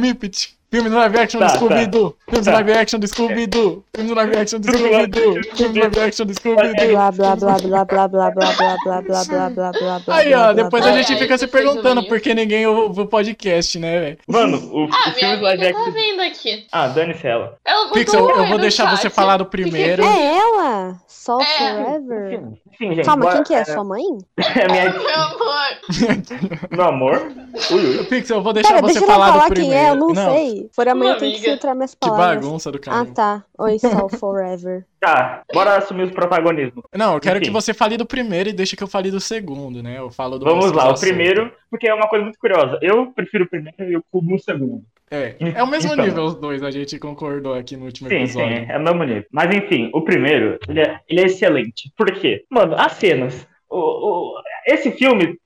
Mipit. 0.73 0.83
Filmes 0.83 0.93
live 0.93 1.17
action 1.19 1.39
do 1.39 1.45
Tá, 1.45 1.51
tá. 1.51 1.57
Scooby-Doo. 1.59 2.15
Filmes 2.29 2.45
Tá. 2.45 2.53
live 2.53 2.71
action 2.73 2.99
do 2.99 3.07
Scooby-Doo. 3.07 3.83
Filmes 3.95 4.11
live 4.15 4.35
action 4.37 4.59
do 4.59 4.71
Filmes 4.71 4.91
live 4.91 5.11
Scooby-Doo. 5.11 5.39
action 5.39 5.71
do 5.73 5.79
live 5.79 5.99
action 5.99 6.25
do 6.25 6.33
Scooby-Doo. 6.33 6.87
Blá, 6.91 7.11
blá, 7.11 7.35
blá, 7.35 7.55
blá, 7.57 7.85
blá, 7.85 8.07
blá, 8.07 8.29
blá, 8.29 8.29
blá, 8.29 8.77
blá, 8.83 9.01
blá, 9.03 9.23
blá, 9.25 9.49
blá, 9.49 9.71
blá, 9.71 9.99
blá. 9.99 10.15
Aí, 10.17 10.33
ó, 10.33 10.53
depois 10.53 10.85
a 10.85 10.91
gente 10.91 11.15
fica 11.17 11.37
se 11.37 11.47
perguntando 11.47 12.01
um 12.01 12.05
por 12.05 12.19
que 12.19 12.33
ninguém 12.33 12.65
ouve 12.67 13.01
o 13.01 13.05
podcast, 13.07 13.77
né, 13.79 13.99
velho? 13.99 14.17
Mano, 14.27 14.57
o, 14.57 14.83
Ah, 14.91 15.09
minha 15.09 15.13
filmes 15.15 15.41
live 15.41 15.63
amiga 15.63 15.73
tá 15.73 15.79
action. 15.79 15.93
vendo 15.93 16.21
aqui. 16.21 16.65
Ah, 16.71 16.87
dane-se 16.87 17.27
ela. 17.27 17.57
Pixel, 17.93 18.25
um 18.25 18.29
eu 18.29 18.47
vou 18.47 18.57
deixar 18.57 18.89
você 18.95 19.09
falar 19.09 19.37
do 19.37 19.45
primeiro. 19.45 20.03
É 20.03 20.37
ela? 20.37 20.95
Sol 21.07 21.41
É. 21.41 21.45
Forever? 21.45 22.33
Enfim, 22.33 22.57
enfim, 22.73 22.95
gente. 22.95 23.05
Calma, 23.05 23.23
bora- 23.23 23.35
quem 23.35 23.43
que 23.43 23.53
é? 23.53 23.63
Sua 23.65 23.83
mãe? 23.83 24.03
É 24.37 24.67
minha. 24.67 24.91
Meu 24.91 25.21
amor. 25.21 26.69
Meu 26.71 26.85
amor. 26.85 27.31
Ui, 27.71 27.97
ui. 27.97 28.03
Pixel, 28.05 28.37
eu 28.37 28.43
vou 28.43 28.51
deixar 28.53 28.69
Pera, 28.69 28.81
você 28.81 28.93
deixa 28.93 29.03
eu 29.05 29.07
falar, 29.07 29.31
falar 29.31 29.47
do 29.49 29.53
quem 29.55 29.63
primeiro. 29.69 29.85
é, 29.85 29.89
eu 29.91 29.95
não, 29.95 30.15
sei. 30.15 30.62
Por 30.75 30.87
amanhã 30.87 31.13
eu 31.13 31.17
tenho 31.17 31.35
que 31.35 31.41
filtrar 31.41 31.75
minhas 31.75 31.93
Que 31.93 31.99
palavras. 31.99 32.43
bagunça 32.45 32.71
do 32.71 32.77
Ah, 32.77 32.81
cara. 32.81 33.05
tá. 33.07 33.43
Oi, 33.57 33.79
Sol 33.79 34.09
Forever. 34.09 34.85
Tá, 35.03 35.43
bora 35.53 35.75
assumir 35.77 36.03
o 36.05 36.11
protagonismo. 36.11 36.81
Não, 36.95 37.15
eu 37.15 37.19
quero 37.19 37.35
Enfim. 37.37 37.47
que 37.47 37.51
você 37.51 37.73
fale 37.73 37.97
do 37.97 38.05
primeiro 38.05 38.47
e 38.49 38.53
deixe 38.53 38.73
que 38.73 38.81
eu 38.83 38.87
fale 38.87 39.11
do 39.11 39.19
segundo, 39.19 39.83
né? 39.83 39.97
Eu 39.99 40.09
falo 40.09 40.39
do 40.39 40.45
Vamos 40.45 40.71
lá, 40.71 40.87
o 40.87 40.91
assunto. 40.91 41.01
primeiro, 41.05 41.51
porque 41.69 41.89
é 41.89 41.93
uma 41.93 42.07
coisa 42.07 42.23
muito 42.23 42.39
curiosa. 42.39 42.79
Eu 42.81 43.11
prefiro 43.11 43.43
o 43.43 43.49
primeiro 43.49 43.83
e 43.83 43.97
o 43.97 44.03
Cubo 44.09 44.35
o 44.35 44.39
segundo. 44.39 44.81
É, 45.11 45.35
é 45.55 45.61
o 45.61 45.67
mesmo 45.67 45.91
Então. 45.91 46.05
nível 46.05 46.23
os 46.23 46.35
dois, 46.35 46.63
a 46.63 46.71
gente 46.71 46.97
concordou 46.99 47.53
aqui 47.53 47.75
no 47.75 47.83
último 47.83 48.07
Sim, 48.07 48.15
episódio. 48.15 48.57
sim, 48.57 48.65
é 48.71 48.77
o 48.77 48.81
mesmo 48.81 49.03
nível. 49.03 49.25
Mas 49.29 49.53
enfim, 49.53 49.89
o 49.93 50.01
primeiro, 50.03 50.57
ele 50.69 50.79
é, 50.79 50.99
ele 51.09 51.19
é 51.21 51.25
excelente. 51.25 51.91
Por 51.97 52.09
quê? 52.13 52.45
Mano, 52.49 52.73
as 52.77 52.93
cenas. 52.93 53.45
O, 53.69 53.77
o- 53.77 54.33
esse 54.65 54.89
filme, 54.91 55.37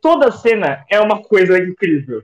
toda 0.00 0.30
cena 0.30 0.84
é 0.88 1.00
uma 1.00 1.20
coisa 1.20 1.58
incrível. 1.58 2.22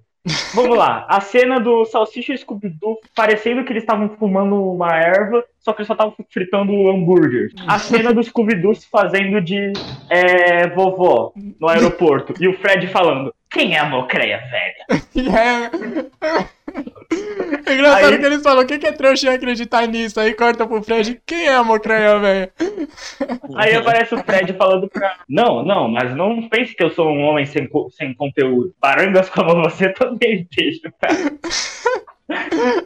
Vamos 0.54 0.76
lá, 0.76 1.06
a 1.08 1.20
cena 1.20 1.60
do 1.60 1.84
Salsicha 1.84 2.34
e 2.34 2.38
Scooby-Doo 2.38 2.98
parecendo 3.14 3.64
que 3.64 3.72
eles 3.72 3.82
estavam 3.82 4.08
fumando 4.18 4.72
uma 4.72 4.92
erva, 4.96 5.44
só 5.60 5.72
que 5.72 5.80
eles 5.80 5.86
só 5.86 5.94
estavam 5.94 6.14
fritando 6.30 6.88
hambúrguer. 6.88 7.50
A 7.66 7.78
cena 7.78 8.12
do 8.12 8.22
Scooby-Doo 8.22 8.74
se 8.74 8.88
fazendo 8.88 9.40
de 9.40 9.72
é, 10.10 10.68
vovó 10.70 11.32
no 11.60 11.68
aeroporto. 11.68 12.34
E 12.40 12.48
o 12.48 12.58
Fred 12.58 12.88
falando, 12.88 13.32
quem 13.50 13.74
é 13.74 13.78
a 13.78 13.88
mocreia 13.88 14.42
velha? 14.50 16.46
é... 16.72 16.96
É 17.66 17.74
engraçado 17.74 18.12
Aí- 18.12 18.18
que 18.18 18.24
eles 18.26 18.42
falam, 18.42 18.66
quem 18.66 18.78
que 18.78 18.86
é 18.86 18.92
trouxa 18.92 19.28
em 19.28 19.34
acreditar 19.34 19.86
nisso? 19.86 20.18
Aí 20.20 20.32
corta 20.34 20.66
pro 20.66 20.82
Fred, 20.82 21.20
quem 21.26 21.46
é 21.46 21.54
a 21.54 21.62
Mocreia, 21.64 22.18
velho? 22.18 22.50
Aí 23.56 23.74
aparece 23.74 24.14
o 24.14 24.22
Fred 24.24 24.52
falando 24.54 24.88
pra. 24.88 25.16
Não, 25.28 25.64
não, 25.64 25.88
mas 25.88 26.14
não 26.16 26.48
pense 26.48 26.74
que 26.74 26.82
eu 26.82 26.90
sou 26.90 27.08
um 27.08 27.22
homem 27.22 27.44
sem, 27.46 27.66
co- 27.68 27.88
sem 27.90 28.14
conteúdo. 28.14 28.72
Barangas 28.80 29.28
como 29.30 29.62
você 29.62 29.88
também 29.94 30.46
deixa, 30.56 30.92
cara. 31.00 31.16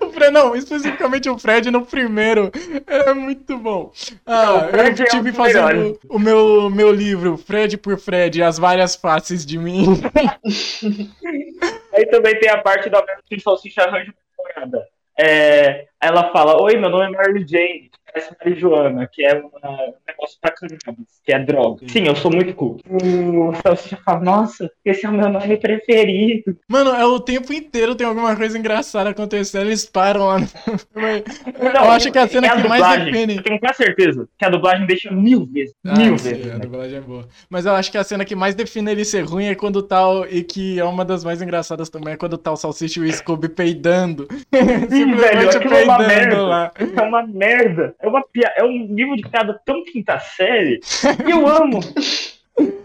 O 0.03 0.11
Fred, 0.13 0.31
não, 0.33 0.55
especificamente 0.55 1.29
o 1.31 1.39
Fred 1.39 1.71
no 1.71 1.85
primeiro. 1.85 2.51
É 2.87 3.13
muito 3.15 3.57
bom. 3.59 3.91
Ah, 4.27 4.45
Não, 4.45 4.57
o 4.67 4.71
eu 4.77 4.81
é 4.81 4.93
tive 4.93 5.31
dos 5.31 5.37
fazendo 5.37 5.99
o 6.09 6.19
meu, 6.19 6.69
meu 6.71 6.93
livro, 6.93 7.37
Fred 7.39 7.77
por 7.79 7.99
Fred, 7.99 8.43
as 8.43 8.59
várias 8.59 8.95
faces 8.97 9.45
de 9.47 9.57
mim. 9.59 9.87
Aí 11.93 12.07
também 12.07 12.39
tem 12.39 12.49
a 12.49 12.59
parte 12.59 12.89
da 12.89 13.01
Mary 13.01 13.41
Salsicha 13.41 13.83
arranja 13.83 14.13
uma 14.13 14.49
namorada. 14.55 14.89
É, 15.19 15.89
ela 16.01 16.33
fala, 16.33 16.61
oi, 16.63 16.77
meu 16.77 16.89
nome 16.89 17.07
é 17.07 17.11
Mary 17.11 17.47
Jane. 17.47 17.90
Parece 18.13 18.35
marijuana, 18.45 19.09
que 19.13 19.25
é 19.25 19.35
uma- 19.35 19.71
um 19.71 19.93
negócio 20.07 20.39
pra 20.41 20.51
cannabis, 20.53 21.21
que 21.25 21.33
é 21.33 21.39
droga. 21.39 21.87
Sim, 21.89 22.07
eu 22.07 22.17
sou 22.17 22.31
muito 22.31 22.53
culto. 22.55 22.83
O 22.91 23.53
Salsicha 23.63 23.99
fala, 24.05 24.21
nossa, 24.21 24.71
esse 24.85 25.05
é 25.07 25.09
o 25.09 25.13
meu 25.13 25.29
nome 25.29 25.57
preferido. 25.57 26.57
Mano, 26.69 26.91
é 26.91 27.05
o 27.07 27.21
tempo 27.21 27.53
inteiro 27.53 27.95
tem 27.95 28.07
alguma 28.07 28.35
coisa 28.37 28.59
engraçada 28.59 29.11
acontecendo, 29.11 29.67
eles 29.67 29.85
param 29.87 30.27
lá. 30.27 30.39
no- 30.39 30.47
Não, 31.75 31.85
Eu 31.85 31.91
acho 31.91 32.11
que 32.11 32.19
a 32.19 32.27
cena 32.29 32.47
é 32.47 32.61
que 32.63 32.69
mais 32.69 33.05
define. 33.05 33.37
Eu 33.37 33.43
tenho 33.43 33.61
quase 33.61 33.77
certeza 33.79 34.29
que 34.39 34.45
a 34.45 34.49
dublagem 34.51 34.87
deixa 34.87 35.11
mil 35.11 35.47
vezes, 35.47 35.75
Ah, 35.87 35.97
mil 35.97 36.19
sim, 36.19 36.31
vezes. 36.31 36.47
a 36.51 36.55
né? 36.55 36.59
dublagem 36.61 36.99
é 36.99 37.01
boa. 37.01 37.27
Mas 37.49 37.67
eu 37.67 37.73
acho 37.73 37.91
que 37.91 37.99
a 37.99 38.05
cena 38.05 38.25
que 38.25 38.35
mais 38.35 38.55
define 38.55 38.91
ele 38.91 39.05
ser 39.05 39.23
ruim 39.25 39.47
é 39.47 39.55
quando 39.55 39.83
tá. 39.83 40.01
o- 40.09 40.25
E 40.25 40.43
que 40.45 40.79
é 40.79 40.85
uma 40.85 41.05
das 41.05 41.25
mais 41.25 41.43
engraçadas 41.43 41.89
também, 41.91 42.15
é 42.15 42.17
quando 42.17 42.39
tá 42.39 42.51
o 42.53 42.57
Salsicha 42.57 43.01
e 43.01 43.09
o 43.09 43.13
Scooby 43.13 43.49
peidando. 43.49 44.27
Simplesmente 44.89 45.57
aquilo 45.57 45.75
é 45.75 45.85
uma 45.85 45.99
merda. 45.99 46.15
peidando 46.15 46.47
lá. 46.47 46.73
É 46.97 47.03
uma 47.03 47.27
merda. 47.27 47.95
É, 48.01 48.09
uma 48.09 48.25
é 48.57 48.65
um 48.65 48.87
nível 48.89 49.17
de 49.17 49.29
piada 49.29 49.61
tão 49.65 49.85
quinta 49.85 50.19
série. 50.19 50.81
E 51.27 51.31
eu 51.31 51.47
amo. 51.47 51.81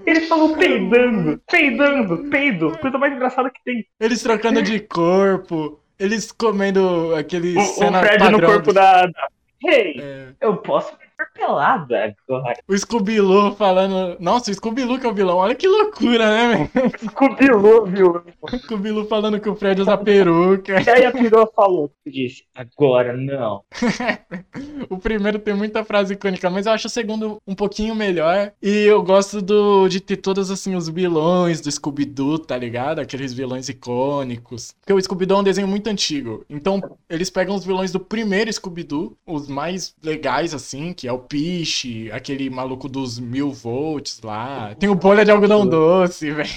Eles 0.06 0.28
falam 0.28 0.56
peidando, 0.56 1.42
peidando, 1.50 2.30
peido. 2.30 2.78
Coisa 2.80 2.98
mais 2.98 3.14
engraçada 3.14 3.50
que 3.50 3.64
tem. 3.64 3.86
Eles 4.00 4.22
trocando 4.22 4.62
de 4.62 4.80
corpo. 4.80 5.80
Eles 5.98 6.32
comendo 6.32 7.16
aquele 7.16 7.58
O, 7.58 7.62
o 7.62 7.64
cena 7.64 8.00
Fred 8.00 8.20
padrão 8.20 8.40
no 8.40 8.46
corpo 8.46 8.74
da. 8.74 9.06
da... 9.06 9.28
Hey, 9.64 9.96
É, 10.00 10.28
eu 10.42 10.58
posso 10.58 10.96
me 11.20 11.26
ver 11.26 11.32
pelada 11.34 12.16
agora. 12.28 12.58
o 12.68 12.78
Scooby-Loo 12.78 13.56
falando. 13.56 14.18
Nossa, 14.20 14.52
o 14.52 14.54
Scooby-Loo 14.54 15.00
que 15.00 15.06
é 15.06 15.10
o 15.10 15.14
vilão. 15.14 15.38
Olha 15.38 15.56
que 15.56 15.68
loucura, 15.68 16.30
né, 16.30 16.70
velho? 16.74 16.92
Scooby-Loo, 17.10 17.86
viu? 17.86 18.24
Scooby-Loo 18.64 19.06
falando 19.08 19.40
que 19.40 19.50
o 19.50 19.56
Fred 19.56 19.82
usa 19.82 19.98
peruca. 19.98 20.82
E 20.82 20.90
aí 20.90 21.06
a 21.06 21.12
perua 21.12 21.50
falou, 21.56 21.92
disse, 22.06 22.44
agora 22.54 23.16
não. 23.16 23.64
O 24.90 24.98
primeiro 24.98 25.40
tem 25.40 25.54
muita 25.54 25.84
frase 25.84 26.14
icônica, 26.14 26.50
mas 26.50 26.66
eu 26.66 26.72
acho 26.72 26.88
o 26.88 26.90
segundo 26.90 27.38
um 27.48 27.56
pouquinho 27.56 27.96
melhor. 27.96 28.52
E 28.62 28.86
eu 28.86 29.02
gosto 29.04 29.42
do, 29.42 29.88
de 29.88 30.00
ter 30.00 30.18
todos 30.18 30.52
assim 30.52 30.76
os 30.76 30.88
vilões 30.88 31.60
do 31.62 31.72
Scooby-Doo, 31.72 32.40
tá 32.40 32.58
ligado? 32.58 33.00
Aqueles 33.00 33.34
vilões 33.34 33.68
icônicos. 33.70 34.74
Porque 34.80 34.94
o 34.94 35.02
Scooby-Doo 35.02 35.38
é 35.38 35.42
um 35.42 35.44
desenho 35.44 35.68
muito 35.68 35.88
antigo. 35.88 36.46
Então, 36.50 36.98
eles 37.10 37.30
pegam 37.30 37.56
os 37.56 37.66
vilões 37.66 37.92
do 37.92 38.00
primeiro 38.00 38.52
Scooby-Doo, 38.52 39.18
os 39.26 39.48
mais 39.48 39.96
legais 40.04 40.54
assim, 40.54 40.94
que 40.94 41.05
é 41.08 41.12
o 41.12 41.20
Piche, 41.20 42.12
aquele 42.12 42.50
maluco 42.50 42.88
dos 42.88 43.20
mil 43.20 43.52
volts 43.52 44.22
lá. 44.24 44.76
Tem 44.80 44.90
o 44.90 44.96
bolha 44.96 45.26
de 45.26 45.32
algodão 45.32 45.66
doce, 45.66 46.32
velho. 46.32 46.50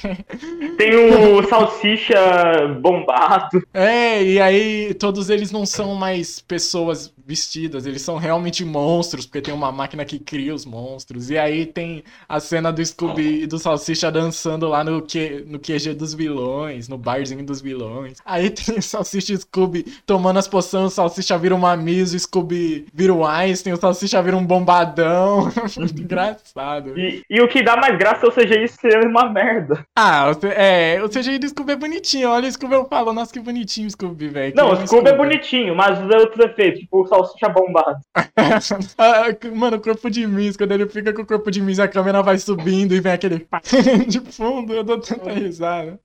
Tem 0.77 0.95
o 0.95 1.43
salsicha 1.49 2.69
bombado. 2.81 3.63
É, 3.73 4.23
e 4.23 4.41
aí 4.41 4.95
todos 4.95 5.31
eles 5.31 5.51
não 5.51 5.67
são 5.67 5.95
mais 5.95 6.41
pessoas 6.41 7.13
vestidas, 7.29 7.85
eles 7.85 8.01
são 8.01 8.17
realmente 8.17 8.65
monstros, 8.65 9.27
porque 9.27 9.43
tem 9.43 9.53
uma 9.53 9.71
máquina 9.71 10.03
que 10.03 10.19
cria 10.19 10.55
os 10.55 10.65
monstros. 10.65 11.29
E 11.29 11.37
aí 11.37 11.67
tem 11.67 12.03
a 12.27 12.41
cena 12.41 12.73
do 12.73 12.85
Scooby 12.85 13.43
e 13.43 13.47
do 13.47 13.59
Salsicha 13.59 14.11
dançando 14.11 14.67
lá 14.67 14.83
no, 14.83 15.03
Q, 15.03 15.45
no 15.47 15.59
QG 15.59 15.93
dos 15.93 16.15
vilões, 16.15 16.89
no 16.89 16.97
barzinho 16.97 17.45
dos 17.45 17.61
vilões. 17.61 18.17
Aí 18.25 18.49
tem 18.49 18.79
o 18.79 18.83
Salsicha 18.83 19.35
e 19.35 19.37
Scooby 19.37 19.85
tomando 20.07 20.39
as 20.39 20.49
poções, 20.49 20.93
o 20.93 20.95
Salsicha 20.95 21.37
vira 21.37 21.55
uma 21.55 21.77
Miss, 21.77 22.15
o 22.15 22.19
Scooby 22.19 22.87
vira 22.95 23.13
o 23.13 23.27
Einstein, 23.27 23.75
o 23.75 23.77
Salsicha 23.77 24.23
vira 24.23 24.37
um 24.37 24.47
bombadão. 24.47 25.51
Muito 25.77 26.01
engraçado. 26.01 26.99
E, 26.99 27.23
e 27.29 27.43
o 27.43 27.49
que 27.49 27.63
dá 27.63 27.77
mais 27.77 27.99
graça 27.99 28.25
é 28.25 28.29
o 28.31 28.33
CGI 28.33 28.69
ser 28.69 29.07
uma 29.07 29.29
merda. 29.29 29.85
Ah, 29.95 30.33
o 30.33 30.47
é, 30.47 31.03
o 31.03 31.11
CGI 31.11 31.39
do 31.39 31.49
Scooby 31.51 31.73
é 31.73 31.77
bonitinho. 31.77 32.31
Olha 32.31 32.49
o 32.49 32.53
Scooby, 32.53 32.75
eu 32.75 32.87
falo, 32.87 33.13
nossa, 33.13 33.31
que 33.31 33.41
bonitinho 33.41 33.87
o 33.87 33.91
Scooby, 33.91 34.29
velho. 34.29 34.55
Não, 34.57 34.73
o 34.73 34.87
Scooby 34.87 35.11
é 35.11 35.17
bonitinho, 35.17 35.77
mas 35.77 35.99
os 35.99 36.15
outros 36.15 36.43
efeitos, 36.47 36.81
tipo 36.81 37.03
o 37.03 37.18
salsicha 37.25 37.49
bombado. 37.49 37.99
Ah, 38.99 39.25
Mano, 39.55 39.77
o 39.77 39.81
corpo 39.81 40.09
de 40.11 40.27
Miss, 40.27 40.57
quando 40.57 40.73
ele 40.73 40.89
fica 40.89 41.13
com 41.13 41.23
o 41.23 41.27
corpo 41.27 41.51
de 41.51 41.61
Miss, 41.61 41.79
a 41.79 41.89
câmera 41.89 42.23
vai 42.23 42.39
subindo 42.39 42.95
e 42.95 43.01
vem 43.01 43.13
aquele 43.13 43.41
pá 43.41 43.61
de 44.07 44.21
fundo, 44.21 44.73
eu 44.73 44.85
dou 44.85 45.01
tanta 45.01 45.31
risada. 45.33 45.99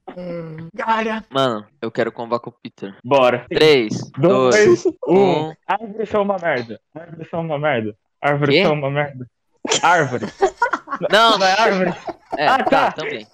Galha! 0.73 1.23
Mano, 1.30 1.65
eu 1.82 1.91
quero 1.91 2.12
convocar 2.12 2.49
o 2.49 2.58
Peter. 2.62 2.95
Bora. 3.04 3.45
3, 3.49 4.12
2, 4.17 4.56
Dois, 4.56 4.86
um. 5.08 5.49
um. 5.49 5.54
Árvores 5.67 6.10
são 6.10 6.21
uma 6.23 6.38
merda. 6.38 6.80
Árvores 6.95 7.30
são 7.30 7.41
uma 7.41 7.60
merda. 7.60 7.95
Árvores 8.21 8.56
Quê? 8.56 8.63
são 8.63 8.73
uma 8.73 8.89
merda. 8.91 9.28
Árvore. 9.82 10.26
Não, 11.12 11.38
Não 11.38 11.45
é 11.45 11.52
árvore? 11.60 11.93
é, 12.38 12.47
Ah, 12.47 12.58
tá, 12.63 12.63
tá. 12.63 12.91
também. 12.93 13.26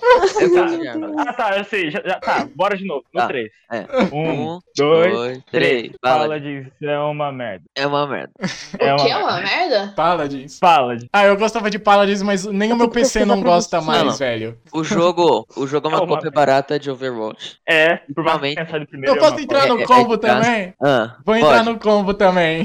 Eu 0.40 0.62
árvore. 0.62 1.14
Ah, 1.18 1.32
tá, 1.32 1.56
eu 1.58 1.64
sei. 1.64 1.90
Já, 1.90 2.00
já- 2.04 2.20
tá, 2.20 2.48
bora 2.54 2.76
de 2.76 2.84
novo. 2.86 3.04
No 3.12 3.20
Tá. 3.20 3.26
3. 3.26 3.50
É. 3.70 3.84
Um, 4.14 4.54
Um, 4.54 4.60
dois, 4.76 5.12
dois, 5.12 5.42
três. 5.50 5.82
Disso, 5.92 6.70
é 6.82 6.98
uma 7.00 7.30
merda. 7.32 7.64
É 7.74 7.86
uma 7.86 8.06
merda. 8.06 8.30
É 8.78 8.92
o 8.92 8.96
uma 8.96 9.04
que 9.04 9.10
é 9.10 9.16
uma 9.18 9.40
merda? 9.40 9.92
Paladins. 9.94 10.58
Fala 10.58 10.96
de. 10.96 11.08
Ah, 11.12 11.26
eu 11.26 11.36
gostava 11.36 11.68
de 11.70 11.78
Paladins, 11.78 12.22
mas 12.22 12.46
nem 12.46 12.72
o 12.72 12.76
meu 12.76 12.88
PC 12.88 13.24
não 13.26 13.42
gosta 13.42 13.80
mais, 13.80 14.04
Não. 14.04 14.12
velho. 14.14 14.56
O 14.72 14.82
jogo, 14.82 15.46
o 15.56 15.66
jogo 15.66 15.88
é 15.88 15.90
uma 15.90 15.98
É 15.98 16.00
uma 16.02 16.06
cópia 16.16 16.30
barata 16.30 16.78
de 16.78 16.90
Overwatch. 16.90 17.58
É, 17.68 17.96
primeiro. 18.06 19.06
Eu 19.06 19.16
é 19.16 19.18
posso 19.18 19.40
entrar 19.40 19.66
é- 19.66 19.68
no 19.68 19.80
é- 19.80 19.84
combo 19.86 20.16
graça. 20.18 20.40
também? 20.40 20.74
Ah, 20.82 21.16
Vou 21.24 21.36
entrar 21.36 21.64
no 21.64 21.78
combo 21.78 22.14
também. 22.14 22.62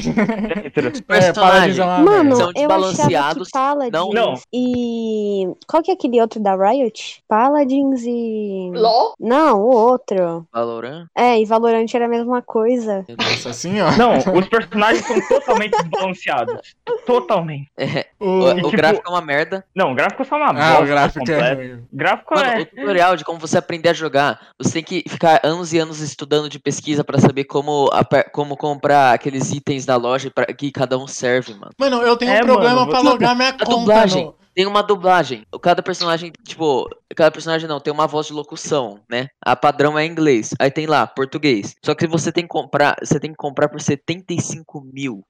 É, 1.10 1.34
Paladins 1.34 1.80
é 1.80 1.84
uma 1.84 1.98
Mano, 2.00 2.24
merda. 2.24 2.36
São 2.36 2.48
eu 2.48 2.54
desbalanceados. 2.54 3.48
que 3.48 3.52
Paladins 3.54 3.92
Não. 3.94 4.10
Não. 4.12 4.34
e... 4.54 5.46
Qual 5.68 5.84
que 5.84 5.92
é 5.92 5.94
aquele 5.94 6.22
outro 6.22 6.40
da 6.42 6.56
Riot? 6.56 7.23
Paladins 7.34 8.04
e... 8.06 8.70
LOL? 8.76 9.16
Não, 9.20 9.60
o 9.60 9.76
outro. 9.76 10.46
Valorant? 10.54 11.08
É, 11.18 11.40
e 11.42 11.46
Valorant 11.46 11.88
era 11.92 12.06
a 12.06 12.08
mesma 12.08 12.44
coisa. 12.44 13.04
Nossa, 13.18 13.50
assim, 13.50 13.82
ó. 13.82 13.90
Não, 13.98 14.20
os 14.38 14.48
personagens 14.48 15.04
são 15.04 15.20
totalmente 15.28 15.72
desbalanceados. 15.82 16.76
Totalmente. 17.08 17.72
É, 17.76 18.06
O... 18.20 18.26
o, 18.28 18.50
o 18.52 18.56
tipo- 18.56 18.72
gráfico 18.72 19.08
é 19.08 19.10
uma 19.10 19.22
merda. 19.22 19.66
Não, 19.76 19.94
o 19.94 19.96
gráfico 19.96 20.22
é 20.22 20.26
só 20.26 20.36
uma 20.36 20.50
Ah, 20.50 20.52
bosta 20.54 20.84
o 20.84 20.86
gráfico 20.86 21.20
é 21.24 21.34
completa. 21.34 21.56
ruim. 21.56 21.74
O 21.92 21.98
gráfico 21.98 22.36
Mano, 22.36 22.50
é. 22.50 22.60
o 22.62 22.66
tutorial 22.68 23.16
de 23.16 23.26
como 23.26 23.40
você 23.40 23.58
aprender 23.58 23.90
a 23.90 23.94
jogar, 23.94 24.40
você 24.62 24.74
tem 24.74 24.84
que 24.84 25.04
ficar 25.10 25.40
anos 25.44 25.74
e 25.74 25.80
anos 25.80 26.02
estudando 26.02 26.48
de 26.48 26.60
pesquisa 26.60 27.04
pra 27.04 27.18
saber 27.20 27.46
como, 27.46 27.90
como 28.32 28.56
comprar 28.56 29.12
aqueles 29.12 29.52
itens 29.52 29.88
da 29.88 29.96
loja 29.96 30.30
pra 30.30 30.46
que 30.46 30.72
cada 30.72 31.00
um 31.00 31.08
serve, 31.08 31.56
mano. 31.56 31.72
Mano, 31.80 31.98
eu 32.04 32.16
tenho 32.16 32.32
É, 32.32 32.44
um 32.44 32.46
problema 32.46 32.82
mano, 32.82 32.92
pra 32.92 33.00
logar 33.00 33.36
minha 33.36 33.50
A 33.50 33.54
conta 33.54 33.72
dublagem. 33.72 34.26
no... 34.26 34.36
Tem 34.56 34.68
uma 34.68 34.84
dublagem. 34.84 35.48
Cada 35.64 35.82
personagem, 35.82 36.32
tipo, 36.46 36.88
cada 37.16 37.32
personagem 37.32 37.68
não, 37.68 37.80
tem 37.80 37.94
uma 37.94 38.08
voz 38.08 38.28
de 38.28 38.34
locução, 38.34 39.00
né? 39.10 39.28
A 39.46 39.56
padrão 39.56 39.98
é 39.98 40.06
inglês. 40.06 40.52
Aí 40.60 40.70
tem 40.72 40.86
lá, 40.86 41.06
português. 41.08 41.76
Só 41.84 41.94
que 41.96 42.08
você 42.08 42.32
tem 42.32 42.44
que 42.44 42.50
comprar, 42.50 42.96
você 43.04 43.20
tem 43.20 43.32
que 43.32 43.38
comprar 43.38 43.70
por 43.70 43.82
75 43.82 44.82
mil. 44.94 45.22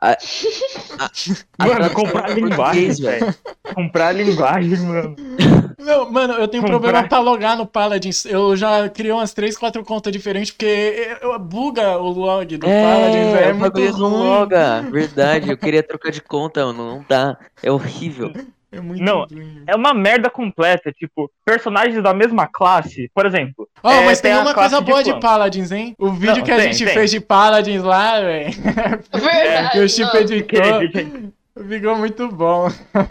A, 0.00 0.10
a, 0.10 0.14
a 1.58 1.66
Mano, 1.66 1.74
tradução 1.76 1.94
comprar 2.04 2.22
pra 2.24 2.32
a 2.32 2.34
linguagem, 2.34 2.92
velho. 2.92 3.34
Comprar 3.74 4.08
a 4.08 4.12
linguagem, 4.12 4.78
mano. 4.78 5.16
Não, 5.78 6.10
mano, 6.10 6.34
eu 6.34 6.48
tenho 6.48 6.62
Comprar. 6.62 6.78
problema 6.80 7.08
pra 7.08 7.20
logar 7.20 7.56
no 7.56 7.64
Paladins. 7.64 8.24
Eu 8.24 8.56
já 8.56 8.88
criei 8.88 9.12
umas 9.12 9.32
3, 9.32 9.56
4 9.56 9.82
contas 9.84 10.12
diferentes, 10.12 10.50
porque 10.50 11.16
eu- 11.22 11.38
buga 11.38 11.96
o 11.96 12.10
log 12.10 12.56
do 12.56 12.66
Paladins, 12.66 13.34
É, 13.34 13.48
é 13.48 13.52
o 13.52 13.56
muito 13.56 13.78
ruim. 13.80 14.10
loga. 14.28 14.82
Verdade, 14.90 15.48
eu 15.50 15.56
queria 15.56 15.82
trocar 15.82 16.10
de 16.10 16.20
conta, 16.20 16.66
mano. 16.66 16.84
Não 16.96 17.04
dá. 17.08 17.38
É 17.62 17.70
horrível. 17.70 18.32
É 18.70 18.80
muito 18.80 19.02
Não, 19.02 19.24
ruim. 19.24 19.62
É 19.66 19.74
uma 19.74 19.94
merda 19.94 20.28
completa, 20.28 20.92
tipo, 20.92 21.30
personagens 21.44 22.02
da 22.02 22.12
mesma 22.12 22.46
classe, 22.46 23.10
por 23.14 23.24
exemplo. 23.24 23.66
Ó, 23.82 23.90
é, 23.90 24.04
mas 24.04 24.20
tem, 24.20 24.32
a 24.32 24.42
uma 24.42 24.52
coisa 24.52 24.80
boa 24.80 25.02
de, 25.02 25.10
clã. 25.10 25.20
Paladins, 25.20 25.72
hein? 25.72 25.94
O 25.98 26.10
vídeo 26.10 26.36
Não, 26.36 26.42
que 26.42 26.52
a 26.52 26.56
tem, 26.56 26.72
gente 26.72 26.84
tem. 26.84 26.94
fez 26.94 27.10
de 27.10 27.20
Paladins 27.20 27.82
lá, 27.82 28.20
velho. 28.20 28.52
Verdade. 28.52 29.70
que 29.72 29.78
o 29.80 29.88
Chip 29.88 30.16
editou. 30.16 31.32
Ficou 31.68 31.96
muito 31.96 32.28
bom. 32.28 32.68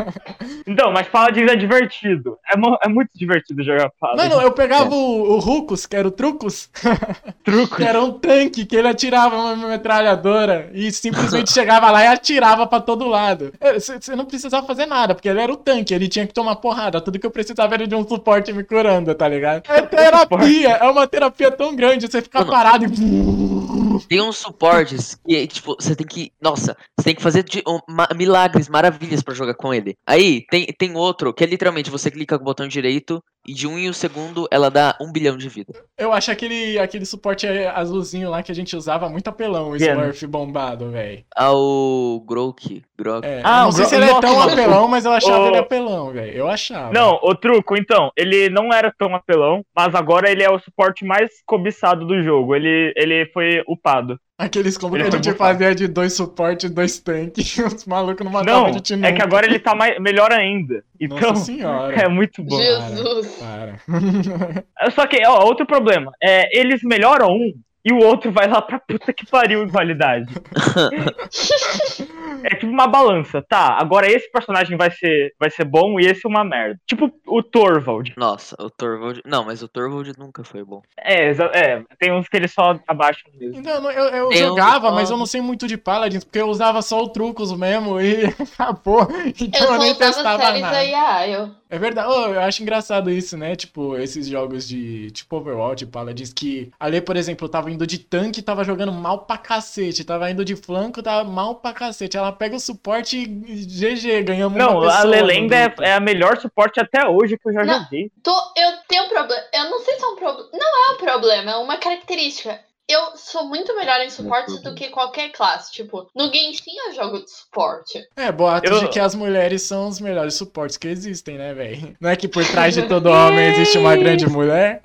Então, 0.70 0.92
mas 0.92 1.08
Paladins 1.08 1.50
é 1.50 1.56
divertido. 1.56 2.38
É, 2.46 2.56
é 2.86 2.90
muito 2.90 3.10
divertido 3.16 3.64
jogar 3.64 3.90
Paladins. 4.00 4.30
Mano, 4.30 4.42
eu 4.42 4.52
pegava 4.52 4.94
o, 4.94 5.36
o 5.36 5.40
Rucus, 5.40 5.86
que 5.86 5.96
era 5.96 6.06
o 6.08 6.12
Trucus, 6.12 6.70
truco. 7.44 7.78
que 7.78 7.84
era 7.84 8.02
um 8.04 8.12
tanque 8.12 8.66
que 8.66 8.76
ele 8.76 8.88
atirava 8.90 9.36
uma 9.38 9.56
metralhadora 9.56 10.70
e 10.74 10.92
simplesmente 10.92 11.52
chegava 11.54 11.90
lá 11.90 12.04
e 12.04 12.08
atirava 12.08 12.68
pra 12.68 12.82
todo 12.82 13.08
lado. 13.08 13.54
Você 13.76 14.14
não 14.14 14.26
precisava 14.26 14.68
fazer 14.68 14.86
nada, 14.86 15.16
porque 15.16 15.30
ele 15.30 15.40
era 15.40 15.52
o 15.52 15.58
tanque, 15.58 15.94
ele 15.94 16.10
tinha 16.10 16.28
que 16.28 16.34
tomar 16.34 16.58
porrada. 16.58 17.00
Tudo 17.00 17.18
que 17.18 17.26
eu 17.26 17.32
precisava 17.32 17.74
era 17.74 17.88
de 17.88 17.96
um 17.96 18.06
suporte 18.06 18.52
me 18.52 18.64
curando, 18.64 19.16
tá 19.16 19.28
ligado? 19.28 19.64
É 19.70 19.82
terapia, 19.82 20.72
é 20.72 20.90
uma 20.90 21.08
terapia 21.08 21.50
tão 21.50 21.74
grande, 21.76 22.08
você 22.12 22.22
ficar 22.22 22.44
parado 22.46 22.86
e. 22.86 24.08
Tem 24.08 24.22
uns 24.22 24.38
suportes 24.38 25.18
que, 25.28 25.48
tipo, 25.48 25.76
você 25.80 25.96
tem 25.96 26.06
que. 26.06 26.32
Nossa, 26.42 26.78
você 26.98 27.06
tem 27.06 27.16
que 27.16 27.22
fazer 27.22 27.44
de- 27.44 27.64
um- 27.68 27.80
ma- 27.90 28.08
milagres, 28.38 28.70
maravilhas 28.70 29.24
pra 29.24 29.34
jogar 29.34 29.56
com 29.56 29.74
ele. 29.74 29.96
Aí, 30.06 30.46
tem, 30.50 30.66
tem 30.78 30.96
outro 30.96 31.34
que 31.34 31.44
é 31.44 31.48
literalmente 31.48 31.90
você 31.90 32.12
clica 32.12 32.38
com 32.38 32.44
o 32.44 32.46
botão 32.46 32.68
direito 32.68 33.24
e 33.48 33.54
de 33.54 33.68
um 33.68 33.78
em 33.78 33.90
um 33.90 33.94
segundo 33.94 34.48
ela 34.52 34.70
dá 34.70 34.96
um 35.02 35.12
bilhão 35.12 35.38
de 35.38 35.48
vida. 35.50 35.74
Eu 35.98 36.12
acho 36.14 36.30
aquele, 36.32 36.78
aquele 36.80 37.06
suporte 37.06 37.48
azulzinho 37.48 38.30
lá 38.30 38.44
que 38.44 38.52
a 38.52 38.56
gente 38.56 38.76
usava 38.76 39.08
muito 39.10 39.28
apelão, 39.28 39.72
o 39.72 39.76
Yeah. 39.78 40.02
Smurf 40.02 40.28
bombado, 40.28 40.92
velho. 40.92 41.24
Ao 41.36 42.20
Grok. 42.22 42.84
Grok. 42.98 43.26
É, 43.26 43.42
Ah, 43.44 43.62
não 43.64 43.70
o 43.70 43.72
sei 43.72 43.82
Gro- 43.82 43.90
se 43.90 43.96
ele 43.96 44.06
é 44.06 44.20
tão 44.20 44.42
apelão, 44.42 44.88
mas 44.88 45.06
eu 45.06 45.12
achava 45.12 45.44
O- 45.44 45.48
ele 45.48 45.58
apelão, 45.58 46.12
velho. 46.12 46.32
Eu 46.34 46.48
achava. 46.48 46.92
Não, 46.92 47.20
o 47.24 47.34
truco, 47.36 47.78
então, 47.78 48.12
ele 48.18 48.50
não 48.50 48.74
era 48.74 48.94
tão 48.98 49.16
apelão, 49.16 49.64
mas 49.76 49.94
agora 49.96 50.30
ele 50.32 50.44
é 50.44 50.50
o 50.50 50.60
suporte 50.60 51.06
mais 51.06 51.30
cobiçado 51.46 52.06
do 52.06 52.22
jogo. 52.24 52.56
Ele, 52.56 52.94
ele 52.96 53.26
foi 53.28 53.64
upado. 53.68 54.20
Aqueles 54.40 54.78
combos 54.78 55.02
que 55.02 55.08
a 55.08 55.10
gente 55.12 55.34
fazia 55.34 55.74
de 55.74 55.88
dois 55.88 56.14
suportes 56.14 56.70
e 56.70 56.74
dois 56.74 57.00
tanques. 57.00 57.58
Os 57.58 57.86
malucos 57.86 58.24
não 58.24 58.32
matavam 58.32 58.62
Não, 58.62 58.70
a 58.70 58.72
gente 58.72 58.96
nunca. 58.96 59.08
é 59.08 59.12
que 59.14 59.22
agora 59.24 59.48
ele 59.48 59.58
tá 59.58 59.74
mais, 59.74 60.00
melhor 60.00 60.32
ainda. 60.32 60.84
Então, 61.00 61.20
Nossa 61.20 61.46
senhora. 61.46 61.96
é 61.96 62.08
muito 62.08 62.44
bom. 62.44 62.58
Jesus. 62.58 63.36
Para. 63.40 64.92
Só 64.92 65.06
que, 65.06 65.26
ó, 65.26 65.44
outro 65.46 65.66
problema. 65.66 66.12
É, 66.22 66.60
eles 66.60 66.82
melhoram 66.84 67.28
um 67.30 67.54
e 67.88 67.94
o 67.94 68.00
outro 68.00 68.30
vai 68.34 68.50
lá 68.50 68.62
pra 68.62 68.80
puta 68.80 69.14
que 69.14 69.26
pariu 69.26 69.64
em 69.64 69.70
qualidade. 69.70 70.34
é 72.44 72.50
tipo 72.50 72.70
uma 72.70 72.86
balança. 72.86 73.42
Tá, 73.42 73.78
agora 73.80 74.12
esse 74.12 74.30
personagem 74.30 74.78
vai 74.78 74.92
ser, 74.92 75.34
vai 75.40 75.50
ser 75.50 75.64
bom 75.64 75.98
e 75.98 76.06
esse 76.06 76.26
é 76.26 76.30
uma 76.30 76.44
merda. 76.44 76.78
Tipo 76.86 77.10
o 77.26 77.42
Torvald. 77.42 78.14
Nossa, 78.18 78.58
o 78.60 78.70
Torvald. 78.70 79.22
Não, 79.26 79.46
mas 79.46 79.64
o 79.64 79.70
Torvald 79.70 80.12
nunca 80.18 80.44
foi 80.44 80.66
bom. 80.66 80.82
É, 81.00 81.32
é, 81.32 81.82
tem 81.98 82.12
uns 82.12 82.28
que 82.28 82.36
eles 82.36 82.52
só 82.52 82.78
abaixam 82.86 83.32
mesmo. 83.34 83.58
Então, 83.58 83.90
eu, 83.90 84.06
eu 84.10 84.30
Tem 84.30 84.44
um 84.44 84.48
jogava, 84.50 84.90
que 84.90 84.96
mas 84.96 85.10
eu 85.10 85.16
não 85.16 85.26
sei 85.26 85.40
muito 85.40 85.66
de 85.66 85.78
Paladins, 85.78 86.26
porque 86.26 86.42
eu 86.42 86.50
usava 86.50 86.82
só 86.82 87.02
o 87.02 87.08
trucos 87.08 87.58
mesmo 87.58 88.02
e 88.02 88.26
acabou. 88.54 89.08
Então 89.40 89.66
Eu 89.66 89.74
eu, 89.76 89.80
nem 89.80 89.96
testava 89.96 90.38
nada. 90.38 90.72
da 90.72 90.82
Yael. 90.82 91.52
É 91.70 91.78
verdade, 91.78 92.08
Ô, 92.08 92.34
eu 92.34 92.40
acho 92.42 92.62
engraçado 92.62 93.10
isso, 93.10 93.38
né? 93.38 93.56
Tipo, 93.56 93.98
esses 93.98 94.28
jogos 94.28 94.68
de 94.68 95.12
tipo 95.12 95.36
Overwatch, 95.36 95.86
Paladins, 95.88 96.32
que 96.32 96.72
ali, 96.80 97.02
por 97.02 97.18
exemplo, 97.18 97.46
eu 97.46 97.50
tava 97.50 97.70
indo 97.70 97.86
de 97.86 98.00
tanque 98.00 98.40
e 98.40 98.44
tava 98.44 98.64
jogando 98.64 98.92
mal 98.92 99.26
pra 99.26 99.38
cacete. 99.38 100.04
Tava 100.04 100.30
indo 100.32 100.46
de 100.46 100.56
flanco, 100.56 101.04
tava 101.04 101.30
mal 101.30 101.56
pra 101.56 101.74
cacete. 101.74 102.18
Ela 102.18 102.32
pega 102.32 102.56
o 102.56 102.60
suporte 102.60 103.18
e 103.18 103.26
GG, 103.26 104.24
ganhamos 104.24 104.58
Não, 104.58 104.78
uma 104.78 104.88
pessoa 104.88 105.02
a 105.02 105.04
Lelenda 105.04 105.56
é, 105.56 105.74
é 105.82 105.94
a 105.94 106.00
melhor 106.00 106.38
suporte 106.40 106.80
até 106.80 107.06
hoje 107.06 107.38
que 107.38 107.50
eu 107.50 107.54
já 107.54 107.66
Não. 107.66 107.84
joguei. 107.84 108.12
Tô, 108.24 108.36
eu 108.56 108.72
tenho 108.88 109.04
um 109.04 109.10
problema. 109.10 109.44
Eu 109.54 109.70
não 109.70 109.80
sei 109.80 109.96
se 109.96 110.04
é 110.04 110.08
um 110.08 110.16
problema. 110.16 110.50
Não 110.54 110.90
é 110.90 110.94
um 110.94 110.98
problema, 110.98 111.52
é 111.52 111.56
uma 111.58 111.78
característica. 111.78 112.60
Eu 112.90 113.18
sou 113.18 113.46
muito 113.50 113.76
melhor 113.76 114.00
em 114.00 114.10
suporte 114.10 114.64
do 114.64 114.74
que 114.74 114.88
qualquer 114.90 115.30
classe. 115.34 115.74
Tipo, 115.74 116.10
no 116.16 116.32
Genshin 116.32 116.72
eu 116.88 116.94
jogo 116.94 117.20
de 117.22 117.30
suporte. 117.30 118.02
É, 118.16 118.32
boatos 118.32 118.72
Eu- 118.72 118.80
de 118.80 118.88
que 118.88 118.98
as 119.00 119.14
mulheres 119.14 119.64
são 119.64 119.90
os 119.90 120.00
melhores 120.00 120.36
suportes 120.36 120.78
que 120.78 120.88
existem, 120.88 121.38
né, 121.38 121.54
velho? 121.54 121.98
Não 122.00 122.10
é 122.10 122.16
que 122.16 122.30
por 122.30 122.46
trás 122.46 122.74
de 122.76 122.84
todo 122.88 123.08
homem 123.12 123.46
existe 123.50 123.78
uma 123.78 123.94
grande 123.98 124.26
mulher? 124.30 124.82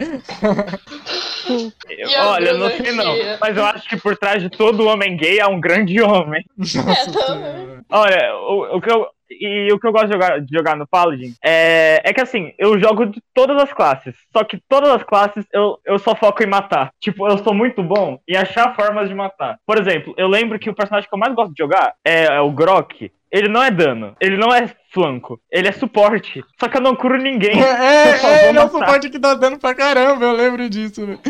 Eu- 1.88 2.10
olha, 2.22 2.54
não 2.54 2.70
sei 2.70 2.92
não. 2.92 3.14
Mas 3.40 3.56
eu 3.56 3.64
acho 3.64 3.88
que 3.88 3.96
por 3.96 4.16
trás 4.16 4.42
de 4.42 4.50
todo 4.50 4.86
homem 4.86 5.16
gay 5.16 5.40
há 5.40 5.46
um 5.48 5.60
grande 5.60 6.00
homem. 6.00 6.44
Nossa 6.58 7.32
É. 7.34 7.82
Olha, 7.90 8.34
o, 8.36 8.76
o 8.78 8.80
que 8.80 8.90
eu. 8.90 9.06
E 9.40 9.73
o 9.73 9.79
que 9.79 9.87
eu 9.87 9.92
gosto 9.92 10.07
de 10.07 10.12
jogar, 10.12 10.40
de 10.40 10.57
jogar 10.57 10.77
no 10.77 10.87
Paladin 10.87 11.35
é, 11.45 12.01
é 12.05 12.12
que 12.12 12.21
assim, 12.21 12.53
eu 12.59 12.79
jogo 12.79 13.07
de 13.07 13.23
todas 13.35 13.61
as 13.61 13.73
classes. 13.73 14.14
Só 14.33 14.45
que 14.45 14.61
todas 14.68 14.90
as 14.90 15.03
classes 15.03 15.45
eu, 15.53 15.79
eu 15.85 15.99
só 15.99 16.14
foco 16.14 16.42
em 16.42 16.47
matar. 16.47 16.92
Tipo, 17.01 17.29
eu 17.29 17.38
sou 17.38 17.55
muito 17.55 17.83
bom 17.83 18.18
em 18.29 18.37
achar 18.37 18.75
formas 18.75 19.09
de 19.09 19.14
matar. 19.14 19.59
Por 19.66 19.79
exemplo, 19.79 20.14
eu 20.16 20.29
lembro 20.29 20.59
que 20.59 20.71
o 20.71 20.75
personagem 20.75 21.09
que 21.09 21.14
eu 21.14 21.18
mais 21.18 21.35
gosto 21.35 21.53
de 21.53 21.62
jogar 21.62 21.95
é, 22.05 22.25
é 22.25 22.40
o 22.40 22.51
Grok. 22.51 23.11
Ele 23.31 23.49
não 23.49 23.62
é 23.62 23.71
dano, 23.71 24.14
ele 24.21 24.37
não 24.37 24.55
é 24.55 24.68
flanco, 24.92 25.40
ele 25.50 25.68
é 25.68 25.72
suporte. 25.72 26.42
Só 26.61 26.68
que 26.68 26.76
eu 26.76 26.81
não 26.83 26.94
curo 26.94 27.16
ninguém. 27.16 27.52
É, 27.62 28.11
é, 28.44 28.48
ele 28.48 28.59
é 28.59 28.61
o 28.61 28.64
matar. 28.64 28.78
suporte 28.78 29.11
que 29.11 29.18
tá 29.18 29.35
dando 29.35 29.59
pra 29.59 29.74
caramba, 29.74 30.24
eu 30.26 30.33
lembro 30.33 30.68
disso, 30.68 31.07
velho. 31.07 31.20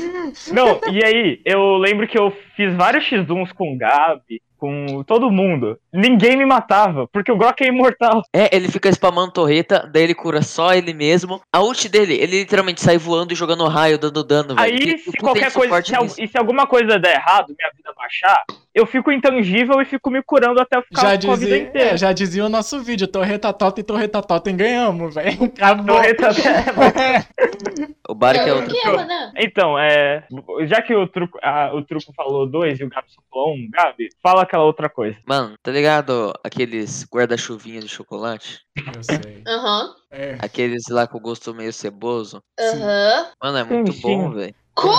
Não, 0.53 0.81
e 0.92 1.05
aí, 1.05 1.40
eu 1.44 1.77
lembro 1.77 2.07
que 2.09 2.18
eu 2.18 2.33
fiz 2.57 2.75
vários 2.75 3.05
X1s 3.05 3.53
com 3.55 3.72
o 3.75 3.79
Gabi, 3.79 4.40
com 4.59 5.03
todo 5.07 5.31
mundo. 5.31 5.77
Ninguém 5.92 6.37
me 6.37 6.46
matava, 6.46 7.09
porque 7.12 7.33
o 7.33 7.37
Grok 7.37 7.62
é 7.64 7.66
imortal. 7.68 8.22
É, 8.33 8.55
ele 8.55 8.68
fica 8.68 8.88
spamando 8.90 9.33
torreta, 9.33 9.88
daí 9.92 10.05
ele 10.05 10.14
cura 10.14 10.40
só 10.42 10.72
ele 10.72 10.94
mesmo. 10.94 11.40
A 11.53 11.61
ult 11.61 11.88
dele, 11.88 12.14
ele 12.14 12.38
literalmente 12.40 12.81
sai 12.81 12.96
voando 12.96 13.33
e 13.33 13.37
jogando 13.37 13.66
raio, 13.66 13.98
dando 13.98 14.22
dano, 14.22 14.55
velho. 14.55 14.61
Aí, 14.61 14.79
Que- 14.79 14.98
se 14.98 15.11
que 15.12 15.18
qualquer 15.18 15.53
coisa, 15.53 15.83
se, 15.85 15.94
al- 15.96 16.07
e 16.07 16.29
se 16.29 16.38
alguma 16.38 16.66
coisa 16.66 16.98
der 16.98 17.16
errado, 17.16 17.55
minha 17.59 17.70
vida 17.77 17.92
baixar, 17.96 18.44
eu 18.72 18.87
fico 18.87 19.11
intangível 19.11 19.81
e 19.81 19.85
fico 19.85 20.09
me 20.11 20.22
curando 20.22 20.61
até 20.61 20.77
eu 20.79 20.83
ficar 20.83 21.01
Já 21.18 21.27
com 21.27 21.33
a 21.33 21.37
vida 21.37 21.51
dizia, 21.51 21.59
inteira. 21.68 21.90
é, 21.90 21.96
já 21.96 22.12
dizia 22.12 22.44
o 22.46 22.48
nosso 22.48 22.81
vídeo, 22.81 23.09
Torreta 23.09 23.52
Totem 23.53 23.83
e 23.83 23.85
Torreta 23.85 24.23
Totem 24.23 24.57
ganhamos, 24.57 25.15
velho. 25.15 25.45
Acabou. 25.57 26.01
O 28.09 28.15
Barik 28.15 28.45
é 28.45 28.51
Eu- 28.51 28.57
outro. 28.57 28.71
que 28.75 28.87
é, 28.87 28.93
Manan? 28.93 29.33
Então, 29.37 29.79
é, 29.79 30.27
já 30.67 30.83
que 30.83 30.95
o 30.95 31.07
truco, 31.07 31.38
a- 31.43 31.73
o 31.75 31.83
truco 31.85 32.12
falou 32.15 32.47
dois 32.47 32.79
e 32.81 32.85
o 32.85 32.88
Gabi 32.88 33.09
só 33.11 33.21
falou 33.31 33.55
um, 33.55 33.69
Gabi, 33.71 34.09
fala 34.23 34.43
aquela 34.43 34.65
outra 34.65 34.88
coisa. 34.88 35.17
Mano, 35.27 35.55
tá 35.62 35.71
ligado 35.71 36.33
aqueles 36.45 37.05
guarda-chuvinhas 37.11 37.85
de 37.85 37.91
chocolate? 37.91 38.61
Eu 38.95 39.03
sei. 39.03 39.43
Aham. 39.47 39.95
É. 40.11 40.37
Aqueles 40.41 40.83
lá 40.91 41.07
com 41.07 41.19
gosto 41.21 41.55
meio 41.55 41.73
ceboso? 41.73 42.43
Aham. 42.59 43.27
Mano, 43.43 43.59
é 43.59 43.65
Sim, 43.65 43.75
muito 43.75 43.93
sim. 43.93 44.03
bom, 44.03 44.31
velho. 44.33 44.55
Como 44.74 44.94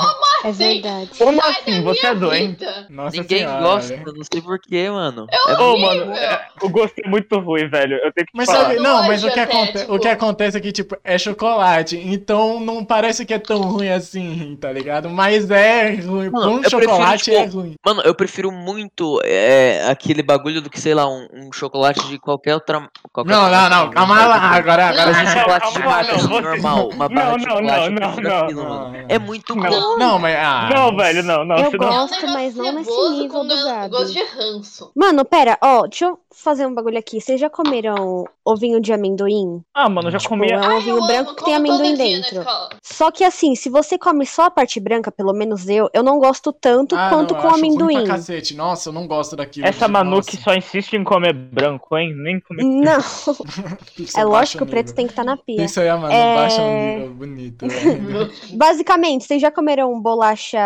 É 0.45 0.49
assim? 0.49 0.67
verdade. 0.81 1.09
Como 1.17 1.41
Sai 1.41 1.51
assim? 1.51 1.81
Você 1.83 2.05
é 2.07 2.15
doente? 2.15 2.65
Nossa 2.89 3.17
Ninguém 3.17 3.39
senhora, 3.39 3.61
gosta, 3.61 3.97
velho. 3.97 4.13
não 4.13 4.23
sei 4.31 4.41
porquê, 4.41 4.89
mano. 4.89 5.25
É 5.31 5.51
É 5.51 5.55
Ô, 5.57 5.71
horrível. 5.71 6.05
mano, 6.05 6.13
é, 6.13 6.47
o 6.61 6.69
gosto 6.69 6.93
é 7.03 7.07
muito 7.09 7.39
ruim, 7.39 7.67
velho. 7.69 7.95
Eu 7.95 8.11
tenho 8.13 8.27
que 8.27 8.31
Mas 8.35 8.45
falar. 8.45 8.65
sabe, 8.65 8.75
Não 8.75 8.83
não, 8.97 9.03
é 9.03 9.07
mas 9.07 9.23
o 9.23 9.31
que, 9.31 9.39
até, 9.39 9.43
aconte- 9.55 9.79
tipo- 9.79 9.95
o 9.95 9.99
que 9.99 10.07
acontece 10.07 10.57
é 10.57 10.59
que, 10.61 10.71
tipo, 10.71 10.95
é 11.03 11.17
chocolate, 11.17 11.97
então 11.97 12.59
não 12.59 12.85
parece 12.85 13.25
que 13.25 13.33
é 13.33 13.39
tão 13.39 13.61
ruim 13.61 13.89
assim, 13.89 14.55
tá 14.61 14.71
ligado? 14.71 15.09
Mas 15.09 15.49
é 15.49 15.95
ruim, 15.95 16.29
Mano, 16.29 16.45
com 16.51 16.57
eu 16.57 16.61
prefiro, 16.61 16.81
chocolate 16.83 17.23
tipo, 17.23 17.37
é 17.37 17.45
ruim. 17.45 17.73
Mano, 17.83 18.01
eu 18.05 18.13
prefiro 18.13 18.51
muito 18.51 19.19
é, 19.23 19.87
aquele 19.89 20.21
bagulho 20.21 20.61
do 20.61 20.69
que, 20.69 20.79
sei 20.79 20.93
lá, 20.93 21.07
um, 21.09 21.27
um 21.33 21.51
chocolate 21.51 22.05
de 22.07 22.19
qualquer 22.19 22.53
outra. 22.53 22.87
Qualquer 23.11 23.31
Não, 23.31 23.43
outra 23.43 23.69
não, 23.69 23.85
não, 23.85 23.91
calma 23.91 24.25
lá, 24.27 24.35
agora, 24.35 24.87
agora 24.89 25.11
Não, 25.11 25.19
a 25.19 25.23
gente... 25.25 25.25
não, 25.33 25.39
chocolate 25.41 25.73
de 25.73 26.27
não, 26.27 26.41
normal, 26.41 26.89
uma 26.89 27.09
Não, 27.09 27.15
barra 27.15 27.37
de 27.37 27.45
não, 27.45 27.51
chocolate, 27.55 27.89
não, 27.89 28.15
não, 28.15 28.47
não, 28.51 28.63
mano. 28.69 28.91
não. 28.97 29.05
É 29.09 29.17
muito 29.19 29.55
Não. 29.71 29.97
Não, 29.97 30.19
mas... 30.19 30.35
Ah, 30.37 30.69
Não, 30.73 30.95
velho, 30.95 31.23
não, 31.23 31.43
não. 31.45 31.57
Eu 31.57 31.71
você 31.71 31.77
não- 31.77 31.87
gosto. 31.89 32.13
É 32.13 32.25
um 32.29 32.33
mas 32.33 32.55
não 32.55 32.71
nesse 32.73 32.91
nível 33.11 33.43
do 33.43 33.63
Gabi. 33.63 33.89
gosto 33.89 34.13
de 34.13 34.23
ranço. 34.23 34.91
Mano, 34.95 35.23
pera, 35.25 35.57
ó, 35.61 35.81
deixa 35.87 36.05
eu 36.05 36.19
fazer 36.35 36.65
um 36.65 36.73
bagulho 36.73 36.97
aqui. 36.97 37.21
Vocês 37.21 37.39
já 37.39 37.49
comeram 37.49 38.25
ovinho 38.43 38.81
de 38.81 38.91
amendoim? 38.91 39.61
Ah, 39.73 39.87
mano, 39.87 40.07
eu 40.07 40.11
já 40.11 40.17
Tipo, 40.17 40.29
comia. 40.29 40.55
é 40.55 40.59
um 40.59 40.63
Ai, 40.63 40.77
ovinho 40.77 40.97
eu 40.97 41.05
branco 41.07 41.29
amo, 41.29 41.35
que 41.37 41.45
tem 41.45 41.55
amendoim 41.55 41.95
dentro. 41.95 42.43
Só 42.81 43.11
que 43.11 43.23
assim, 43.23 43.55
se 43.55 43.69
você 43.69 43.97
come 43.97 44.25
só 44.25 44.43
a 44.45 44.51
parte 44.51 44.79
branca, 44.79 45.11
pelo 45.11 45.31
menos 45.33 45.67
eu, 45.69 45.89
eu 45.93 46.03
não 46.03 46.17
gosto 46.19 46.51
tanto 46.51 46.95
Ah, 46.95 47.09
quanto 47.09 47.33
não, 47.33 47.41
com 47.41 47.47
eu 47.47 47.53
amendoim. 47.55 48.03
pra 48.03 48.15
cacete. 48.15 48.55
Nossa, 48.55 48.89
eu 48.89 48.93
não 48.93 49.07
gosto 49.07 49.35
daquilo. 49.35 49.65
Essa 49.67 49.87
Manu 49.87 50.21
que 50.21 50.35
Nossa, 50.35 50.43
só 50.43 50.53
insiste 50.55 50.93
em 50.93 51.03
comer 51.03 51.33
branco, 51.33 51.97
hein? 51.97 52.13
Nem 52.15 52.39
comer. 52.39 52.63
Não, 52.63 52.99
é 54.17 54.23
lógico 54.23 54.57
que 54.59 54.63
o 54.63 54.67
preto 54.67 54.93
tem 54.93 55.05
que 55.05 55.11
estar 55.13 55.23
na 55.23 55.37
pia. 55.37 55.63
Isso 55.63 55.79
aí, 55.79 55.87
a 55.89 55.97
Manu 55.97 56.13
É- 56.13 56.35
baixa 56.35 56.61
um 56.61 56.93
nível 56.95 57.13
bonito, 57.13 57.67
velho. 57.67 58.31
Basicamente, 58.53 59.23
vocês 59.25 59.41
já 59.41 59.51
comeram 59.53 60.01
bolacha 60.01 60.59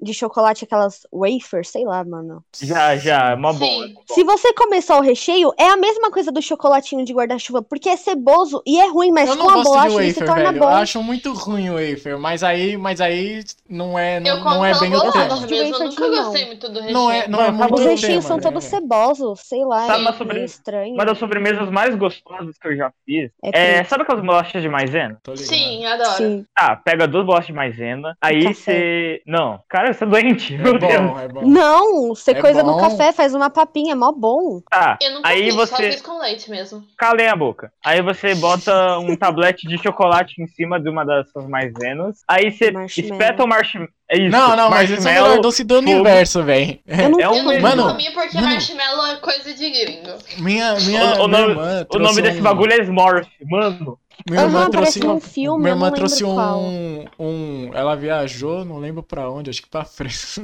de 0.00 0.12
chocolate, 0.12 0.64
aquelas 0.64 1.06
wafers? 1.12 1.68
Sei 1.70 1.84
lá, 1.84 2.04
mano. 2.04 2.44
Já, 2.60 2.96
já, 2.96 3.30
é 3.30 3.36
bom. 3.36 3.52
Sim. 3.54 3.94
é. 4.10 4.14
Se 4.14 4.24
você 4.24 4.52
comer 4.52 4.82
só 4.82 4.98
o 4.98 5.02
recheio, 5.02 5.52
é 5.58 5.68
a 5.68 5.76
mesma 5.76 6.10
coisa 6.10 6.30
do 6.32 6.42
chocolatinho 6.42 7.04
de 7.04 7.12
guarda-chuva, 7.14 7.62
porque 7.62 7.88
é 7.88 7.96
ceboso 7.96 8.62
e 8.66 8.78
é 8.80 8.88
ruim, 8.88 9.10
mas 9.10 9.28
Eu 9.30 9.36
com 9.36 9.44
não 9.44 9.60
a 9.60 9.62
bolacha 9.62 9.88
de 9.90 10.02
ele 10.02 10.12
se 10.12 10.20
wafer, 10.20 10.34
torna 10.34 10.52
velho. 10.52 10.64
bom. 10.64 10.70
Eu 10.70 10.76
acho 10.76 11.02
muito 11.02 11.32
ruim 11.32 11.70
o 11.70 11.74
wafer, 11.74 12.18
mas 12.18 12.42
aí, 12.42 12.76
mas 12.76 13.00
aí 13.00 13.42
não 13.68 13.98
é, 13.98 14.18
Eu 14.18 14.22
não, 14.36 14.42
como 14.42 14.54
não 14.56 14.64
é 14.64 14.78
bem 14.78 14.94
o 14.94 15.00
tema. 15.12 15.12
mesmo, 15.14 15.54
eu 15.54 15.70
wafer 15.70 15.88
nunca 15.88 16.04
limão. 16.06 16.24
gostei 16.24 16.46
muito 16.46 16.68
do 16.68 16.74
recheio. 16.80 16.92
Não 16.94 17.10
é, 17.10 17.28
não 17.28 17.40
é 17.42 17.50
muito 17.52 17.74
Os 17.74 17.80
recheios 17.84 18.24
tema, 18.24 18.40
são 18.40 18.40
todos 18.40 18.64
cebosos, 18.64 19.40
sei 19.40 19.64
lá, 19.64 19.86
Sabe 19.86 19.98
é 19.98 20.02
uma 20.02 20.12
sobre- 20.12 20.34
meio 20.34 20.46
estranho. 20.46 20.94
Uma 20.94 21.04
das 21.04 21.18
sobremesas 21.18 21.68
mais 21.70 21.94
gostosas 21.94 22.56
que 22.58 22.68
eu 22.68 22.76
já 22.76 22.92
fiz 23.04 23.30
É 23.42 23.76
é. 23.78 23.84
Sabe 23.84 24.02
aquelas 24.02 24.24
bolachas 24.24 24.62
de 24.62 24.68
maisena? 24.68 25.20
Sim, 25.36 25.84
adoro. 25.86 26.10
Sim. 26.16 26.46
Tá, 26.54 26.76
pega 26.76 27.06
duas 27.06 27.24
bolachas 27.24 27.46
de 27.46 27.52
maisena, 27.52 28.15
aí 28.20 28.54
você. 28.54 29.22
Não, 29.26 29.60
cara, 29.68 29.92
você 29.92 30.04
é 30.04 30.06
doente. 30.06 30.56
Meu 30.58 30.74
É 30.74 30.78
Deus. 30.78 30.92
bom, 31.10 31.18
é 31.20 31.28
bom. 31.28 31.40
Não, 31.46 32.08
você 32.14 32.32
É 32.32 32.40
coisa 32.40 32.62
bom. 32.62 32.72
no 32.72 32.80
café, 32.80 33.12
faz 33.12 33.34
uma 33.34 33.50
papinha, 33.50 33.92
é 33.92 33.94
mó 33.94 34.12
bom. 34.12 34.60
Tá, 34.70 34.98
Eu 35.02 35.14
nunca 35.14 35.28
aí 35.28 35.44
fiz, 35.44 35.54
só 35.54 35.66
você. 35.66 35.90
fiz 35.92 36.00
com 36.02 36.18
leite 36.20 36.50
mesmo. 36.50 36.82
Calem 36.98 37.28
a 37.28 37.36
boca. 37.36 37.72
Aí 37.84 38.00
você 38.02 38.34
bota 38.34 38.98
um 38.98 39.16
tablete 39.16 39.66
de 39.68 39.78
chocolate 39.82 40.40
em 40.40 40.46
cima 40.46 40.80
de 40.80 40.88
uma 40.88 41.04
dessas 41.04 41.46
maizenas. 41.48 42.22
Aí 42.28 42.50
você 42.50 42.72
espeta 42.96 43.44
o 43.44 43.46
marshmallow. 43.48 43.90
É 44.08 44.18
isso. 44.20 44.30
Não, 44.30 44.54
não, 44.54 44.70
mas 44.70 44.88
esse 44.88 44.92
é 44.92 45.00
o 45.00 45.02
marshmallow, 45.04 45.28
melhor 45.30 45.42
doce 45.42 45.64
do 45.64 45.74
fogo. 45.74 45.90
universo, 45.90 46.42
velho. 46.44 46.78
Eu 46.86 47.08
não 47.10 47.20
É 47.20 47.28
um 47.28 47.52
Eu 47.52 47.60
Mano, 47.60 47.82
comi 47.88 48.10
porque 48.14 48.36
mano. 48.36 48.48
marshmallow 48.50 49.06
é 49.06 49.16
coisa 49.16 49.52
de 49.52 49.68
gringo. 49.68 50.10
Minha, 50.38 50.74
minha, 50.76 51.02
O- 51.20 51.24
o 51.24 51.28
minha 51.28 51.40
nome- 51.40 51.50
irmã 51.50 51.86
O 51.92 51.98
nome 51.98 52.22
desse 52.22 52.38
um- 52.38 52.42
bagulho 52.42 52.72
é 52.72 52.78
Smorf, 52.82 53.28
mano. 53.44 53.98
Minha 54.28 54.42
irmã 54.42 54.60
Aham, 54.60 54.70
trouxe 54.70 55.00
parece 55.00 55.06
um 55.06 55.20
filme, 55.20 55.62
Minha 55.62 55.74
irmã 55.74 55.90
trouxe 55.90 56.24
um, 56.24 57.04
um. 57.18 57.70
Ela 57.74 57.94
viajou, 57.94 58.64
não 58.64 58.78
lembro 58.78 59.02
pra 59.02 59.30
onde, 59.30 59.50
acho 59.50 59.62
que 59.62 59.68
pra 59.68 59.84
França. 59.86 60.40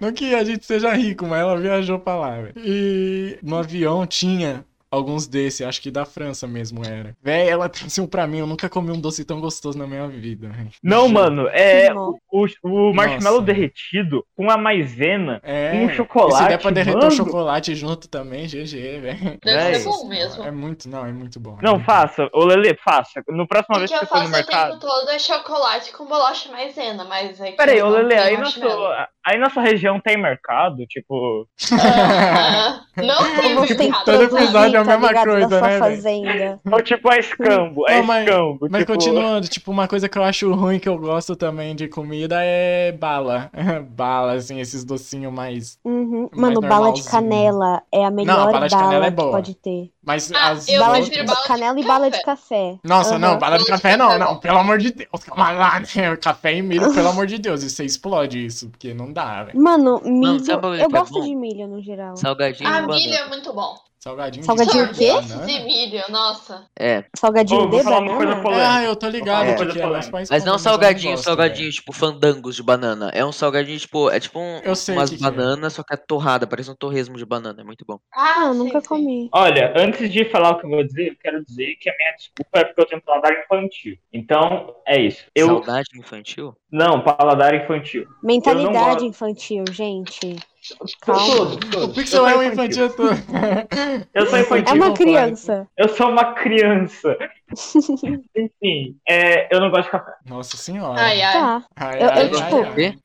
Não 0.00 0.12
que 0.12 0.34
a 0.34 0.44
gente 0.44 0.64
seja 0.64 0.92
rico, 0.94 1.26
mas 1.26 1.40
ela 1.40 1.56
viajou 1.58 1.98
pra 1.98 2.16
lá. 2.16 2.36
E 2.56 3.38
no 3.42 3.56
avião 3.56 4.06
tinha 4.06 4.64
alguns 4.90 5.26
desses, 5.26 5.60
acho 5.66 5.80
que 5.80 5.90
da 5.90 6.04
França 6.04 6.46
mesmo 6.46 6.82
era. 6.84 7.16
Véi, 7.22 7.48
ela 7.48 7.68
trouxe 7.70 8.00
um 8.00 8.06
pra 8.06 8.26
mim, 8.26 8.38
eu 8.38 8.46
nunca 8.46 8.68
comi 8.68 8.90
um 8.90 9.00
doce 9.00 9.24
tão 9.24 9.40
gostoso 9.40 9.78
na 9.78 9.86
minha 9.86 10.06
vida. 10.08 10.48
véi. 10.48 10.68
Não, 10.82 11.02
Juro. 11.02 11.14
mano, 11.14 11.48
é 11.48 11.92
Não. 11.94 12.18
o, 12.32 12.46
o 12.64 12.92
marshmallow 12.94 13.40
Nossa. 13.40 13.52
derretido 13.52 14.24
com 14.36 14.50
a 14.50 14.56
maisena, 14.56 15.40
É, 15.44 15.72
um 15.74 15.90
e 15.90 15.94
chocolate. 15.94 16.42
se 16.42 16.48
der 16.48 16.58
pra 16.58 16.70
derreter 16.70 16.96
o 16.98 17.02
mano. 17.02 17.10
chocolate 17.12 17.74
junto 17.74 18.08
também, 18.08 18.46
GG, 18.46 19.00
velho. 19.00 19.38
Deve 19.44 19.70
É 19.70 19.74
ser 19.74 19.84
bom 19.88 20.08
mesmo. 20.08 20.42
É 20.44 20.50
muito, 20.50 20.88
não, 20.88 21.06
é 21.06 21.12
muito 21.12 21.38
bom. 21.38 21.56
Não, 21.62 21.78
faça. 21.80 22.28
Ô, 22.32 22.44
Lele, 22.44 22.74
faça. 22.84 23.22
No 23.28 23.46
próxima 23.46 23.76
O 23.76 23.78
vez 23.78 23.90
que 23.90 23.96
eu 23.96 24.00
você 24.00 24.06
for 24.06 24.20
no 24.22 24.28
faço 24.28 24.32
o 24.32 24.36
tempo 24.46 24.50
mercado. 24.56 24.80
todo 24.80 25.08
é 25.10 25.18
chocolate 25.18 25.92
com 25.92 26.06
bolacha 26.06 26.50
maisena, 26.50 27.04
mas 27.04 27.40
é 27.40 27.50
que 27.52 27.56
Peraí, 27.56 27.80
ô 27.82 27.90
não 27.90 27.96
Lele, 27.98 28.14
aí 28.14 28.44
sua, 28.46 29.08
aí 29.24 29.38
na 29.38 29.50
sua 29.50 29.62
região 29.62 30.00
tem 30.00 30.16
mercado? 30.20 30.84
Tipo. 30.86 31.46
Aham. 31.72 32.80
Não 32.96 33.36
tem 33.40 33.54
Você 33.60 33.74
tem 33.74 33.90
mercado. 33.90 34.04
todo 34.04 34.22
episódio 34.38 34.76
é 34.76 34.79
a 34.80 34.84
tá 34.84 34.90
mesma 34.92 35.08
ligado? 35.08 35.26
coisa, 35.28 35.48
da 35.48 35.58
sua 35.58 35.68
né, 35.68 35.78
fazenda. 35.78 36.60
Ou 36.70 36.82
tipo, 36.82 37.12
é 37.12 37.18
escambo. 37.18 37.88
É 37.88 37.98
Não, 37.98 38.04
mas- 38.06 38.26
escambo. 38.26 38.68
Mas 38.70 38.80
tipo... 38.82 38.92
continuando, 38.92 39.48
tipo, 39.48 39.70
uma 39.70 39.88
coisa 39.88 40.08
que 40.08 40.18
eu 40.18 40.22
acho 40.22 40.52
ruim 40.52 40.78
que 40.78 40.88
eu 40.88 40.98
gosto 40.98 41.34
também 41.36 41.74
de 41.74 41.88
comida 41.88 42.36
é 42.42 42.92
bala. 42.92 43.50
bala, 43.90 44.32
assim, 44.34 44.60
esses 44.60 44.84
docinhos 44.84 45.32
mais. 45.32 45.78
Uhum. 45.84 46.28
Mais 46.32 46.54
Mano, 46.54 46.60
bala 46.60 46.92
de 46.92 47.02
canela 47.04 47.82
é 47.92 48.04
a 48.04 48.10
melhor 48.10 48.52
bala 48.52 48.68
de 48.68 48.74
canela 48.76 49.06
é 49.06 49.10
que 49.10 49.16
boa. 49.16 49.30
pode 49.30 49.54
ter. 49.54 49.90
Mas 50.02 50.32
Ah, 50.32 50.50
as 50.52 50.66
eu 50.68 50.80
bala 50.80 51.00
de 51.02 51.10
bala 51.24 51.40
de 51.40 51.46
canela 51.46 51.80
e 51.80 51.84
bala 51.84 52.10
de 52.10 52.22
café. 52.22 52.78
Nossa, 52.82 53.18
não, 53.18 53.30
Aham. 53.32 53.38
bala 53.38 53.58
de 53.58 53.64
Bala 53.64 53.76
café 53.76 53.96
não, 53.96 54.18
não, 54.18 54.26
é 54.30 54.34
bom. 54.34 54.40
pelo 54.40 54.58
amor 54.58 54.78
de 54.78 54.92
Deus, 54.92 55.08
calma 55.26 55.52
lá, 55.52 55.80
né? 55.80 56.16
Café 56.16 56.54
e 56.54 56.62
milho, 56.62 56.92
pelo 56.94 57.08
amor 57.08 57.26
de 57.26 57.38
Deus, 57.38 57.62
isso 57.62 57.82
aí 57.82 57.86
explode 57.86 58.44
isso, 58.44 58.70
porque 58.70 58.94
não 58.94 59.12
dá, 59.12 59.44
velho. 59.44 59.60
Mano, 59.60 60.00
milho. 60.04 60.42
eu 60.50 60.74
é 60.74 60.88
gosto 60.88 61.12
bom? 61.14 61.20
de 61.24 61.34
milho 61.36 61.68
no 61.68 61.82
geral. 61.82 62.16
Salgadinho 62.16 62.68
Ah, 62.68 62.80
milho 62.82 63.14
é 63.14 63.28
muito 63.28 63.52
bom. 63.52 63.74
Salgadinho, 64.02 64.42
Salgadinho 64.46 64.86
de 64.86 64.92
o 64.92 64.94
quê? 64.96 65.12
Banana. 65.12 65.46
de 65.46 65.60
milho, 65.64 66.02
nossa. 66.08 66.66
É. 66.78 67.04
Salgadinho 67.14 67.68
vou 67.68 67.78
de 67.78 67.84
falar 67.84 67.98
uma 67.98 68.06
banana? 68.14 68.24
coisa 68.26 68.42
polêmica. 68.42 68.70
Ah, 68.72 68.82
eu 68.82 68.96
tô 68.96 69.08
ligado 69.10 69.46
É. 69.46 69.54
que, 69.54 69.78
é, 69.78 69.86
Mas 70.30 70.42
não 70.42 70.56
salgadinho, 70.58 71.10
gosto, 71.12 71.24
salgadinho, 71.24 71.70
tipo 71.70 71.92
fandangos 71.92 72.56
de 72.56 72.62
banana. 72.62 73.10
É 73.12 73.22
um 73.26 73.30
salgadinho, 73.30 73.78
tipo, 73.78 74.08
é 74.10 74.18
tipo 74.18 74.38
um, 74.40 74.58
umas 74.64 75.10
que 75.10 75.16
é. 75.16 75.18
bananas, 75.18 75.74
só 75.74 75.82
que 75.82 75.92
é 75.92 75.98
torrada, 75.98 76.46
parece 76.46 76.70
um 76.70 76.74
torresmo 76.74 77.18
de 77.18 77.26
banana, 77.26 77.60
é 77.60 77.64
muito 77.64 77.84
bom. 77.86 77.98
Ah, 78.14 78.36
Ah, 78.38 78.46
eu 78.46 78.52
sim, 78.54 78.58
nunca 78.58 78.80
sim. 78.80 78.86
comi. 78.88 79.28
Olha, 79.34 79.74
antes 79.76 80.10
de 80.10 80.24
falar 80.30 80.52
o 80.52 80.58
que 80.58 80.64
eu 80.64 80.70
vou 80.70 80.82
dizer, 80.82 81.08
eu 81.10 81.16
quero 81.20 81.44
dizer 81.44 81.76
que 81.78 81.90
a 81.90 81.94
minha 81.98 82.12
desculpa 82.16 82.58
é 82.58 82.64
porque 82.64 82.80
eu 82.80 82.86
tenho 82.86 83.02
paladar 83.02 83.32
infantil. 83.38 83.96
Então, 84.10 84.74
é 84.86 84.98
isso. 84.98 85.24
Eu. 85.34 85.46
Saudade 85.48 85.88
infantil? 85.98 86.56
Não, 86.72 87.02
paladar 87.02 87.54
infantil. 87.54 88.06
Mentalidade 88.22 88.92
gosto. 88.92 89.04
infantil, 89.04 89.64
gente. 89.70 90.36
Calma. 91.00 91.36
todos. 91.36 91.84
O 91.84 91.94
Pixel 91.94 92.20
Eu 92.20 92.26
é 92.26 92.32
sou 92.32 92.40
um 92.40 92.42
infantil 92.44 92.90
todo. 92.90 93.10
Eu 94.14 94.26
sou 94.26 94.38
infantil. 94.38 94.74
É 94.74 94.76
uma 94.76 94.94
criança. 94.94 95.68
Eu 95.76 95.88
sou 95.88 96.10
uma 96.10 96.34
criança. 96.34 97.16
Enfim, 98.36 98.96
é, 99.08 99.54
eu 99.54 99.60
não 99.60 99.70
gosto 99.70 99.84
de 99.86 99.90
café. 99.90 100.12
Nossa 100.26 100.56
senhora. 100.56 101.00
Ai, 101.00 101.20
ai. 101.22 101.32
Tá. 101.32 101.62
Ai, 101.76 101.96
Eu- 101.96 102.00
eu, 102.00 102.10
ai, 102.10 102.28
tipo, 102.28 102.36
ai? 102.40 102.50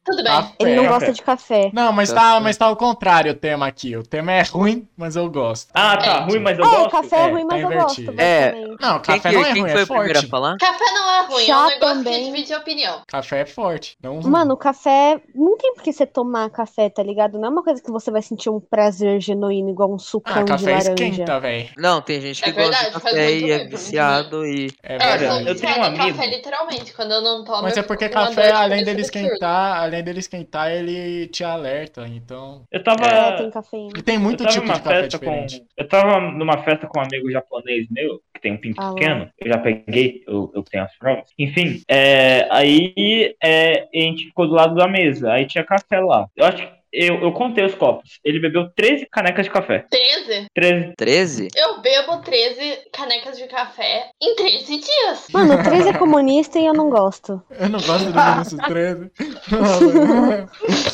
Tudo 0.05 0.23
bem. 0.23 0.25
Café. 0.25 0.53
Ele 0.60 0.75
não 0.75 0.84
café. 0.84 0.93
gosta 0.95 1.13
de 1.13 1.21
café. 1.21 1.69
Não, 1.73 1.91
mas 1.91 2.10
tá, 2.12 2.21
Café. 2.21 2.39
mas 2.41 2.58
tá 2.58 2.65
ao 2.65 2.75
contrário 2.75 3.31
o 3.31 3.36
tema 3.36 3.67
aqui. 3.67 3.95
O 3.95 4.03
tema 4.03 4.31
é 4.31 4.43
ruim, 4.43 4.88
mas 4.97 5.15
eu 5.15 5.29
gosto. 5.29 5.69
Ah, 5.73 5.97
tá. 5.97 6.19
Ruim, 6.25 6.39
mas 6.39 6.58
eu 6.58 6.65
É, 6.65 6.69
gosto. 6.69 6.89
café 6.91 7.15
é 7.15 7.19
É, 7.19 7.31
ruim, 7.31 7.41
tá 7.41 7.47
mas 7.55 7.62
eu 7.63 7.71
invertido. 7.71 8.12
gosto. 8.12 8.19
É. 8.21 8.51
Não, 8.79 8.99
Quem, 8.99 9.15
café 9.15 9.29
que, 9.29 9.36
não 9.36 9.41
é 9.41 9.53
quem 9.53 9.62
ruim, 9.62 9.71
foi 9.71 9.79
é 9.79 9.84
o 9.84 9.88
primeiro 9.88 10.12
a 10.12 10.15
forte. 10.21 10.29
falar? 10.29 10.58
Café 10.58 10.86
não 10.86 11.10
é 11.12 11.25
ruim, 11.27 11.43
é 11.43 11.45
Chá 11.45 11.60
um 11.65 11.67
negócio 11.69 11.79
também. 12.03 12.19
que 12.19 12.31
divide 12.31 12.53
opinião. 12.55 13.01
Café 13.08 13.41
é 13.41 13.45
forte. 13.45 13.97
Não 14.01 14.19
ruim. 14.19 14.29
Mano, 14.31 14.58
café. 14.58 15.19
Não 15.34 15.58
tem 15.58 15.73
por 15.73 15.84
que 15.84 15.91
você 15.93 16.05
tomar 16.05 16.49
café, 16.49 16.89
tá 16.89 17.01
ligado? 17.03 17.38
Não 17.39 17.47
é 17.47 17.49
uma 17.51 17.63
coisa 17.63 17.81
que 17.81 17.91
você 17.91 18.12
vai 18.12 18.21
sentir 18.21 18.49
um 18.49 18.60
prazer 18.60 19.19
genuíno, 19.21 19.69
igual 19.69 19.91
um 19.93 19.97
sucão 19.99 20.34
ah, 20.36 20.43
de 20.43 20.51
café 20.51 20.71
laranja. 20.71 20.91
esquenta, 20.91 21.39
velho. 21.39 21.69
Não, 21.77 22.01
tem 22.01 22.21
gente 22.21 22.41
que 22.41 22.49
É 22.49 22.53
gosta 22.53 22.71
verdade, 22.71 22.86
de 22.88 23.01
café 23.01 23.31
e 23.31 23.51
é 23.51 23.58
bem, 23.60 23.69
viciado 24.41 24.45
e. 24.45 24.67
É 24.83 24.95
É, 24.95 24.97
Cara, 24.97 25.13
eu 25.13 25.19
verdade. 25.19 25.43
sou 25.43 25.47
eu 25.53 25.55
tenho 25.61 25.79
um 25.79 25.83
amigo- 25.83 26.17
café, 26.17 26.27
literalmente. 26.27 26.93
Quando 26.93 27.11
eu 27.13 27.21
não 27.21 27.43
tomo. 27.43 27.61
Mas 27.63 27.77
é 27.77 27.79
eu 27.79 27.83
porque 27.83 28.09
café, 28.09 28.51
além 28.51 28.83
dele 28.83 29.01
esquentar, 29.01 29.81
além 29.83 30.03
dele 30.03 30.19
esquentar, 30.19 30.71
ele 30.71 31.27
te 31.27 31.43
alerta, 31.43 32.07
então... 32.07 32.63
Eu 32.71 32.83
tava. 32.83 33.05
É, 33.07 33.37
tem 33.37 33.49
cafeína. 33.51 33.91
E 33.97 34.01
tem 34.01 34.15
Eu 34.15 34.21
muito 34.21 34.43
tava 34.43 34.51
tipo 34.53 34.65
numa 34.65 34.75
de 34.75 34.81
café 34.83 35.01
festa 35.01 35.19
com. 35.19 35.25
diferente. 35.25 35.63
Eu 35.77 35.87
tava 35.87 36.19
numa 36.19 36.57
festa 36.63 36.87
com 36.87 36.99
um 36.99 37.03
amigo 37.03 37.31
japonês 37.31 37.87
meu, 37.89 38.19
que 38.33 38.41
tem 38.41 38.53
um 38.53 38.57
pinto 38.57 38.81
Ah, 38.81 38.89
lá. 38.89 38.93
pequeno. 38.95 39.29
Eu 39.39 39.47
já 39.51 39.57
peguei, 39.59 40.23
eu, 40.27 40.51
eu 40.55 40.63
tenho 40.63 40.83
as 40.83 40.95
provas. 40.97 41.25
Enfim, 41.37 41.81
é, 41.89 42.47
aí 42.51 43.35
é, 43.43 43.83
a 43.93 43.97
gente 43.99 44.25
ficou 44.25 44.47
do 44.47 44.53
lado 44.53 44.75
da 44.75 44.87
mesa. 44.87 45.31
Aí 45.31 45.45
tinha 45.45 45.63
café 45.63 45.99
lá. 45.99 46.27
Eu 46.35 46.45
acho 46.45 46.57
que. 46.57 46.84
Eu, 46.95 47.21
eu 47.21 47.31
contei 47.34 47.65
os 47.65 47.75
copos. 47.75 48.19
Ele 48.23 48.39
bebeu 48.39 48.69
13 48.73 49.05
canecas 49.12 49.45
de 49.45 49.51
café. 49.51 49.86
13? 49.89 50.47
13. 50.53 50.93
13? 50.95 51.47
Eu 51.53 51.81
bebo 51.81 52.17
13 52.21 52.89
canecas 52.93 53.38
de 53.38 53.45
café 53.47 54.10
em 54.21 54.34
13 54.36 54.65
dias. 54.65 55.27
Mano, 55.34 55.55
o 55.60 55.63
13 55.63 55.89
é 55.89 55.93
comunista 55.93 56.58
e 56.58 56.65
eu 56.65 56.73
não 56.73 56.89
gosto. 56.89 57.41
Eu 57.60 57.67
não 57.67 57.79
gosto 57.81 58.12
do 58.12 58.13
Vinícius 58.13 58.62
13. 58.65 59.12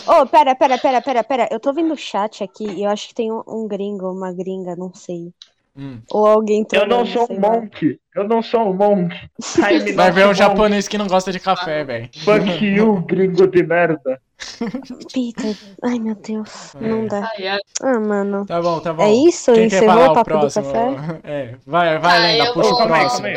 Ô, 0.08 0.26
pera, 0.26 0.56
pera, 0.56 0.78
pera, 0.80 1.02
pera, 1.02 1.24
pera. 1.24 1.50
Eu 1.52 1.60
tô 1.60 1.72
vendo 1.72 1.94
o 1.94 1.98
chat 1.98 2.44
aqui 2.44 2.66
e 2.66 2.84
eu 2.84 2.90
acho 2.90 3.08
que 3.08 3.14
tem 3.14 3.32
um, 3.32 3.44
um 3.48 3.68
gringo, 3.68 4.12
uma 4.12 4.34
gringa, 4.34 4.76
não 4.76 4.92
sei. 4.94 5.32
Hum. 5.78 6.02
Ou 6.12 6.28
alguém 6.28 6.66
Eu 6.74 6.86
não 6.86 7.06
sou 7.06 7.28
um 7.32 7.40
monk. 7.40 8.00
Eu 8.14 8.28
não 8.28 8.42
sou 8.42 8.70
um 8.70 8.74
monk. 8.74 9.16
Vai 9.96 10.12
ver 10.12 10.24
um 10.26 10.28
monk. 10.28 10.38
japonês 10.38 10.88
que 10.88 10.98
não 10.98 11.08
gosta 11.08 11.32
de 11.32 11.40
café, 11.40 11.84
velho. 11.84 12.10
Fuck 12.24 12.66
you, 12.66 13.02
gringo 13.02 13.48
de 13.48 13.64
merda. 13.64 14.22
Peter. 15.13 15.56
Ai, 15.84 15.99
meu 15.99 16.15
Deus. 16.15 16.75
É. 16.75 16.80
Não 16.88 17.08
dá. 17.08 17.30
Ai, 17.38 17.47
ai. 17.47 17.60
Ah, 17.82 17.99
mano. 17.99 18.45
Tá 18.45 18.62
bom, 18.62 18.80
tá 18.80 18.93
bom. 18.93 19.04
É 19.04 19.12
isso? 19.13 19.54
Quem 19.54 19.69
quer 19.69 19.77
Encerrou 19.77 19.95
falar 19.95 20.08
o 20.08 20.12
o 20.12 20.15
papo 20.15 20.30
do 20.32 20.39
próximo? 20.39 20.65
café? 20.65 21.21
É, 21.32 21.56
vai, 21.65 21.97
vai, 21.99 22.17
Ah, 22.17 22.19
Lenda, 22.19 22.54
puxa 22.54 22.69
o 22.69 22.71
vou 22.71 22.82
aí, 22.82 22.88
próximo. 22.88 23.27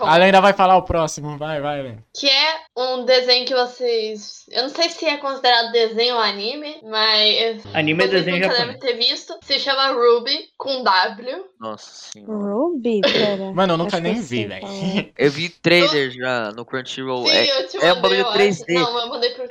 A 0.00 0.16
Lenda 0.16 0.40
vai 0.40 0.52
falar 0.52 0.76
o 0.76 0.82
próximo, 0.82 1.36
vai, 1.38 1.60
vai, 1.60 1.82
Lenda. 1.82 1.98
Que 2.18 2.28
é 2.28 2.54
um 2.76 3.04
desenho 3.04 3.46
que 3.46 3.54
vocês. 3.54 4.44
Eu 4.50 4.62
não 4.64 4.68
sei 4.70 4.88
se 4.90 5.04
é 5.06 5.16
considerado 5.18 5.72
desenho 5.72 6.14
ou 6.16 6.20
anime, 6.20 6.76
mas. 6.84 7.64
Anime 7.74 8.04
é 8.04 8.08
desenho 8.08 8.36
nunca 8.36 8.48
japonês. 8.54 8.78
devem 8.80 8.98
ter 8.98 9.04
visto. 9.08 9.34
Se 9.42 9.58
chama 9.58 9.88
Ruby 9.92 10.48
com 10.56 10.82
W. 10.82 11.44
Nossa 11.60 12.10
senhora. 12.12 12.32
Ruby? 12.32 13.00
Pera. 13.00 13.52
Mano, 13.52 13.74
eu 13.74 13.78
nunca 13.78 13.96
Acho 13.96 14.02
nem 14.02 14.20
vi, 14.20 14.46
velho. 14.46 14.66
falar. 14.66 15.04
Eu 15.16 15.30
vi 15.30 15.48
trailer 15.48 16.10
já 16.10 16.50
no 16.52 16.64
Crunchyroll. 16.64 17.26
Sim, 17.26 17.32
É, 17.32 17.62
eu 17.62 17.68
te 17.68 17.76
é 17.76 17.92
um 17.92 17.96
mandei, 17.96 18.02
bagulho 18.02 18.20
eu 18.20 18.28
acho. 18.28 18.38
3D. 18.38 18.74
Não, 18.74 18.98
eu 19.00 19.08
mandei 19.08 19.30
pro 19.30 19.46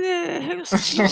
eu 0.00 0.64
sei. 0.66 1.06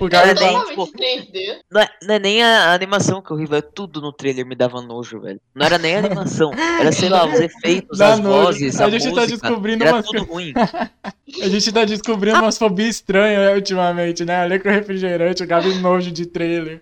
o 0.00 0.06
É 0.06 0.08
cara 0.10 0.34
tem, 0.34 0.52
totalmente 0.52 0.68
tipo, 0.68 0.86
3D. 0.92 1.56
Não 1.70 1.80
é, 1.80 1.88
não 2.02 2.14
é 2.14 2.18
nem 2.18 2.42
a 2.42 2.72
animação 2.72 3.22
que 3.22 3.32
é 3.32 3.34
horrível, 3.36 3.58
é 3.58 3.62
tudo 3.62 4.00
no 4.00 4.12
trailer 4.12 4.44
me 4.46 4.54
dava 4.54 4.80
nojo, 4.82 5.20
velho. 5.20 5.40
Não 5.54 5.64
era 5.66 5.78
nem 5.78 5.96
a 5.96 5.98
animação, 6.00 6.50
era, 6.80 6.92
sei 6.92 7.08
lá, 7.08 7.26
os 7.26 7.34
efeitos, 7.40 7.98
Dá 7.98 8.14
as 8.14 8.20
nojo. 8.20 8.44
vozes, 8.46 8.80
A 8.80 8.86
a, 8.86 8.90
gente 8.90 9.04
tá 9.14 9.20
música. 9.22 9.26
descobrindo 9.26 9.84
era 9.84 9.94
umas 9.96 10.06
tudo 10.06 10.24
ruim. 10.24 10.52
A 11.42 11.48
gente 11.48 11.72
tá 11.72 11.84
descobrindo 11.84 12.38
umas 12.38 12.56
fobias 12.56 12.94
estranhas 12.96 13.40
né, 13.40 13.54
ultimamente, 13.56 14.24
né? 14.24 14.44
A 14.44 14.60
com 14.60 14.68
refrigerante, 14.68 15.42
o 15.42 15.46
Gabi 15.46 15.74
nojo 15.80 16.12
de 16.12 16.24
trailer. 16.24 16.80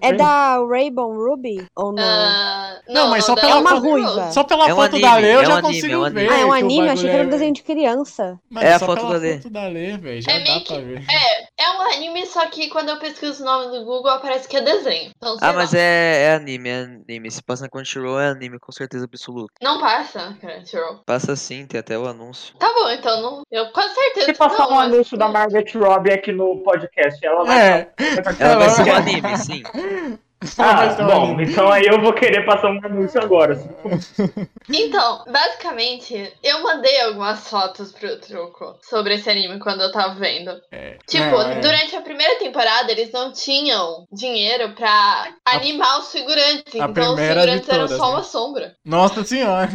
É 0.00 0.12
da 0.12 0.58
Rainbow 0.64 1.12
Ruby? 1.12 1.66
Ou 1.74 1.92
não? 1.92 2.02
Ah, 2.04 2.78
Não, 2.88 3.10
mas 3.10 3.24
só 3.24 3.34
pela 3.34 3.50
É 3.50 3.54
uma 3.56 3.72
ruiva. 3.74 4.30
Só 4.30 4.44
pela 4.44 4.68
É 4.68 4.72
um 4.72 4.76
foto 4.76 4.90
anime, 4.96 5.02
da 5.02 5.16
Lê 5.16 5.34
eu 5.34 5.40
é 5.40 5.42
um 5.42 5.46
já 5.46 5.52
anime, 5.58 5.74
consigo 5.74 5.92
é 5.92 5.98
um 5.98 6.12
ver. 6.12 6.30
ah, 6.32 6.38
é 6.38 6.44
um 6.46 6.52
anime? 6.52 6.86
Eu 6.86 6.92
achei 7.04 7.10
que 7.10 7.14
era 7.16 7.24
um 7.24 7.28
é- 7.28 7.30
desenho 7.30 7.52
de 7.54 7.62
criança. 7.62 8.40
Mano, 8.50 8.66
É 8.66 8.74
a 8.74 8.78
foto 8.78 9.02
da 9.08 9.16
Lê. 9.18 9.36
foto 9.38 9.50
da 9.50 9.66
Lê, 9.66 9.96
velho. 9.96 10.22
Já 10.22 10.32
É 10.32 10.38
dá 10.40 10.44
pra 10.60 10.60
que- 10.60 10.80
ver. 10.82 11.04
É, 11.10 11.64
é 11.64 11.70
um 11.76 11.80
anime, 11.94 12.26
só 12.26 12.46
que 12.46 12.68
quando 12.68 12.88
eu 12.88 12.98
pesquiso 12.98 13.42
o 13.42 13.46
nome 13.46 13.78
do 13.78 13.84
Google 13.84 14.10
aparece 14.10 14.48
que 14.48 14.56
é 14.56 14.60
desenho. 14.60 15.12
Então, 15.16 15.36
Ah, 15.40 15.46
lá. 15.48 15.52
mas 15.52 15.74
é, 15.74 16.24
é 16.26 16.34
anime, 16.34 16.68
é 16.68 16.82
anime. 16.82 17.30
Se 17.30 17.42
passa 17.42 17.62
na 17.64 17.68
Crunchyroll, 17.68 18.20
é 18.20 18.28
anime, 18.28 18.58
com 18.58 18.72
certeza 18.72 19.04
absoluta. 19.04 19.52
Não 19.62 19.80
passa, 19.80 20.36
Crunchyroll. 20.40 21.00
Passa 21.06 21.36
sim, 21.36 21.66
tem 21.66 21.80
até 21.80 21.98
o 21.98 22.06
anúncio. 22.06 22.54
Tá 22.58 22.68
bom, 22.72 22.90
então 22.90 23.20
não. 23.22 23.42
Eu 23.50 23.70
com 23.72 23.82
certeza. 23.82 24.26
Se 24.26 24.34
passar 24.34 24.64
não, 24.64 24.72
um 24.72 24.74
mas- 24.76 24.92
anúncio 24.92 25.16
da 25.16 25.28
Margaret 25.28 25.70
Robbie 25.74 26.12
aqui 26.12 26.32
no 26.32 26.62
podcast, 26.62 27.24
ela 27.24 27.44
vai. 27.44 27.68
É. 27.80 27.92
Ela 28.40 28.56
vai 28.58 28.70
ser 28.70 28.82
um 28.82 28.94
anime, 28.94 29.38
sim. 29.38 29.62
Ah, 30.58 30.86
bom, 31.04 31.40
então 31.40 31.70
aí 31.70 31.86
eu 31.86 32.00
vou 32.00 32.12
querer 32.12 32.44
passar 32.44 32.70
um 32.70 32.84
anúncio 32.84 33.20
agora. 33.20 33.54
Então, 34.72 35.24
basicamente, 35.30 36.32
eu 36.42 36.62
mandei 36.62 37.00
algumas 37.02 37.48
fotos 37.48 37.92
pro 37.92 38.18
truco 38.18 38.78
sobre 38.82 39.14
esse 39.14 39.28
anime 39.28 39.58
quando 39.58 39.82
eu 39.82 39.92
tava 39.92 40.14
vendo. 40.14 40.50
É. 40.72 40.96
Tipo, 41.06 41.40
é. 41.40 41.60
durante 41.60 41.94
a 41.94 42.00
primeira 42.00 42.38
temporada, 42.38 42.90
eles 42.90 43.12
não 43.12 43.32
tinham 43.32 44.06
dinheiro 44.10 44.72
pra 44.74 45.28
animar 45.44 45.98
os 46.00 46.10
figurantes. 46.10 46.80
a 46.80 46.86
então, 46.86 47.14
os 47.14 47.20
figurantes 47.20 47.68
eram 47.68 47.86
todas, 47.86 47.98
só 47.98 48.06
né? 48.06 48.12
uma 48.12 48.22
sombra. 48.22 48.76
Nossa 48.84 49.22
senhora. 49.24 49.70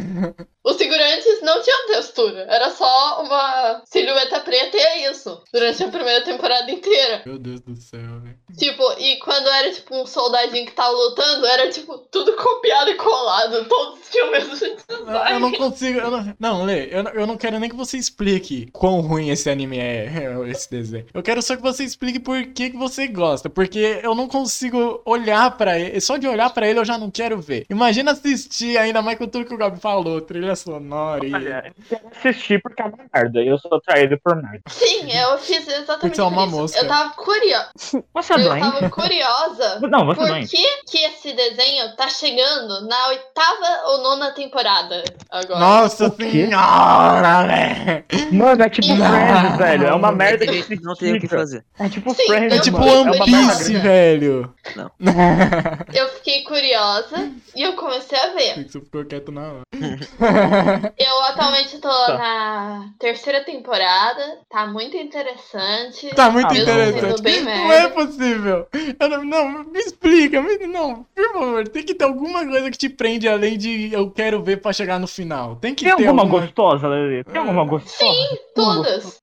Os 0.64 0.78
figurantes 0.78 1.42
não 1.42 1.62
tinham 1.62 1.88
textura. 1.88 2.42
Era 2.50 2.70
só 2.70 3.24
uma 3.24 3.82
silhueta 3.86 4.40
preta 4.42 4.78
e 4.78 4.80
é 4.80 5.12
isso. 5.12 5.42
Durante 5.54 5.84
a 5.84 5.88
primeira 5.88 6.24
temporada 6.24 6.70
inteira. 6.70 7.24
Meu 7.26 7.40
Deus 7.40 7.62
do 7.62 7.76
céu, 7.76 8.20
velho. 8.22 8.38
Tipo, 8.58 8.84
e 8.98 9.18
quando 9.18 9.48
era 9.48 9.72
tipo 9.72 9.96
um 9.96 10.06
soldadinho 10.06 10.66
que 10.66 10.72
tava 10.74 10.92
lutando, 10.92 11.46
era 11.46 11.70
tipo 11.70 11.98
tudo 12.12 12.34
copiado 12.34 12.90
e 12.90 12.96
colado. 12.96 13.66
Todos 13.66 14.00
tinham 14.10 14.28
o 14.28 14.32
mesmo 14.32 14.54
design. 14.54 15.34
Eu 15.34 15.40
não 15.40 15.52
consigo. 15.52 16.00
Eu 16.00 16.12
não, 16.12 16.36
não 16.40 16.66
Lê, 16.66 16.90
eu 16.92 17.04
não, 17.04 17.12
eu 17.12 17.28
não 17.28 17.38
quero 17.38 17.60
nem 17.60 17.70
que 17.70 17.76
você 17.76 17.98
explique 17.98 18.70
quão 18.72 19.02
ruim 19.02 19.30
esse 19.30 19.50
anime 19.50 19.78
é, 19.78 20.10
esse 20.50 20.70
desenho. 20.70 21.06
Eu 21.14 21.24
quero 21.24 21.42
só 21.42 21.56
que 21.56 21.62
você 21.62 21.84
explique 21.84 22.20
por 22.20 22.42
que, 22.48 22.72
que 22.72 22.78
você 22.78 23.08
gosta. 23.08 23.50
Porque 23.50 24.00
eu 24.04 24.14
não 24.16 24.28
consigo 24.28 25.02
olhar 25.06 25.56
pra 25.58 25.78
ele. 25.80 26.00
Só 26.02 26.18
de 26.18 26.28
olhar 26.28 26.50
pra 26.50 26.68
ele 26.68 26.80
eu 26.80 26.86
já 26.86 26.98
não 26.98 27.10
quero 27.12 27.40
ver. 27.40 27.66
Imagina 27.70 28.12
assistir, 28.12 28.78
ainda 28.78 29.02
mais 29.02 29.18
com 29.18 29.28
tudo 29.28 29.46
que 29.46 29.54
o 29.54 29.58
Gabi 29.58 29.80
falou, 29.80 30.22
trilha 30.22 30.56
sonora 30.56 31.26
e. 31.26 31.34
Olha, 31.34 31.74
eu 31.92 32.00
assisti 32.12 32.60
porque 32.60 32.82
é 32.82 32.86
uma 32.86 32.98
merda. 33.14 33.40
Eu 33.42 33.58
sou 33.58 33.80
traído 33.82 34.20
por 34.24 34.36
merda. 34.36 34.62
Sim, 34.68 35.12
eu 35.12 35.38
fiz 35.38 35.68
exatamente 35.68 36.00
Porque 36.00 36.16
você 36.16 36.22
é 36.22 36.24
uma 36.24 36.46
isso. 36.46 36.56
mosca. 36.56 36.80
Eu 36.80 36.88
tava 36.88 37.14
curiosa. 37.14 37.70
Você 38.14 38.34
é 38.34 38.38
Eu 38.58 38.72
tava 38.72 38.90
curiosa. 38.90 39.80
Não, 39.90 40.06
você 40.06 40.22
é 40.22 40.26
Por 40.40 40.48
que, 40.50 40.68
que 40.90 40.98
esse 41.06 41.34
desenho 41.34 41.96
tá 41.96 42.08
chegando 42.10 42.88
na 42.88 43.08
oitava 43.08 43.82
ou 43.88 44.02
nona 44.04 44.32
temporada 44.32 45.04
agora? 45.30 45.60
Nossa 45.60 46.10
senhora, 46.10 47.48
velho! 47.48 48.06
Mano, 48.32 48.64
é 48.64 48.70
tipo 48.70 48.88
Não. 48.88 49.06
Friends, 49.08 49.58
velho. 49.58 49.88
É 49.88 49.94
uma 49.94 50.12
merda 50.12 50.46
que 50.46 50.56
Eles 50.56 50.82
não 50.82 50.96
tem 50.96 51.16
o 51.16 51.20
que 51.20 51.28
fazer. 51.28 51.64
É 51.80 51.90
tipo 51.90 52.14
Sim, 52.14 52.26
Friends, 52.26 52.58
É 52.58 52.62
tipo 52.62 52.80
mano. 52.80 53.14
fiquei 53.14 53.22
One 53.22 53.32
é 53.32 53.38
merda 53.38 53.56
Piece, 53.58 53.74
velho! 53.78 54.54
Não. 54.76 54.92
Eu 55.94 56.08
fiquei 56.10 56.44
curiosa 56.44 57.32
e 57.56 57.62
eu 57.64 57.74
comecei 57.74 58.18
a 58.18 58.28
ver. 58.34 58.68
Você 58.68 58.80
ficou 58.80 59.04
quieto 59.06 59.32
na 59.32 59.42
hora. 59.42 59.62
Eu 60.98 61.22
atualmente 61.24 61.78
tô 61.80 61.90
Tá. 61.90 62.18
na 62.18 62.86
terceira 63.00 63.44
temporada, 63.44 64.40
tá 64.50 64.66
muito 64.68 64.96
interessante. 64.98 66.08
Tá 66.16 66.30
muito 66.30 66.54
Mesmo 66.54 66.64
interessante. 66.72 67.00
sendo 67.02 67.22
bem 67.22 67.42
Não 67.44 67.52
é 67.52 67.68
merda. 67.68 67.90
Possível. 68.30 68.68
Eu 69.00 69.10
não, 69.10 69.26
não, 69.26 69.64
me 69.64 69.80
explica. 69.80 70.42
Me, 70.42 70.58
não, 70.68 71.06
por 71.16 71.34
favor. 71.34 71.68
Tem 71.68 71.84
que 71.84 71.94
ter 71.94 72.06
alguma 72.06 72.46
coisa 72.46 72.72
que 72.72 72.78
te 72.78 72.90
prende 72.90 73.28
além 73.28 73.58
de 73.58 73.94
eu 73.94 74.10
quero 74.12 74.42
ver 74.44 74.62
pra 74.62 74.74
chegar 74.74 75.00
no 75.00 75.08
final. 75.08 75.56
Tem 75.56 75.74
que 75.74 75.86
Tem 75.86 75.96
ter 75.96 76.08
alguma 76.08 76.24
alguma... 76.24 76.42
gostosa, 76.42 76.88
Lelê? 76.88 77.24
Tem 77.24 77.40
alguma 77.40 77.66
gostosa? 77.66 78.40
Todas. 78.56 79.22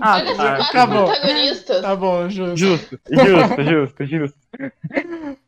Ah, 0.00 0.16
Olha 0.16 0.34
tá. 0.34 0.56
acabou. 0.56 1.04
protagonistas. 1.04 1.82
Tá 1.82 1.96
bom, 1.96 2.28
justo. 2.28 2.56
Justo, 2.56 3.00
justo, 3.10 3.64
justo, 3.64 4.06
justo. 4.06 5.38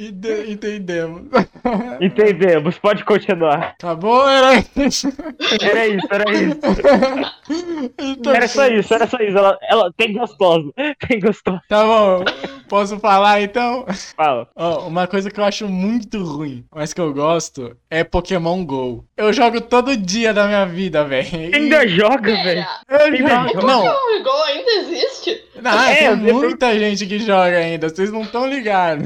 Ide- 0.00 0.50
Entendemos. 0.50 1.22
Entendemos, 2.00 2.78
pode 2.78 3.04
continuar. 3.04 3.74
Acabou, 3.78 4.26
era 4.28 4.64
isso. 4.76 5.08
Era 5.60 5.86
isso, 5.86 6.06
era 6.10 6.24
isso. 6.32 6.60
Então, 7.98 8.32
Era 8.34 8.46
só 8.46 8.66
isso, 8.68 8.94
era 8.94 9.06
só 9.08 9.16
isso. 9.18 9.36
Ela, 9.36 9.58
ela 9.68 9.92
tem 9.96 10.12
gostoso. 10.12 10.72
Tem 11.08 11.18
gostoso. 11.18 11.60
Tá 11.68 11.82
bom. 11.84 12.24
Posso 12.68 12.98
falar 13.00 13.40
então? 13.42 13.84
Fala. 14.16 14.46
Ó, 14.54 14.86
uma 14.86 15.06
coisa 15.08 15.30
que 15.30 15.40
eu 15.40 15.44
acho 15.44 15.66
muito 15.68 16.22
ruim, 16.22 16.64
mas 16.72 16.92
que 16.92 17.00
eu 17.00 17.12
gosto, 17.12 17.76
é 17.90 18.04
Pokémon 18.04 18.64
GO. 18.64 19.04
Eu 19.16 19.32
jogo 19.32 19.60
todo 19.60 19.96
dia 19.96 20.32
da 20.32 20.46
minha 20.46 20.64
vida, 20.66 21.04
velho. 21.04 21.28
Ainda 21.52 21.86
joga, 21.88 22.32
velho. 22.42 22.64
Eu 22.88 23.00
Ainda 23.00 23.48
jogo. 23.48 23.66
Não, 23.66 23.80
o 23.84 24.22
Go 24.22 24.42
ainda 24.46 24.70
existe? 24.72 25.42
não 25.60 25.82
É, 25.82 25.94
tem 25.96 26.06
eu 26.06 26.16
muita 26.16 26.78
gente 26.78 27.06
que 27.06 27.18
joga 27.18 27.56
ainda, 27.58 27.88
vocês 27.88 28.12
não 28.12 28.22
estão 28.22 28.46
ligados. 28.48 29.04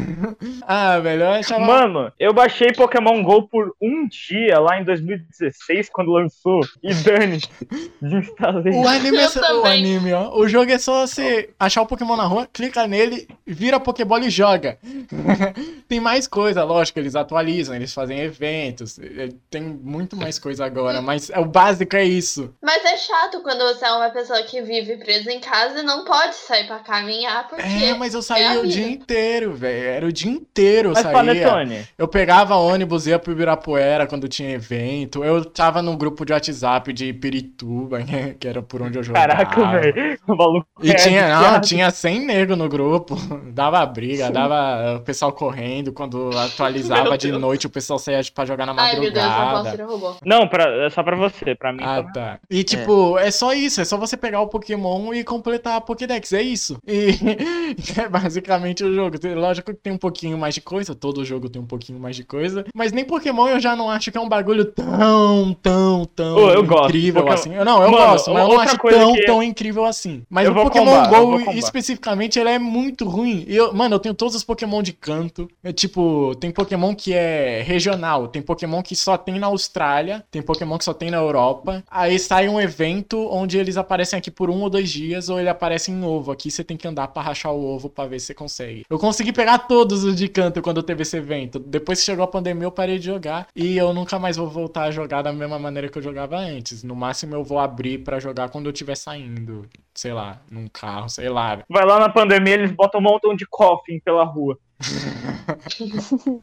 Ah, 0.67 0.84
velho, 1.01 1.23
eu 1.23 1.31
achava. 1.31 1.65
Mano, 1.65 2.13
eu 2.19 2.33
baixei 2.33 2.73
Pokémon 2.73 3.23
GO 3.23 3.49
por 3.49 3.75
um 3.81 4.07
dia 4.09 4.59
lá 4.59 4.81
em 4.81 4.85
2016, 4.85 5.89
quando 5.91 6.11
lançou. 6.13 6.61
E 6.83 6.93
dane, 6.95 7.41
desinstalei. 8.01 8.75
O 8.75 8.87
anime, 8.89 9.19
é 9.19 9.25
Eu 9.25 9.29
só- 9.29 9.63
o 9.63 9.65
anime, 9.65 10.13
ó. 10.13 10.37
O 10.37 10.49
jogo 10.49 10.71
é 10.71 10.79
só 10.79 11.07
você 11.07 11.51
achar 11.59 11.83
o 11.83 11.87
Pokémon 11.87 12.17
na 12.17 12.25
rua, 12.25 12.49
clica 12.53 12.87
nele, 12.87 13.29
vira 13.47 13.77
a 13.77 13.81
Pokébola 13.81 14.25
e 14.25 14.31
joga. 14.31 14.79
tem 15.89 16.01
mais 16.01 16.27
coisa, 16.27 16.65
lógico, 16.65 16.99
eles 16.99 17.15
atualizam, 17.15 17.75
eles 17.75 17.93
fazem 17.93 18.21
eventos, 18.21 18.99
eh, 18.99 19.29
tem 19.51 19.63
muito 19.63 20.17
mais 20.17 20.39
coisa 20.39 20.65
agora, 20.65 21.01
mas 21.01 21.31
o 21.31 21.45
básico 21.45 21.97
é 21.97 22.05
isso. 22.05 22.55
Mas 22.63 22.85
é 22.85 22.97
chato 22.97 23.41
quando 23.43 23.61
você 23.61 23.85
é 23.85 23.93
uma 23.93 24.11
pessoa 24.11 24.43
que 24.43 24.61
vive 24.63 24.97
presa 24.97 25.33
em 25.33 25.41
casa 25.41 25.81
e 25.81 25.83
não 25.83 26.05
pode 26.05 26.35
sair 26.35 26.67
pra 26.67 26.79
caminhar, 26.79 27.49
porque. 27.49 27.63
É, 27.63 27.95
mas 27.95 28.15
eu 28.15 28.21
é 28.21 28.23
saía 28.23 28.53
a 28.53 28.61
o 28.61 28.67
dia 28.67 28.89
inteiro, 28.89 29.55
velho. 29.55 29.89
Era 29.89 30.07
o 30.07 30.13
dia 30.13 30.31
inteiro 30.31 30.55
eu 30.75 30.93
Mas 30.93 31.03
saía. 31.03 31.13
Panetone, 31.13 31.87
Eu 31.97 32.09
pegava 32.09 32.57
ônibus, 32.57 33.07
ia 33.07 33.19
pro 33.19 33.33
Ibirapuera 33.33 34.07
quando 34.07 34.29
tinha 34.29 34.51
evento. 34.51 35.25
Eu 35.25 35.45
tava 35.45 35.81
no 35.83 35.97
grupo 35.97 36.25
de 36.25 36.33
WhatsApp 36.33 36.93
de 36.93 37.13
Pirituba, 37.13 37.99
né, 38.01 38.35
que 38.39 38.49
era 38.49 38.63
por 38.63 38.83
onde 38.83 38.99
eu 38.99 39.03
jogava. 39.03 39.29
caraca, 39.29 39.81
velho. 39.81 40.19
O 40.27 40.35
maluco 40.35 40.67
E 40.83 40.91
é 40.91 40.95
tinha, 40.95 41.41
não, 41.41 41.61
tinha 41.61 41.91
100 41.91 42.27
nego 42.27 42.57
no 42.57 42.69
grupo. 42.69 43.17
Dava 43.53 43.85
briga, 43.87 44.31
dava 44.31 44.97
o 44.97 45.01
pessoal 45.01 45.33
correndo. 45.33 45.93
Quando 45.93 46.31
atualizava 46.37 47.17
de 47.17 47.31
noite, 47.31 47.67
o 47.67 47.71
pessoal 47.71 47.99
saía 47.99 48.21
pra 48.35 48.45
jogar 48.45 48.67
na 48.67 48.75
Ai, 48.77 48.99
meu 48.99 49.13
Deus, 49.13 49.27
madrugada. 49.27 49.85
Roubou. 49.85 50.17
Não, 50.25 50.49
pra, 50.49 50.65
é 50.87 50.91
só 50.91 51.03
pra 51.03 51.17
você, 51.17 51.55
pra 51.55 51.73
mim. 51.73 51.83
Ah, 51.83 52.03
tá. 52.03 52.39
E 52.51 52.65
tipo, 52.65 53.19
é. 53.19 53.31
só 53.31 53.53
isso, 53.53 53.81
é 53.81 53.85
só 53.85 53.97
você 53.97 54.17
pegar 54.17 54.41
o 54.41 54.49
Pokémon 54.49 55.13
e 55.13 55.23
completar 55.25 55.77
a 55.77 55.81
Pokédex, 55.81 56.33
é 56.33 56.43
isso. 56.43 56.79
E 56.87 57.11
é 58.01 58.09
basicamente 58.09 58.85
o 58.85 58.95
jogo. 58.95 59.17
Lógico 59.35 59.73
que 59.73 59.81
tem 59.81 59.93
um 59.93 59.99
pouquinho 59.99 60.39
mais 60.39 60.54
de 60.55 60.61
coisa, 60.61 60.95
todo 60.95 61.25
jogo 61.25 61.49
tem 61.49 61.61
um 61.61 61.67
pouquinho 61.67 61.99
mais 61.99 62.17
de 62.17 62.25
coisa, 62.25 62.65
mas 62.75 62.93
nem 62.93 63.05
Pokémon 63.05 63.49
eu 63.49 63.61
já 63.61 63.75
não 63.77 63.91
acho 63.91 64.11
que 64.11 64.19
é 64.19 64.21
um 64.21 64.29
bagulho 64.29 64.65
tão, 64.67 65.53
tão, 65.63 66.05
tão 66.15 66.37
Ô, 66.37 66.51
eu 66.51 66.63
gosto. 66.65 66.87
incrível 66.89 67.23
Pokémon- 67.23 67.35
assim. 67.35 67.55
Eu- 67.55 67.65
Não, 67.65 67.83
eu 67.83 67.91
Mano, 67.91 68.07
gosto, 68.13 68.33
mas 68.33 68.43
eu 68.43 68.49
não 68.49 68.61
acho 68.61 68.79
tão, 68.79 69.13
que- 69.15 69.27
tão 69.27 69.43
incrível 69.43 69.85
assim. 69.85 70.23
Mas 70.31 70.47
Eu 70.47 70.53
o 70.53 70.55
Pokémon 70.55 70.85
combar, 70.85 71.13
eu 71.13 71.27
GO 71.45 71.51
especificamente, 71.53 72.39
ele 72.39 72.51
é 72.51 72.59
muito 72.59 73.09
ruim. 73.09 73.45
Eu, 73.49 73.73
mano, 73.75 73.95
eu 73.97 73.99
tenho 73.99 74.15
todos 74.15 74.35
os 74.35 74.45
Pokémon 74.45 74.83
de 74.83 74.93
canto. 74.93 75.49
É, 75.63 75.73
tipo, 75.73 76.35
tem 76.37 76.51
Pokémon 76.51 76.95
que 76.95 77.13
é 77.13 77.63
regional, 77.63 78.29
tem 78.29 78.41
Pokémon 78.43 78.83
que 78.83 78.95
só 78.95 79.17
tem 79.17 79.39
na 79.39 79.47
Austrália, 79.49 80.25
tem 80.31 80.43
Pokémon 80.43 80.79
que 80.79 80.85
só 80.85 80.95
tem 80.95 81.11
na 81.11 81.17
Europa. 81.19 81.83
Aí 81.91 82.19
sai 82.19 82.49
um 82.49 82.61
evento 82.61 83.29
onde 83.31 83.59
eles 83.59 83.77
aparecem 83.77 84.19
aqui 84.19 84.31
por 84.31 84.51
um 84.51 84.63
ou 84.63 84.71
dois 84.71 84.91
dias, 84.91 85.29
ou 85.29 85.39
ele 85.41 85.49
aparece 85.49 85.91
em 85.91 86.05
ovo. 86.05 86.31
Aqui 86.33 86.51
você 86.51 86.63
tem 86.63 86.77
que 86.77 86.87
andar 86.87 87.09
pra 87.09 87.23
rachar 87.23 87.53
o 87.53 87.65
ovo 87.75 87.89
pra 87.89 88.07
ver 88.07 88.21
se 88.21 88.27
você 88.27 88.35
consegue. 88.35 88.85
Eu 88.89 88.99
consegui 88.99 89.33
pegar 89.33 89.59
todos 89.59 90.05
os 90.05 90.15
de 90.15 90.29
canto 90.29 90.44
quando 90.63 90.83
teve 90.83 91.03
esse 91.03 91.17
evento. 91.17 91.59
Depois 91.59 92.01
que 92.01 92.07
chegou 92.07 92.25
a 92.25 92.29
pandemia, 92.29 92.65
eu 92.65 92.73
parei 92.73 92.99
de 92.99 93.07
jogar. 93.07 93.47
E 93.55 93.77
eu 93.77 93.93
nunca 93.93 94.19
mais 94.19 94.37
vou 94.37 94.49
voltar 94.49 94.85
a 94.85 94.91
jogar 94.91 95.23
da 95.23 95.33
mesma 95.33 95.59
maneira 95.59 95.89
que 95.89 95.99
eu 95.99 96.03
jogava 96.03 96.37
antes. 96.37 96.83
No 96.83 96.97
máximo, 96.97 97.35
eu 97.35 97.45
vou 97.45 97.59
abrir 97.59 97.99
pra 97.99 98.19
jogar 98.19 98.49
quando 98.49 98.67
eu 98.67 98.73
estiver 98.73 98.97
saindo. 98.97 99.67
Sei 99.95 100.13
lá, 100.13 100.41
num 100.51 100.69
carro, 100.69 101.09
sei 101.09 101.29
lá. 101.29 101.63
Vai 101.69 101.85
lá 101.85 101.99
na 101.99 102.09
pandemia, 102.09 102.55
eles 102.55 102.73
botam 102.73 103.01
um 103.01 103.05
montão 103.05 103.35
de 103.35 103.47
coffin 103.47 104.01
pela 104.01 104.25
rua. 104.25 104.59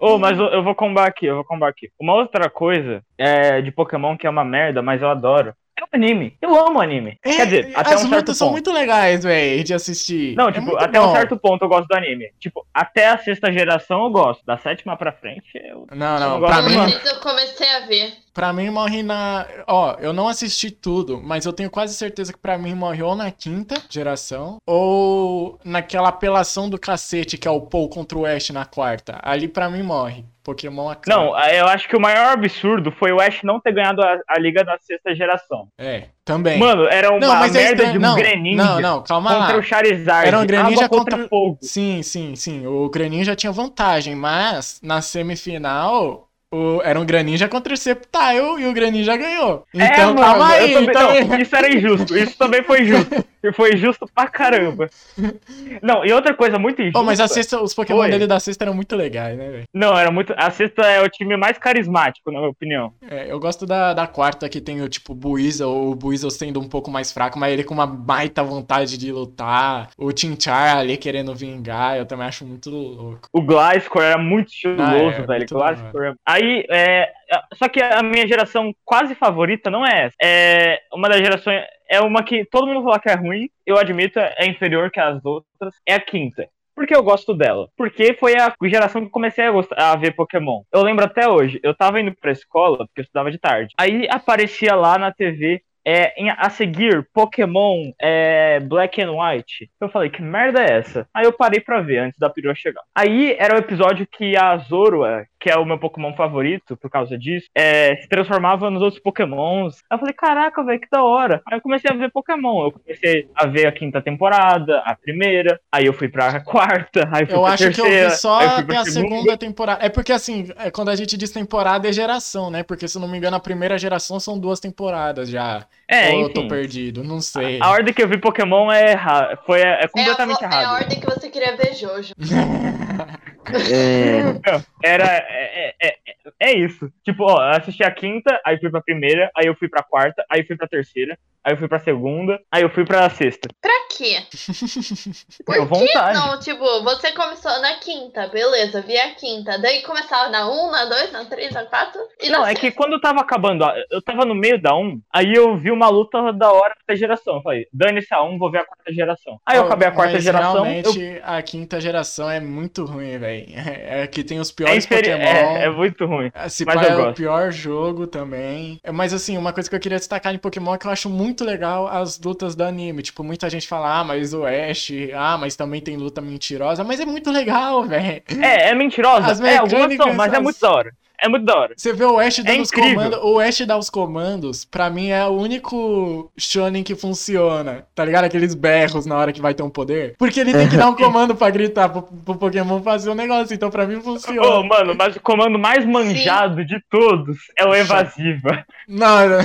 Ô, 0.00 0.18
mas 0.18 0.38
eu, 0.38 0.46
eu 0.46 0.64
vou 0.64 0.74
combar 0.74 1.06
aqui, 1.06 1.26
eu 1.26 1.36
vou 1.36 1.44
combar 1.44 1.68
aqui. 1.68 1.90
Uma 2.00 2.14
outra 2.14 2.50
coisa 2.50 3.04
é 3.16 3.60
de 3.60 3.70
Pokémon 3.70 4.16
que 4.16 4.26
é 4.26 4.30
uma 4.30 4.44
merda, 4.44 4.82
mas 4.82 5.00
eu 5.00 5.08
adoro. 5.08 5.54
É 5.78 5.84
o 5.84 5.88
anime. 5.92 6.36
Eu 6.40 6.54
amo 6.54 6.80
anime. 6.80 7.18
É, 7.24 7.34
Quer 7.36 7.44
dizer, 7.46 7.72
até 7.74 7.94
as 7.94 8.04
um 8.04 8.08
certo 8.08 8.14
lutas 8.20 8.36
são 8.36 8.48
ponto. 8.48 8.52
muito 8.52 8.72
legais, 8.72 9.24
velho, 9.24 9.64
de 9.64 9.72
assistir. 9.74 10.36
Não, 10.36 10.48
É 10.48 10.52
tipo, 10.52 10.66
muito 10.66 10.78
até 10.84 11.00
bom. 11.00 11.08
um 11.10 11.12
certo 11.12 11.36
ponto 11.38 11.64
eu 11.64 11.68
gosto 11.68 11.88
do 11.88 11.94
anime. 11.96 12.30
Tipo, 12.38 12.66
até 12.74 13.08
a 13.08 13.16
sexta 13.18 13.50
geração 13.52 14.04
eu 14.04 14.10
gosto. 14.10 14.44
Da 14.44 14.58
sétima 14.58 14.96
pra 14.96 15.12
frente, 15.12 15.50
eu. 15.54 15.86
Não, 15.92 16.18
não, 16.20 16.34
Eu 16.34 16.40
pra 16.46 16.60
gosto 16.60 16.70
mim, 16.70 16.94
eu 17.06 17.20
comecei 17.20 17.68
a 17.70 17.80
ver. 17.86 18.12
Pra 18.32 18.52
mim 18.52 18.70
morre 18.70 19.02
na. 19.02 19.46
Ó, 19.66 19.96
eu 20.00 20.12
não 20.12 20.28
assisti 20.28 20.70
tudo, 20.70 21.20
mas 21.22 21.44
eu 21.46 21.52
tenho 21.52 21.70
quase 21.70 21.94
certeza 21.94 22.32
que 22.32 22.38
pra 22.38 22.58
mim 22.58 22.74
morre 22.74 23.02
ou 23.02 23.14
na 23.14 23.30
quinta 23.30 23.74
geração, 23.88 24.58
ou 24.66 25.58
naquela 25.64 26.08
apelação 26.08 26.68
do 26.68 26.78
cacete 26.78 27.36
que 27.38 27.46
é 27.48 27.50
o 27.50 27.60
Paul 27.60 27.88
contra 27.88 28.18
o 28.18 28.26
Ash 28.26 28.50
na 28.50 28.64
quarta. 28.64 29.18
Ali 29.22 29.48
pra 29.48 29.68
mim 29.70 29.82
morre. 29.82 30.24
Pokémon 30.44 30.88
acaba. 30.90 31.16
Não, 31.16 31.38
eu 31.50 31.66
acho 31.68 31.88
que 31.88 31.96
o 31.96 32.00
maior 32.00 32.32
absurdo 32.32 32.90
foi 32.98 33.12
o 33.12 33.20
Ash 33.20 33.42
não 33.44 33.60
ter 33.60 33.72
ganhado 33.72 34.02
a, 34.02 34.18
a 34.28 34.40
liga 34.40 34.64
da 34.64 34.76
sexta 34.80 35.14
geração. 35.14 35.68
É, 35.78 36.08
também. 36.24 36.58
Mano, 36.58 36.84
era 36.88 37.10
uma 37.10 37.20
não, 37.20 37.44
é 37.44 37.48
merda 37.48 37.60
estranho. 37.60 37.92
de 37.92 37.98
um 37.98 38.00
não, 38.00 38.16
Greninja 38.16 38.64
não, 38.64 38.80
não, 38.80 39.02
calma 39.04 39.30
contra 39.36 39.52
lá. 39.54 39.58
o 39.60 39.62
Charizard. 39.62 40.26
Era 40.26 40.40
um 40.40 40.44
Greninja 40.46 40.88
contra, 40.88 41.14
contra- 41.16 41.28
fogo. 41.28 41.58
Sim, 41.62 42.02
sim, 42.02 42.34
sim. 42.34 42.66
O 42.66 42.88
Greninja 42.90 43.36
tinha 43.36 43.52
vantagem, 43.52 44.16
mas 44.16 44.80
na 44.82 45.00
semifinal. 45.00 46.28
O... 46.52 46.82
Era 46.84 47.00
um 47.00 47.04
Greninja 47.06 47.48
contra 47.48 47.72
o 47.72 47.76
Sceptile 47.76 48.60
e 48.60 48.66
o 48.66 48.72
Greninja 48.74 49.16
ganhou. 49.16 49.64
Então, 49.72 49.86
é, 49.86 50.06
mano, 50.06 50.20
calma 50.20 50.48
aí. 50.48 50.74
também, 50.74 50.90
então- 50.90 51.28
não, 51.28 51.38
isso 51.38 51.56
era 51.56 51.74
injusto. 51.74 52.16
Isso 52.16 52.36
também 52.36 52.62
foi 52.62 52.84
justo. 52.84 53.24
E 53.42 53.52
foi 53.52 53.76
justo 53.76 54.06
pra 54.14 54.28
caramba. 54.28 54.88
Não, 55.82 56.04
e 56.04 56.12
outra 56.12 56.34
coisa 56.34 56.58
muito 56.58 56.80
injusta. 56.80 56.98
Oh, 57.00 57.02
mas 57.02 57.20
a 57.20 57.26
sexta, 57.28 57.60
os 57.60 57.74
Pokémon 57.74 58.00
Oi. 58.00 58.10
dele 58.10 58.26
da 58.26 58.38
sexta 58.38 58.64
eram 58.64 58.74
muito 58.74 58.94
legais, 58.94 59.36
né, 59.36 59.48
velho? 59.50 59.64
Não, 59.74 59.96
era 59.98 60.10
muito. 60.10 60.32
A 60.36 60.50
sexta 60.50 60.82
é 60.82 61.02
o 61.02 61.08
time 61.08 61.36
mais 61.36 61.58
carismático, 61.58 62.30
na 62.30 62.38
minha 62.38 62.50
opinião. 62.50 62.92
É, 63.10 63.30
eu 63.30 63.40
gosto 63.40 63.66
da, 63.66 63.92
da 63.92 64.06
quarta 64.06 64.48
que 64.48 64.60
tem 64.60 64.80
o 64.82 64.88
tipo 64.88 65.14
Buizel, 65.14 65.68
o 65.70 65.94
Buizel 65.94 66.30
sendo 66.30 66.60
um 66.60 66.68
pouco 66.68 66.90
mais 66.90 67.10
fraco, 67.12 67.38
mas 67.38 67.52
ele 67.52 67.64
com 67.64 67.74
uma 67.74 67.86
baita 67.86 68.42
vontade 68.42 68.96
de 68.96 69.10
lutar. 69.10 69.88
O 69.98 70.12
Tinchar 70.12 70.76
ali 70.78 70.96
querendo 70.96 71.34
vingar, 71.34 71.96
eu 71.96 72.06
também 72.06 72.26
acho 72.26 72.44
muito 72.44 72.70
louco. 72.70 73.28
O 73.32 73.40
Gliscor 73.42 74.02
era 74.02 74.18
muito 74.18 74.48
estiloso, 74.48 74.82
Ah, 74.82 74.94
é, 74.96 75.22
velho. 75.26 75.46
Gliscor. 75.48 76.04
é- 76.04 76.14
Aí, 76.26 76.64
é. 76.70 77.10
Só 77.54 77.66
que 77.68 77.80
a 77.82 78.02
minha 78.02 78.26
geração 78.28 78.74
quase 78.84 79.14
favorita 79.14 79.70
não 79.70 79.86
é 79.86 80.06
essa. 80.06 80.14
É 80.22 80.80
uma 80.92 81.08
das 81.08 81.18
gerações. 81.18 81.62
É 81.92 82.00
uma 82.00 82.22
que 82.24 82.44
todo 82.44 82.66
mundo 82.66 82.82
fala 82.82 82.98
que 82.98 83.10
é 83.10 83.14
ruim, 83.14 83.48
eu 83.66 83.76
admito, 83.76 84.18
é 84.18 84.46
inferior 84.46 84.90
que 84.90 84.98
as 85.00 85.24
outras, 85.24 85.74
é 85.86 85.94
a 85.94 86.00
quinta. 86.00 86.48
Por 86.74 86.86
que 86.86 86.96
eu 86.96 87.02
gosto 87.02 87.34
dela? 87.34 87.68
Porque 87.76 88.14
foi 88.14 88.34
a 88.34 88.54
geração 88.64 89.02
que 89.02 89.08
eu 89.08 89.10
comecei 89.12 89.44
a, 89.44 89.50
gostar, 89.50 89.92
a 89.92 89.96
ver 89.96 90.12
Pokémon. 90.16 90.62
Eu 90.72 90.82
lembro 90.82 91.04
até 91.04 91.28
hoje, 91.28 91.60
eu 91.62 91.74
tava 91.76 92.00
indo 92.00 92.14
pra 92.18 92.32
escola, 92.32 92.78
porque 92.78 93.00
eu 93.00 93.02
estudava 93.02 93.30
de 93.30 93.38
tarde. 93.38 93.74
Aí 93.78 94.06
aparecia 94.10 94.74
lá 94.74 94.96
na 94.98 95.12
TV 95.12 95.62
é, 95.84 96.14
em- 96.16 96.30
a 96.30 96.48
seguir 96.48 97.06
Pokémon 97.12 97.90
é, 98.00 98.60
Black 98.60 99.02
and 99.02 99.12
White. 99.12 99.68
Eu 99.80 99.88
falei, 99.90 100.08
que 100.10 100.22
merda 100.22 100.62
é 100.64 100.78
essa? 100.78 101.06
Aí 101.12 101.24
eu 101.24 101.32
parei 101.32 101.60
pra 101.60 101.80
ver 101.80 101.98
antes 101.98 102.18
da 102.18 102.30
perua 102.30 102.54
chegar. 102.54 102.82
Aí 102.94 103.36
era 103.38 103.54
o 103.54 103.58
episódio 103.58 104.06
que 104.10 104.36
a 104.36 104.56
Zorua, 104.58 105.26
que 105.42 105.50
é 105.50 105.56
o 105.56 105.64
meu 105.64 105.76
Pokémon 105.76 106.14
favorito 106.14 106.76
por 106.76 106.88
causa 106.88 107.18
disso, 107.18 107.48
é, 107.52 107.96
se 107.96 108.08
transformava 108.08 108.70
nos 108.70 108.80
outros 108.80 109.02
Pokémons. 109.02 109.82
Aí 109.90 109.96
eu 109.96 109.98
falei, 109.98 110.14
caraca, 110.14 110.62
velho, 110.62 110.80
que 110.80 110.88
da 110.88 111.02
hora. 111.02 111.42
Aí 111.44 111.58
eu 111.58 111.60
comecei 111.60 111.90
a 111.90 111.96
ver 111.96 112.12
Pokémon. 112.12 112.66
Eu 112.66 112.72
comecei 112.72 113.28
a 113.34 113.46
ver 113.46 113.66
a 113.66 113.72
quinta 113.72 114.00
temporada, 114.00 114.78
a 114.84 114.94
primeira, 114.94 115.60
aí 115.72 115.86
eu 115.86 115.92
fui 115.92 116.08
pra 116.08 116.38
quarta, 116.46 117.08
aí 117.12 117.26
fui 117.26 117.34
Eu 117.34 117.42
pra 117.42 117.52
acho 117.52 117.70
que 117.72 117.80
eu 117.80 117.84
terceira, 117.84 118.10
vi 118.10 118.16
só 118.16 118.40
eu 118.40 118.48
até 118.50 118.76
a 118.76 118.84
segunda 118.84 119.36
temporada. 119.36 119.84
É 119.84 119.88
porque 119.88 120.12
assim, 120.12 120.48
é, 120.58 120.70
quando 120.70 120.90
a 120.90 120.94
gente 120.94 121.16
diz 121.16 121.32
temporada 121.32 121.88
é 121.88 121.92
geração, 121.92 122.48
né? 122.48 122.62
Porque 122.62 122.86
se 122.86 122.96
eu 122.96 123.00
não 123.00 123.08
me 123.08 123.18
engano, 123.18 123.36
a 123.36 123.40
primeira 123.40 123.76
geração 123.76 124.20
são 124.20 124.38
duas 124.38 124.60
temporadas 124.60 125.28
já. 125.28 125.66
É, 125.92 126.10
Ou 126.10 126.22
eu 126.22 126.32
tô 126.32 126.40
enfim. 126.40 126.48
perdido, 126.48 127.04
não 127.04 127.20
sei. 127.20 127.58
A 127.60 127.70
ordem 127.70 127.92
que 127.92 128.02
eu 128.02 128.08
vi 128.08 128.16
Pokémon 128.18 128.72
é 128.72 128.92
errada. 128.92 129.36
Foi, 129.44 129.60
é 129.60 129.64
É 129.80 129.84
a, 129.84 129.88
completamente 129.88 130.38
vo- 130.38 130.44
é 130.44 130.48
a 130.48 130.50
errada. 130.50 130.72
ordem 130.72 130.98
que 131.00 131.06
você 131.06 131.28
queria 131.28 131.56
ver 131.56 131.74
Jojo. 131.74 132.12
É, 133.70 134.22
Não, 134.22 134.40
Era. 134.82 135.04
É, 135.04 135.74
é, 135.82 135.88
é, 135.88 135.94
é 136.40 136.52
isso. 136.56 136.88
Tipo, 137.04 137.24
ó, 137.24 137.42
eu 137.42 137.50
assisti 137.58 137.82
a 137.84 137.90
quinta, 137.90 138.40
aí 138.46 138.58
fui 138.58 138.70
pra 138.70 138.80
primeira, 138.80 139.30
aí 139.36 139.46
eu 139.46 139.54
fui 139.56 139.68
pra 139.68 139.82
quarta, 139.82 140.24
aí 140.30 140.40
eu 140.40 140.46
fui 140.46 140.56
pra 140.56 140.68
terceira, 140.68 141.18
aí 141.44 141.52
eu 141.52 141.56
fui 141.56 141.68
pra 141.68 141.78
segunda, 141.80 142.40
aí 142.52 142.62
eu 142.62 142.70
fui 142.70 142.84
pra 142.84 143.08
sexta. 143.10 143.48
Pra 143.60 143.71
quê? 144.02 144.22
Por 145.44 145.54
Deu 145.54 145.62
que 145.66 145.68
vontade. 145.74 146.18
não? 146.18 146.38
Tipo, 146.40 146.82
você 146.82 147.12
começou 147.12 147.50
na 147.60 147.74
quinta, 147.76 148.26
beleza, 148.28 148.80
vi 148.82 148.96
a 148.98 149.14
quinta. 149.14 149.58
Daí 149.58 149.82
começava 149.82 150.28
na 150.30 150.48
1, 150.50 150.70
na 150.70 150.84
2, 150.86 151.12
na 151.12 151.24
3, 151.24 151.52
na 151.52 151.64
4. 151.64 152.00
E 152.20 152.30
Não, 152.30 152.40
na 152.42 152.50
é 152.50 152.54
que 152.54 152.70
quando 152.70 152.94
eu 152.94 153.00
tava 153.00 153.20
acabando, 153.20 153.64
a- 153.64 153.74
eu 153.90 154.02
tava 154.02 154.24
no 154.24 154.34
meio 154.34 154.60
da 154.60 154.74
1, 154.74 155.00
aí 155.12 155.32
eu 155.34 155.56
vi 155.58 155.70
uma 155.70 155.88
luta 155.88 156.32
da 156.32 156.50
hora 156.52 156.74
da 156.88 156.94
geração. 156.94 157.36
Eu 157.36 157.42
falei, 157.42 157.66
dane-se 157.72 158.12
a 158.14 158.22
1, 158.22 158.38
vou 158.38 158.50
ver 158.50 158.58
a 158.58 158.64
quarta 158.64 158.92
geração. 158.92 159.40
Aí 159.46 159.56
eu 159.56 159.62
Oh, 159.62 159.66
acabei 159.66 159.88
a 159.88 159.92
quarta 159.92 160.14
mas 160.14 160.24
geração. 160.24 160.56
Eu... 160.56 160.62
Realmente, 160.64 161.20
a 161.24 161.42
quinta 161.42 161.80
geração 161.80 162.30
é 162.30 162.40
muito 162.40 162.84
ruim, 162.84 163.18
velho. 163.18 163.46
É, 163.72 164.02
é 164.02 164.06
que 164.06 164.22
tem 164.24 164.40
os 164.40 164.50
É, 164.50 164.54
piores 164.54 164.84
inferi- 164.84 165.10
Pokémon. 165.10 165.22
é, 165.28 165.64
é 165.64 165.70
muito 165.70 166.04
ruim. 166.06 166.30
Esse 166.46 166.64
mas 166.64 166.74
pai 166.74 166.86
eu 166.86 166.90
é 166.90 166.96
o 166.96 167.04
gosto. 167.06 167.16
pior 167.16 167.50
jogo 167.52 168.06
também. 168.06 168.78
É, 168.82 168.90
Mas 168.90 169.12
assim, 169.14 169.36
uma 169.38 169.52
coisa 169.52 169.68
que 169.70 169.76
eu 169.76 169.80
queria 169.80 169.98
destacar 169.98 170.34
em 170.34 170.38
Pokémon 170.38 170.74
é 170.74 170.78
que 170.78 170.86
eu 170.86 170.90
acho 170.90 171.08
muito 171.08 171.44
legal 171.44 171.86
as 171.86 172.20
lutas 172.20 172.54
do 172.54 172.64
anime. 172.64 173.02
Tipo, 173.02 173.22
muita 173.24 173.48
gente 173.48 173.66
fala, 173.68 173.91
ah, 174.00 174.04
mas 174.04 174.32
o 174.34 174.44
Ash, 174.44 174.90
ah, 175.14 175.36
mas 175.38 175.56
também 175.56 175.80
tem 175.80 175.96
luta 175.96 176.20
mentirosa. 176.20 176.84
Mas 176.84 177.00
é 177.00 177.04
muito 177.06 177.30
legal, 177.30 177.84
velho. 177.86 178.22
É, 178.40 178.70
é 178.70 178.74
mentirosa. 178.74 179.32
As 179.32 179.40
é, 179.40 179.56
algumas 179.58 179.94
são, 179.94 180.12
mas 180.14 180.32
é 180.32 180.38
as- 180.38 180.42
muito 180.42 180.58
da 180.60 180.70
hora. 180.72 180.96
É 181.22 181.28
muito 181.28 181.44
da 181.44 181.56
hora. 181.56 181.74
Você 181.76 181.92
vê 181.92 182.04
o 182.04 182.18
Ash 182.18 182.38
dando 182.38 182.60
os 182.62 182.68
incrível. 182.68 182.94
comandos. 182.96 183.18
O 183.22 183.38
Ash 183.38 183.60
dá 183.66 183.78
os 183.78 183.88
comandos, 183.88 184.64
pra 184.64 184.90
mim 184.90 185.08
é 185.10 185.24
o 185.24 185.30
único 185.30 186.30
Shonen 186.36 186.82
que 186.82 186.94
funciona. 186.96 187.84
Tá 187.94 188.04
ligado? 188.04 188.24
Aqueles 188.24 188.54
berros 188.54 189.06
na 189.06 189.16
hora 189.16 189.32
que 189.32 189.40
vai 189.40 189.54
ter 189.54 189.62
um 189.62 189.70
poder. 189.70 190.14
Porque 190.18 190.40
ele 190.40 190.52
tem 190.52 190.68
que 190.68 190.76
dar 190.76 190.88
um 190.88 190.94
comando 190.96 191.34
pra 191.36 191.48
gritar 191.50 191.88
pro, 191.88 192.02
pro 192.02 192.34
Pokémon 192.34 192.82
fazer 192.82 193.08
o 193.10 193.14
negócio. 193.14 193.54
Então 193.54 193.70
pra 193.70 193.86
mim 193.86 194.00
funciona. 194.00 194.42
Ô, 194.42 194.62
mano, 194.64 194.94
mas 194.98 195.14
o 195.16 195.20
comando 195.20 195.58
mais 195.58 195.86
manjado 195.86 196.64
de 196.64 196.80
todos 196.90 197.38
é 197.56 197.64
o 197.64 197.74
evasiva. 197.74 198.64
Não, 198.88 199.28
não. 199.28 199.38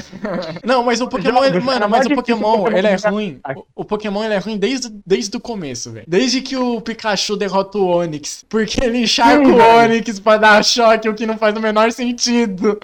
não, 0.66 0.84
mas 0.84 1.00
o 1.00 1.08
Pokémon, 1.08 1.36
Jogos, 1.44 1.50
ele- 1.50 1.60
mano, 1.60 1.88
mas 1.88 2.06
o 2.08 2.10
Pokémon, 2.16 2.68
ele 2.70 2.88
é 2.88 2.96
ruim. 2.96 3.40
O, 3.56 3.82
o 3.82 3.86
Pokémon, 3.86 4.24
ele 4.24 4.34
é 4.34 4.40
ruim 4.40 4.58
desde, 4.58 4.90
desde 5.06 5.38
o 5.38 5.40
começo, 5.40 5.92
velho. 5.92 6.06
Desde 6.08 6.42
que 6.42 6.58
o 6.58 6.82
Pikachu 6.82 7.38
derrota 7.38 7.78
o 7.78 7.86
Onix. 7.88 8.44
Porque 8.50 8.84
ele 8.84 9.04
encharca 9.04 9.46
Sim, 9.46 9.52
o. 9.52 9.58
Onix 9.58 10.20
pra 10.20 10.38
dar 10.38 10.64
choque, 10.66 11.08
o 11.08 11.14
que 11.14 11.26
não 11.26 11.38
faz 11.38 11.56
o 11.56 11.62
menor 11.68 11.92
sentido. 11.92 12.80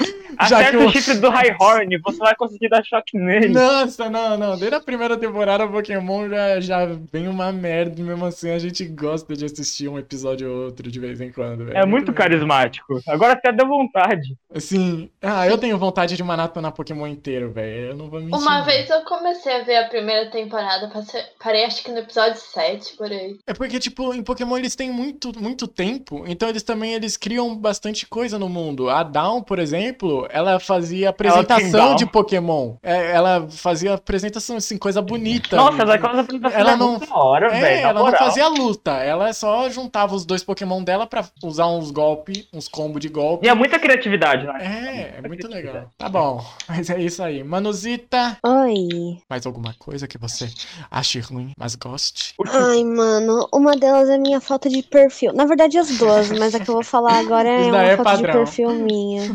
Já 0.50 0.58
Acerta 0.58 0.72
que 0.72 0.78
o 0.78 0.88
o... 0.88 0.92
chifre 0.92 1.16
do 1.16 1.30
Highhorn, 1.30 1.98
você 2.00 2.18
vai 2.18 2.36
conseguir 2.36 2.70
dar 2.70 2.84
choque 2.84 3.18
nele. 3.18 3.50
Nossa, 3.50 4.10
não, 4.10 4.38
não. 4.38 4.58
Desde 4.58 4.76
a 4.76 4.80
primeira 4.80 5.18
temporada, 5.18 5.66
o 5.66 5.72
Pokémon 5.72 6.28
já, 6.28 6.60
já 6.60 6.86
vem 7.12 7.28
uma 7.28 7.52
merda. 7.52 8.00
e 8.00 8.04
Mesmo 8.04 8.26
assim, 8.26 8.50
a 8.50 8.60
gente 8.60 8.84
gosta 8.86 9.36
de 9.36 9.46
assistir 9.46 9.88
um 9.88 10.00
episódio 10.00 10.50
ou 10.50 10.66
outro 10.66 10.90
de 10.90 11.00
vez 11.00 11.22
em 11.22 11.32
quando, 11.32 11.66
velho. 11.66 11.78
É 11.78 11.86
muito 11.86 12.12
carismático. 12.14 13.00
Agora 13.08 13.34
até 13.34 13.52
deu 13.52 13.68
vontade. 13.68 14.36
Assim, 14.54 15.10
ah, 15.22 15.48
eu 15.48 15.58
tenho 15.58 15.78
vontade 15.78 16.16
de 16.16 16.24
maratonar 16.24 16.72
Pokémon 16.72 17.08
inteiro, 17.08 17.52
velho. 17.52 17.92
Eu 17.92 17.96
não 17.96 18.10
vou 18.10 18.20
mentir. 18.20 18.36
Uma 18.36 18.62
vez 18.62 18.90
eu 18.90 19.04
comecei 19.04 19.62
a 19.62 19.64
ver 19.64 19.78
a 19.78 19.88
primeira 19.88 20.30
temporada, 20.32 20.92
parei 21.40 21.66
acho 21.66 21.84
que 21.84 21.92
no 21.92 22.00
episódio 22.00 22.40
7, 22.40 22.98
por 22.98 23.12
aí. 23.12 23.38
É 23.46 23.54
porque, 23.54 23.80
tipo, 23.80 24.14
em 24.14 24.24
Pokémon 24.24 24.58
eles 24.58 24.76
têm 24.76 24.92
muito, 24.92 25.32
muito 25.40 25.68
tempo, 25.68 26.24
então 26.28 26.50
eles 26.50 26.64
também 26.64 26.94
eles 26.94 27.18
criam 27.18 27.56
bastante 27.56 28.08
coisa 28.08 28.40
no 28.40 28.50
mundo. 28.50 28.73
A 28.90 29.04
Dawn, 29.04 29.42
por 29.42 29.60
exemplo, 29.60 30.28
ela 30.30 30.60
fazia 30.60 31.10
apresentação 31.10 31.72
Dawn. 31.72 31.96
de 31.96 32.06
Pokémon. 32.06 32.76
É, 32.84 33.12
ela 33.12 33.48
fazia 33.50 33.94
apresentação, 33.94 34.58
assim, 34.58 34.78
coisa 34.78 35.02
bonita. 35.02 35.56
Nossa, 35.56 35.84
E- 35.84 35.86
daquela 35.86 36.22
apresentação 36.22 36.60
Ela 36.60 36.72
é 36.72 36.76
não- 36.76 37.00
hora, 37.12 37.48
É, 37.48 37.62
velho. 37.62 37.82
ela 37.84 37.94
não 37.94 38.04
moral. 38.06 38.20
fazia 38.20 38.48
luta, 38.48 38.92
ela 38.94 39.32
só 39.34 39.70
juntava 39.70 40.16
os 40.16 40.26
dois 40.26 40.44
Pokémon 40.44 40.84
dela 40.84 41.06
pra 41.08 41.24
usar 41.44 41.68
uns 41.68 41.92
golpes, 41.92 42.48
uns 42.54 42.68
combos 42.68 43.02
de 43.02 43.10
golpe. 43.10 43.46
E 43.46 43.50
é 43.50 43.54
muita 43.54 43.80
criatividade, 43.80 44.46
né? 44.46 45.14
É, 45.16 45.20
é 45.24 45.28
muito 45.28 45.48
legal. 45.48 45.86
Tá 45.98 46.10
bom, 46.10 46.44
mas 46.68 46.90
é 46.90 47.00
isso 47.02 47.22
aí. 47.24 47.44
Manuzita, 47.44 48.38
Oi. 48.46 49.18
mais 49.30 49.46
alguma 49.46 49.74
coisa 49.78 50.08
que 50.08 50.18
você 50.18 50.50
ache 50.90 51.20
ruim, 51.20 51.52
mas 51.58 51.76
goste? 51.76 52.34
Ai, 52.48 52.84
mano, 52.84 53.48
uma 53.54 53.76
delas 53.76 54.10
é 54.10 54.18
minha 54.18 54.40
falta 54.40 54.70
de 54.70 54.82
perfil. 54.84 55.34
Na 55.34 55.46
verdade, 55.46 55.78
as 55.78 55.90
duas, 55.98 56.32
mas 56.32 56.54
a 56.56 56.60
que 56.60 56.70
eu 56.70 56.76
vou 56.76 56.84
falar 56.84 57.18
agora 57.20 57.50
é 57.50 57.58
uma 57.68 57.82
é 57.84 57.96
falta 57.96 58.12
padrão. 58.12 58.32
de 58.32 58.38
perfil 58.38 58.53
minha. 58.62 59.34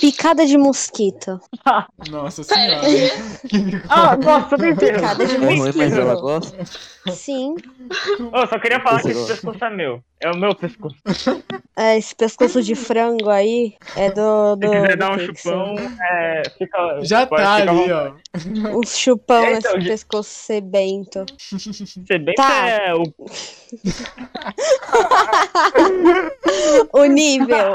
Picada 0.00 0.46
de 0.46 0.56
mosquito. 0.58 1.40
Nossa 2.10 2.42
senhora. 2.42 2.80
Que 2.80 3.78
Ah, 3.88 4.16
nossa. 4.16 4.56
Picada 4.56 5.26
de 5.26 5.38
mas 5.38 5.58
mosquito. 5.58 5.98
ela 6.00 6.14
gosta. 6.20 6.56
Sim. 7.12 7.54
Eu 8.32 8.46
só 8.46 8.58
queria 8.58 8.80
falar 8.80 9.00
que 9.02 9.08
esse 9.08 9.26
pescoço 9.26 9.64
é 9.64 9.70
meu. 9.70 10.02
É 10.20 10.30
o 10.30 10.36
meu 10.36 10.54
pescoço. 10.54 10.96
É, 11.76 11.96
esse 11.96 12.14
pescoço 12.14 12.60
de 12.62 12.74
frango 12.74 13.30
aí 13.30 13.74
é 13.96 14.10
do. 14.10 14.56
do 14.56 14.66
Se 14.68 14.74
quiser 14.74 14.90
do 14.90 14.96
dar 14.98 15.12
um 15.12 15.16
Pixel. 15.16 15.34
chupão, 15.52 15.76
é, 16.10 16.42
fica. 16.58 17.00
Já 17.04 17.26
tá 17.26 17.54
ali, 17.54 17.92
ó. 17.92 18.12
Um 18.76 18.82
chupão 18.84 19.44
É, 19.44 19.54
nesse 19.54 19.68
então, 19.68 19.78
de- 19.78 19.88
pescoço 19.88 20.28
sebento. 20.30 21.24
Bem 22.08 22.34
Tá. 22.34 22.68
é 22.68 22.94
o. 22.94 23.02
O 26.92 27.04
nível. 27.04 27.72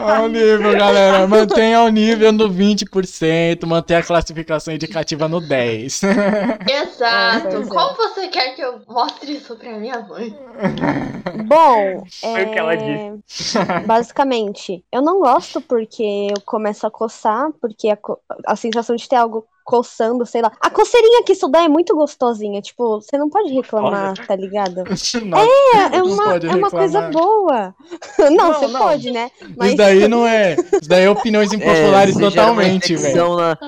Olha 0.00 0.22
o 0.24 0.28
nível, 0.28 0.76
galera. 0.76 1.26
Mantenha 1.28 1.82
o 1.82 1.88
nível 1.88 2.32
no 2.32 2.50
20%, 2.50 3.66
mantenha 3.66 4.00
a 4.00 4.02
classificação 4.02 4.72
indicativa 4.74 5.28
no 5.28 5.40
10. 5.40 6.02
Exato. 6.66 7.48
é. 7.48 7.66
Como 7.66 7.96
você 7.96 8.28
quer 8.28 8.54
que 8.54 8.62
eu 8.62 8.80
mostre 8.88 9.32
isso 9.32 9.56
pra 9.56 9.78
minha 9.78 10.00
mãe? 10.00 10.34
Bom, 11.48 12.04
Foi 12.20 12.44
o 12.44 12.50
que 12.50 12.58
ela 12.58 12.74
é, 12.74 13.12
basicamente, 13.86 14.84
eu 14.92 15.02
não 15.02 15.20
gosto 15.20 15.60
porque 15.60 16.02
eu 16.02 16.40
começo 16.44 16.86
a 16.86 16.90
coçar, 16.90 17.50
porque 17.60 17.88
a, 17.88 17.96
co- 17.96 18.20
a 18.46 18.56
sensação 18.56 18.96
de 18.96 19.08
ter 19.08 19.16
algo 19.16 19.46
coçando, 19.64 20.24
sei 20.26 20.42
lá. 20.42 20.50
A 20.60 20.70
coceirinha 20.70 21.22
que 21.24 21.32
isso 21.32 21.48
dá 21.48 21.62
é 21.62 21.68
muito 21.68 21.94
gostosinha, 21.94 22.60
tipo, 22.60 23.00
você 23.00 23.16
não 23.18 23.28
pode 23.30 23.52
reclamar, 23.52 24.14
tá 24.26 24.34
ligado? 24.36 24.84
Nossa, 24.88 25.18
É, 25.74 25.96
é 25.96 25.98
não 25.98 26.06
uma, 26.06 26.24
pode 26.24 26.46
é 26.46 26.54
uma 26.54 26.70
coisa 26.70 27.00
boa. 27.10 27.74
Não, 28.18 28.30
Não, 28.30 28.54
você 28.54 28.66
não. 28.68 28.80
pode, 28.80 29.10
né? 29.10 29.30
Isso 29.62 29.76
daí 29.76 30.08
não 30.08 30.26
é. 30.26 30.54
Isso 30.54 30.88
daí 30.88 31.04
é 31.04 31.10
opiniões 31.10 31.52
impopulares 31.52 32.14
você 32.14 32.30
gera 32.30 32.50
uma 32.52 32.62
totalmente, 32.62 32.94
velho. 32.96 33.00
infecção 33.00 33.36
na- 33.36 33.58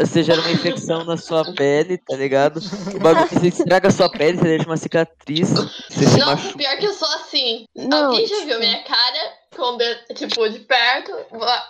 Você 0.00 0.22
gera 0.22 0.40
uma 0.40 0.50
infecção 0.50 1.04
na 1.04 1.16
sua 1.16 1.44
pele, 1.54 1.98
tá 1.98 2.16
ligado? 2.16 2.60
O 2.94 2.98
bagulho 2.98 3.28
você 3.28 3.48
estraga 3.48 3.88
a 3.88 3.90
sua 3.90 4.10
pele, 4.10 4.36
você 4.38 4.44
deixa 4.44 4.66
uma 4.66 4.76
cicatriz, 4.76 5.50
você 5.50 6.04
Nossa, 6.18 6.26
machuca. 6.26 6.58
pior 6.58 6.76
que 6.78 6.86
eu 6.86 6.92
sou 6.94 7.08
assim. 7.08 7.64
Não, 7.76 8.06
Alguém 8.06 8.26
já 8.26 8.34
tipo- 8.36 8.46
viu 8.48 8.58
minha 8.58 8.82
cara? 8.84 9.32
Quando, 9.54 9.80
eu, 9.82 9.96
tipo, 10.14 10.48
de 10.48 10.60
perto, 10.60 11.12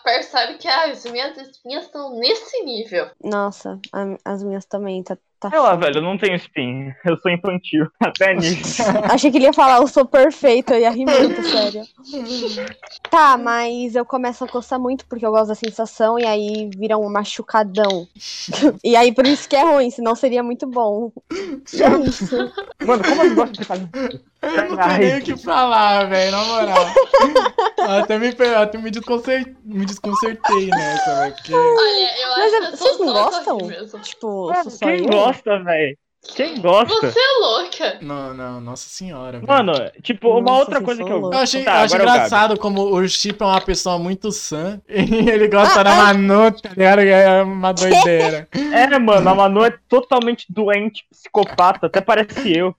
percebe 0.03 0.55
que 0.55 0.67
ah, 0.69 0.85
as 0.91 1.05
minhas 1.07 1.37
espinhas 1.37 1.85
estão 1.85 2.19
nesse 2.19 2.63
nível. 2.65 3.07
Nossa, 3.23 3.79
a- 3.93 4.17
as 4.25 4.43
minhas 4.43 4.65
também, 4.65 5.03
tá. 5.03 5.17
tá 5.39 5.51
Sei 5.51 5.59
lá, 5.59 5.75
velho, 5.77 5.99
eu 5.99 6.03
não 6.03 6.17
tenho 6.19 6.35
espinho. 6.35 6.95
Eu 7.05 7.17
sou 7.19 7.31
infantil. 7.31 7.87
Até 8.01 8.35
nisso. 8.35 8.83
Achei 9.13 9.31
que 9.31 9.37
ele 9.39 9.45
ia 9.47 9.53
falar, 9.53 9.77
eu 9.79 9.87
sou 9.87 10.05
perfeita, 10.07 10.75
eu 10.75 10.81
ia 10.81 10.91
rir 10.91 11.07
muito, 11.07 11.43
sério. 11.45 11.83
Tá, 13.11 13.37
mas 13.37 13.95
eu 13.95 14.05
começo 14.05 14.45
a 14.45 14.49
coçar 14.49 14.81
muito 14.81 15.07
porque 15.07 15.25
eu 15.25 15.31
gosto 15.31 15.49
da 15.49 15.55
sensação 15.55 16.19
e 16.19 16.25
aí 16.27 16.71
vira 16.77 16.97
um 16.99 17.09
machucadão. 17.11 18.07
e 18.83 18.97
aí 18.97 19.13
por 19.15 19.27
isso 19.27 19.49
que 19.49 19.57
é 19.57 19.63
ruim, 19.63 19.91
senão 19.91 20.15
seria 20.15 20.43
muito 20.43 20.67
bom. 20.67 21.13
E 21.73 21.83
é 21.83 22.01
isso. 22.09 22.37
Mano, 22.87 23.03
como 23.05 23.23
eu 23.23 23.35
gosto 23.35 23.53
de 23.53 23.65
fazer 23.65 23.89
Eu 24.43 24.69
não 24.69 24.77
tenho 24.77 24.99
nem 24.99 25.19
o 25.19 25.23
que 25.23 25.37
falar, 25.37 26.09
velho, 26.09 26.33
na 26.33 26.45
moral. 26.45 26.87
até 28.01 28.19
me, 28.19 28.29
até 28.57 28.79
me, 28.79 28.91
desconcer... 28.91 29.57
me 29.65 29.85
desconcertei 29.87 30.67
nessa, 30.69 31.15
velho. 31.21 31.35
Porque... 31.35 31.55
Olha, 31.55 32.23
eu 32.23 32.29
Mas 32.29 32.39
acho 32.39 32.55
é- 32.55 32.59
que 32.61 32.67
eu 32.67 32.77
vocês 32.77 32.99
não 32.99 33.13
gostam? 33.13 33.59
Tipo, 34.03 34.53
só 34.71 34.87
quem 34.87 34.99
eu? 35.05 35.07
gosta, 35.11 35.63
velho? 35.63 35.99
Quem 36.35 36.61
gosta? 36.61 36.95
Você 36.95 37.19
é 37.19 37.39
louca. 37.41 37.99
Não, 38.01 38.35
não, 38.35 38.61
nossa 38.61 38.89
senhora, 38.89 39.39
velho. 39.39 39.47
Mano, 39.47 39.73
tipo, 40.03 40.31
uma 40.31 40.41
Nossa, 40.41 40.61
outra 40.61 40.81
coisa 40.81 41.05
que 41.05 41.11
eu 41.11 41.19
loucos. 41.19 41.37
Eu 41.37 41.43
achei, 41.43 41.63
Tá, 41.63 41.81
eu 41.81 41.85
acho 41.85 41.95
agora 41.95 42.11
é 42.11 42.15
engraçado 42.15 42.59
como 42.59 42.83
o 42.83 43.09
Chip 43.09 43.41
é 43.43 43.47
uma 43.47 43.61
pessoa 43.61 43.99
muito 43.99 44.33
sã 44.33 44.81
e 44.89 45.31
ele 45.31 45.49
gosta 45.49 45.85
da 45.85 45.95
Manu, 45.95 46.51
tá 46.51 46.71
ligado? 46.71 47.01
É 47.01 47.43
uma 47.43 47.73
doideira. 47.73 48.49
É, 48.75 48.99
mano, 48.99 49.31
a 49.31 49.35
Manu 49.35 49.65
é 49.65 49.73
totalmente 49.89 50.47
doente, 50.49 51.05
psicopata, 51.11 51.87
até 51.87 52.01
parece 52.01 52.57
eu. 52.57 52.75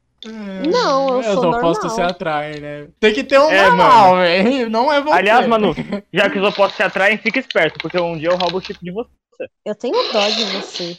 Não, 0.70 1.18
eu 1.18 1.24
sou 1.24 1.34
os 1.52 1.58
opostos 1.58 1.90
normal. 1.90 2.10
se 2.10 2.14
atraem, 2.14 2.60
né? 2.60 2.88
Tem 3.00 3.14
que 3.14 3.24
ter 3.24 3.40
um 3.40 3.50
É, 3.50 3.68
normal, 3.68 4.18
velho. 4.18 4.70
Não 4.70 4.92
é 4.92 5.00
você. 5.00 5.14
Aliás, 5.14 5.48
Manu, 5.48 5.74
já 6.12 6.30
que 6.30 6.40
os 6.40 6.48
opostos 6.48 6.76
se 6.76 6.84
atraem, 6.84 7.18
fica 7.18 7.40
esperto, 7.40 7.78
porque 7.80 8.00
um 8.00 8.18
dia 8.18 8.30
eu 8.30 8.38
roubo 8.38 8.58
o 8.58 8.62
chip 8.62 8.80
de 8.84 8.92
você. 8.92 9.10
Eu 9.64 9.76
tenho 9.76 9.94
dó 10.12 10.28
de 10.30 10.44
você. 10.46 10.98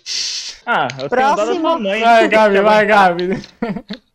Ah, 0.66 0.88
eu 1.00 1.08
tenho 1.08 1.08
dó 1.08 1.28
da 1.28 1.34
Próximo. 1.36 1.60
sua 1.60 1.78
mãe. 1.78 2.00
Vai, 2.00 2.20
tem 2.28 2.30
Gabi, 2.30 2.60
vai. 2.60 2.86
Gabi. 2.86 3.42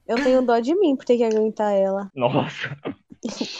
Eu 0.08 0.16
tenho 0.22 0.42
dó 0.42 0.60
de 0.60 0.76
mim 0.76 0.96
por 0.98 1.06
ter 1.06 1.16
que 1.18 1.24
aguentar 1.24 1.74
ela. 1.74 2.10
Nossa. 2.16 2.70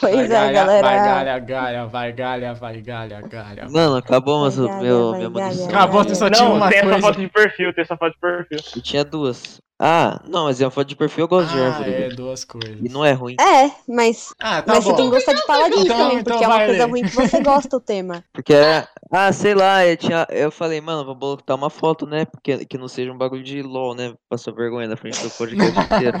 vai, 0.00 0.24
é, 0.24 0.26
galha, 0.26 0.52
galera. 0.52 0.82
Vai, 0.88 0.96
galha, 0.98 1.38
galha, 1.38 1.86
vai, 1.86 2.12
galha, 2.12 2.54
vai, 2.54 2.80
galha, 2.82 3.20
galha. 3.22 3.68
Mano, 3.70 3.94
acabou 3.94 4.40
mas 4.40 4.56
Vai, 4.56 4.64
o 4.64 4.68
galha, 4.68 4.82
meu, 4.82 5.10
vai, 5.10 5.18
minha 5.20 5.30
galha, 5.30 5.44
munição. 5.46 5.68
Acabou, 5.68 6.02
você 6.02 6.14
só 6.16 6.28
tinha 6.28 6.48
Não, 6.48 6.56
uma 6.56 6.68
tem 6.68 6.78
essa 6.78 6.88
coisa. 6.88 7.00
foto 7.06 7.20
de 7.20 7.28
perfil, 7.28 7.72
tem 7.72 7.82
essa 7.82 7.96
foto 7.96 8.12
de 8.12 8.18
perfil. 8.18 8.58
Eu 8.74 8.82
tinha 8.82 9.04
duas. 9.04 9.60
Ah, 9.84 10.20
não, 10.28 10.44
mas 10.44 10.60
é 10.60 10.64
uma 10.64 10.70
foto 10.70 10.86
de 10.86 10.94
perfil, 10.94 11.24
eu 11.24 11.28
gosto 11.28 11.50
de 11.52 11.58
Ah, 11.60 11.66
árvore. 11.66 11.90
é, 11.92 12.08
duas 12.10 12.44
coisas. 12.44 12.76
E 12.80 12.88
não 12.88 13.04
é 13.04 13.10
ruim. 13.12 13.34
É, 13.40 13.68
mas, 13.88 14.32
Ah, 14.40 14.62
tá 14.62 14.74
mas 14.74 14.84
você 14.84 14.90
bom. 14.90 14.96
tem 14.96 15.04
que 15.10 15.16
gostar 15.16 15.32
de 15.32 15.44
paladins 15.44 15.80
Então- 15.84 15.96
também, 15.98 16.18
então 16.18 16.32
porque 16.32 16.44
é 16.44 16.46
uma 16.46 16.56
vai 16.56 16.66
coisa 16.66 16.84
ler. 16.84 16.90
ruim 16.90 17.02
que 17.02 17.14
você 17.16 17.40
gosta 17.42 17.76
o 17.76 17.80
tema. 17.80 18.24
Porque 18.32 18.54
era. 18.54 18.86
Ah, 19.10 19.32
sei 19.32 19.54
lá, 19.54 19.84
eu, 19.84 19.96
tinha, 19.96 20.24
eu 20.30 20.50
falei, 20.52 20.80
mano, 20.80 21.04
vou 21.04 21.14
botar 21.16 21.56
uma 21.56 21.68
foto, 21.68 22.06
né? 22.06 22.24
Porque 22.24 22.64
que 22.64 22.78
não 22.78 22.86
seja 22.88 23.10
um 23.12 23.18
bagulho 23.18 23.42
de 23.42 23.60
LOL, 23.60 23.94
né? 23.94 24.14
Passou 24.28 24.54
vergonha 24.54 24.86
na 24.88 24.96
frente 24.96 25.20
do 25.22 25.28
podcast 25.30 25.72
inteiro. 25.84 26.18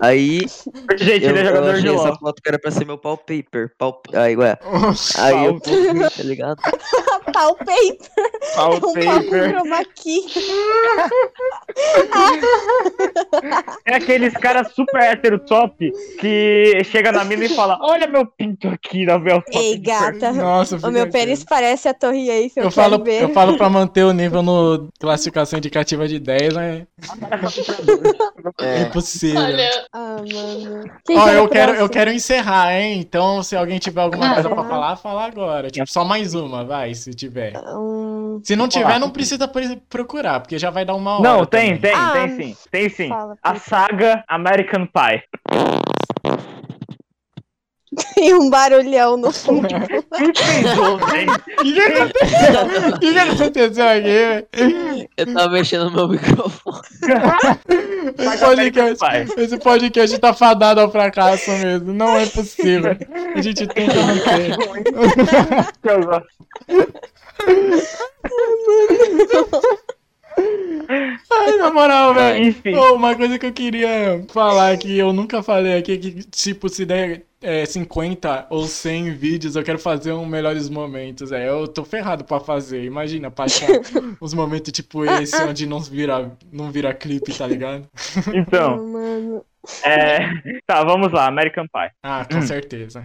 Aí, 0.00 0.40
Gente, 0.98 1.24
eu, 1.24 1.30
ele 1.30 1.38
é 1.38 1.42
eu 1.42 1.46
jogador 1.46 1.72
de 1.74 1.78
achei 1.78 1.94
essa 1.94 2.08
LOL. 2.08 2.18
foto 2.18 2.42
que 2.42 2.48
era 2.48 2.58
pra 2.58 2.70
ser 2.72 2.84
meu 2.84 3.00
wallpaper. 3.02 3.70
Pau... 3.78 4.02
Aí, 4.12 4.36
ué. 4.36 4.58
Aí 5.18 5.46
eu 5.46 5.60
tá 5.60 6.22
ligado? 6.24 6.60
Palpaper, 7.32 7.96
um 8.56 8.60
Wallpaper. 8.60 9.50
chroma 9.52 9.84
key. 9.94 10.20
É 13.84 13.96
aqueles 13.96 14.32
caras 14.34 14.72
super 14.74 15.00
hétero 15.02 15.38
top 15.40 15.90
que 16.18 16.82
chega 16.84 17.10
na 17.12 17.24
mina 17.24 17.44
e 17.44 17.48
fala: 17.48 17.78
Olha 17.82 18.06
meu 18.06 18.24
pinto 18.26 18.68
aqui 18.68 19.04
na 19.04 19.18
minha 19.18 19.40
foto. 19.40 19.56
Ei, 19.58 19.78
de 19.78 19.82
perfil." 19.90 20.12
gata. 20.20 20.32
Nossa, 20.32 20.76
O 20.86 20.90
meu 20.90 21.08
pênis 21.10 21.44
parece 21.44 21.88
a 21.88 21.94
torre 21.94 22.28
Eiffel, 22.30 22.64
Eu 22.64 22.70
quero 22.70 22.90
falo, 22.90 23.04
ver. 23.04 23.22
eu 23.22 23.28
falo 23.30 23.56
pra 23.56 23.68
manter 23.68 24.04
o 24.04 24.12
nível 24.12 24.42
no 24.42 24.88
classificação 25.00 25.58
indicativa 25.58 26.06
de 26.06 26.18
10, 26.20 26.54
mas 26.54 26.86
é 28.60 28.76
É. 28.78 28.82
impossível. 28.82 29.40
Olha, 29.42 29.70
Ah, 29.92 30.16
mano. 30.32 30.90
Quem 31.04 31.18
Ó, 31.18 31.28
era 31.28 31.38
eu 31.38 31.48
quero, 31.48 31.72
eu 31.72 31.88
quero 31.88 32.10
encerrar, 32.12 32.72
hein? 32.74 32.98
Então, 33.00 33.42
se 33.42 33.56
alguém 33.56 33.78
tiver 33.78 34.00
alguma 34.00 34.30
Ah, 34.30 34.34
coisa 34.34 34.48
pra 34.48 34.62
tá. 34.62 34.68
falar, 34.68 34.96
fala 34.96 35.24
agora. 35.26 35.70
Tipo, 35.70 35.90
só 35.90 36.04
mais 36.04 36.34
uma, 36.34 36.64
vai, 36.64 36.94
se 36.94 37.12
tiver. 37.14 37.52
Se 38.42 38.54
não 38.56 38.68
tiver, 38.68 38.86
Olá. 38.86 38.98
não 38.98 39.10
precisa 39.10 39.46
pre- 39.48 39.80
procurar, 39.88 40.40
porque 40.40 40.58
já 40.58 40.70
vai 40.70 40.84
dar 40.84 40.94
uma 40.94 41.18
hora. 41.18 41.22
Não, 41.22 41.44
tem, 41.46 41.76
também. 41.76 41.80
tem, 41.80 41.94
Ah, 41.94 42.12
tem 42.12 42.28
sim. 42.54 42.56
Tem 42.70 42.88
sim. 42.88 43.08
fala, 43.08 43.36
A 43.42 43.54
saga 43.56 44.24
American 44.28 44.86
Pie. 44.86 45.22
Tem 48.22 48.32
um 48.34 48.48
barulhão 48.48 49.16
no 49.16 49.32
fundo. 49.32 49.66
O 49.66 49.68
que, 50.32 50.32
que 53.00 53.18
aconteceu? 53.18 53.88
Aqui? 53.88 54.00
velho? 54.00 54.46
Eu 55.16 55.34
tava 55.34 55.48
mexendo 55.48 55.86
no 55.86 55.90
meu 55.90 56.06
microfone. 56.06 56.78
Esse 58.16 58.38
podcast, 58.38 59.04
esse 59.36 59.58
podcast 59.58 60.16
tá 60.20 60.32
fadado 60.32 60.80
ao 60.80 60.92
fracasso 60.92 61.50
mesmo. 61.50 61.92
Não 61.92 62.16
é 62.16 62.24
possível. 62.26 62.96
A 63.34 63.42
gente 63.42 63.66
tem 63.66 63.88
que 63.88 63.98
manter. 63.98 64.56
Eu 65.82 66.06
gosto. 66.06 66.28
Ai, 70.88 71.56
na 71.56 71.72
moral, 71.72 72.14
velho. 72.14 72.44
Enfim. 72.44 72.74
Ô, 72.74 72.94
uma 72.94 73.14
coisa 73.14 73.38
que 73.38 73.46
eu 73.46 73.52
queria 73.52 74.24
falar 74.28 74.76
que 74.76 74.98
eu 74.98 75.12
nunca 75.12 75.42
falei 75.42 75.76
aqui, 75.76 75.96
que 75.98 76.22
tipo, 76.24 76.68
se 76.68 76.84
der 76.84 77.24
é, 77.42 77.66
50 77.66 78.46
ou 78.50 78.64
100 78.64 79.12
vídeos, 79.14 79.56
eu 79.56 79.62
quero 79.62 79.78
fazer 79.78 80.12
um 80.12 80.24
melhores 80.24 80.68
momentos. 80.68 81.32
É, 81.32 81.48
eu 81.48 81.66
tô 81.66 81.84
ferrado 81.84 82.24
pra 82.24 82.38
fazer. 82.40 82.84
Imagina, 82.84 83.30
pra 83.30 83.46
achar 83.46 83.68
uns 84.20 84.32
momentos 84.32 84.72
tipo 84.72 85.04
esse, 85.04 85.36
onde 85.42 85.66
não 85.66 85.80
vira, 85.80 86.32
não 86.52 86.70
vira 86.70 86.94
clipe, 86.94 87.36
tá 87.36 87.46
ligado? 87.46 87.88
Então, 88.34 89.44
é... 89.84 90.18
tá, 90.66 90.82
vamos 90.84 91.12
lá, 91.12 91.26
American 91.26 91.64
Pie. 91.64 91.90
Ah, 92.02 92.24
com 92.24 92.42
certeza. 92.42 93.04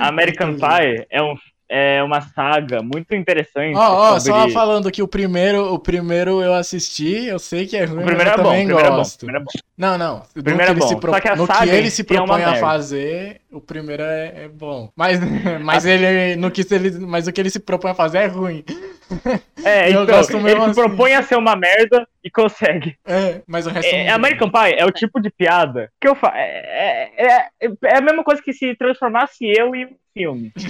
American 0.00 0.54
Pie 0.58 1.06
é, 1.10 1.22
um, 1.22 1.34
é 1.68 2.02
uma 2.02 2.20
saga 2.20 2.82
muito 2.82 3.14
interessante. 3.14 3.74
Ó, 3.76 4.14
ó, 4.14 4.20
sobre... 4.20 4.32
só 4.42 4.48
falando 4.50 4.90
que 4.90 5.02
o 5.02 5.08
primeiro, 5.08 5.72
o 5.72 5.78
primeiro 5.78 6.42
eu 6.42 6.54
assisti, 6.54 7.26
eu 7.26 7.38
sei 7.38 7.66
que 7.66 7.76
é 7.76 7.84
ruim, 7.84 8.02
O 8.02 8.04
primeiro 8.06 8.30
mas 8.30 8.38
é 8.38 8.40
eu 8.40 8.42
bom, 8.42 8.42
o 8.42 8.52
também 8.52 8.66
primeiro 8.66 8.88
é 8.88 8.90
bom. 8.90 9.02
o 9.02 9.30
é 9.30 9.40
bom. 9.40 9.50
Não, 9.76 9.98
não. 9.98 10.22
No 10.34 10.42
primeiro 10.42 10.70
é 10.70 10.74
ele 10.74 10.80
bom, 10.80 10.88
se 10.88 10.96
pro- 10.96 11.12
só 11.12 11.20
que 11.20 11.28
a 11.28 11.36
no 11.36 11.46
saga 11.46 11.66
que 11.66 11.70
ele 11.70 11.90
se 11.90 12.02
é 12.02 12.04
propõe 12.04 12.42
a 12.42 12.46
merda. 12.50 12.60
fazer, 12.60 13.40
o 13.50 13.60
primeiro 13.60 14.02
é, 14.02 14.44
é 14.44 14.48
bom. 14.48 14.90
Mas, 14.94 15.18
mas 15.62 15.84
ele, 15.84 16.36
no 16.36 16.50
que 16.50 16.62
se 16.62 16.74
ele, 16.74 16.90
mas 17.00 17.26
o 17.26 17.32
que 17.32 17.40
ele 17.40 17.50
se 17.50 17.58
propõe 17.60 17.90
a 17.90 17.94
fazer 17.94 18.18
é 18.18 18.26
ruim. 18.26 18.64
É, 19.64 19.88
Eu 19.92 20.02
então, 20.02 20.16
gosto 20.16 20.36
ele 20.36 20.42
mesmo 20.42 20.64
se 20.64 20.70
assim. 20.70 20.80
propõe 20.80 21.14
a 21.14 21.22
ser 21.22 21.36
uma 21.36 21.56
merda 21.56 22.06
e 22.22 22.30
consegue. 22.30 22.96
É, 23.06 23.42
mas 23.46 23.66
o 23.66 23.70
resto 23.70 23.92
É, 23.92 24.06
não. 24.08 24.14
American 24.14 24.50
Pie 24.50 24.74
é 24.78 24.84
o 24.84 24.90
tipo 24.92 25.20
de 25.20 25.30
piada 25.30 25.90
que 26.00 26.08
eu 26.08 26.14
faço. 26.14 26.36
É, 26.36 27.10
é, 27.16 27.26
é, 27.60 27.68
é 27.84 27.98
a 27.98 28.00
mesma 28.00 28.22
coisa 28.22 28.42
que 28.42 28.52
se 28.52 28.74
transformasse 28.76 29.44
eu 29.44 29.70
um 29.70 29.96
filme. 30.14 30.52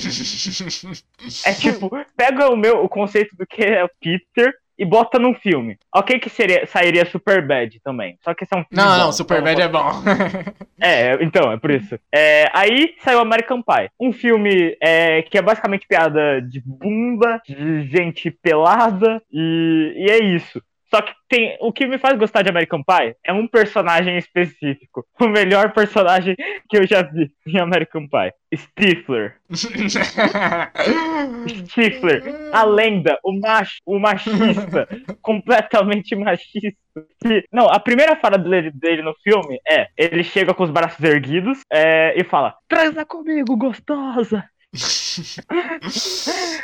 É 1.46 1.52
tipo, 1.52 1.90
pega 2.16 2.50
o 2.50 2.56
meu 2.56 2.84
o 2.84 2.88
conceito 2.88 3.36
do 3.36 3.46
que 3.46 3.62
é 3.62 3.84
o 3.84 3.90
Peter 4.00 4.52
e 4.78 4.84
bota 4.84 5.18
num 5.18 5.34
filme. 5.34 5.78
Ok 5.94 6.18
que 6.18 6.28
seria, 6.28 6.66
sairia 6.66 7.04
Super 7.06 7.46
Bad 7.46 7.80
também. 7.80 8.18
Só 8.22 8.34
que 8.34 8.44
esse 8.44 8.54
é 8.54 8.58
um 8.58 8.64
filme 8.64 8.82
Não, 8.82 8.98
bom, 8.98 9.04
não, 9.04 9.12
Superbad 9.12 9.60
é 9.60 9.68
bom. 9.68 9.90
É, 10.80 11.22
então, 11.22 11.50
é 11.50 11.56
por 11.56 11.70
isso. 11.70 11.98
É, 12.12 12.50
aí 12.52 12.94
saiu 12.98 13.20
American 13.20 13.62
Pie. 13.62 13.88
Um 13.98 14.12
filme 14.12 14.76
é, 14.80 15.22
que 15.22 15.38
é 15.38 15.42
basicamente 15.42 15.86
piada 15.86 16.42
de 16.42 16.60
bunda, 16.60 17.40
de 17.46 17.86
gente 17.88 18.30
pelada, 18.30 19.22
e, 19.32 19.94
e 19.96 20.10
é 20.10 20.22
isso. 20.22 20.60
Só 20.94 21.02
que 21.02 21.12
tem. 21.28 21.56
O 21.60 21.72
que 21.72 21.88
me 21.88 21.98
faz 21.98 22.16
gostar 22.16 22.42
de 22.42 22.50
American 22.50 22.80
Pie 22.84 23.16
é 23.24 23.32
um 23.32 23.48
personagem 23.48 24.16
específico. 24.16 25.04
O 25.20 25.28
melhor 25.28 25.72
personagem 25.72 26.36
que 26.68 26.76
eu 26.76 26.86
já 26.86 27.00
vi 27.02 27.30
em 27.46 27.58
American 27.58 28.06
Pie. 28.06 28.32
Stifler. 28.54 29.36
Stifler. 31.48 32.22
A 32.52 32.64
lenda, 32.64 33.18
o 33.24 33.32
macho, 33.40 33.78
o 33.86 33.98
machista. 33.98 34.86
completamente 35.22 36.14
machista. 36.14 36.76
Que- 37.22 37.44
não, 37.50 37.68
a 37.68 37.80
primeira 37.80 38.14
fala 38.16 38.36
dele, 38.36 38.70
dele 38.70 39.02
no 39.02 39.14
filme 39.22 39.58
é: 39.66 39.88
ele 39.96 40.22
chega 40.22 40.54
com 40.54 40.62
os 40.62 40.70
braços 40.70 41.02
erguidos 41.02 41.60
é, 41.72 42.14
e 42.20 42.24
fala: 42.24 42.54
Transa 42.68 43.04
comigo, 43.04 43.56
gostosa. 43.56 44.44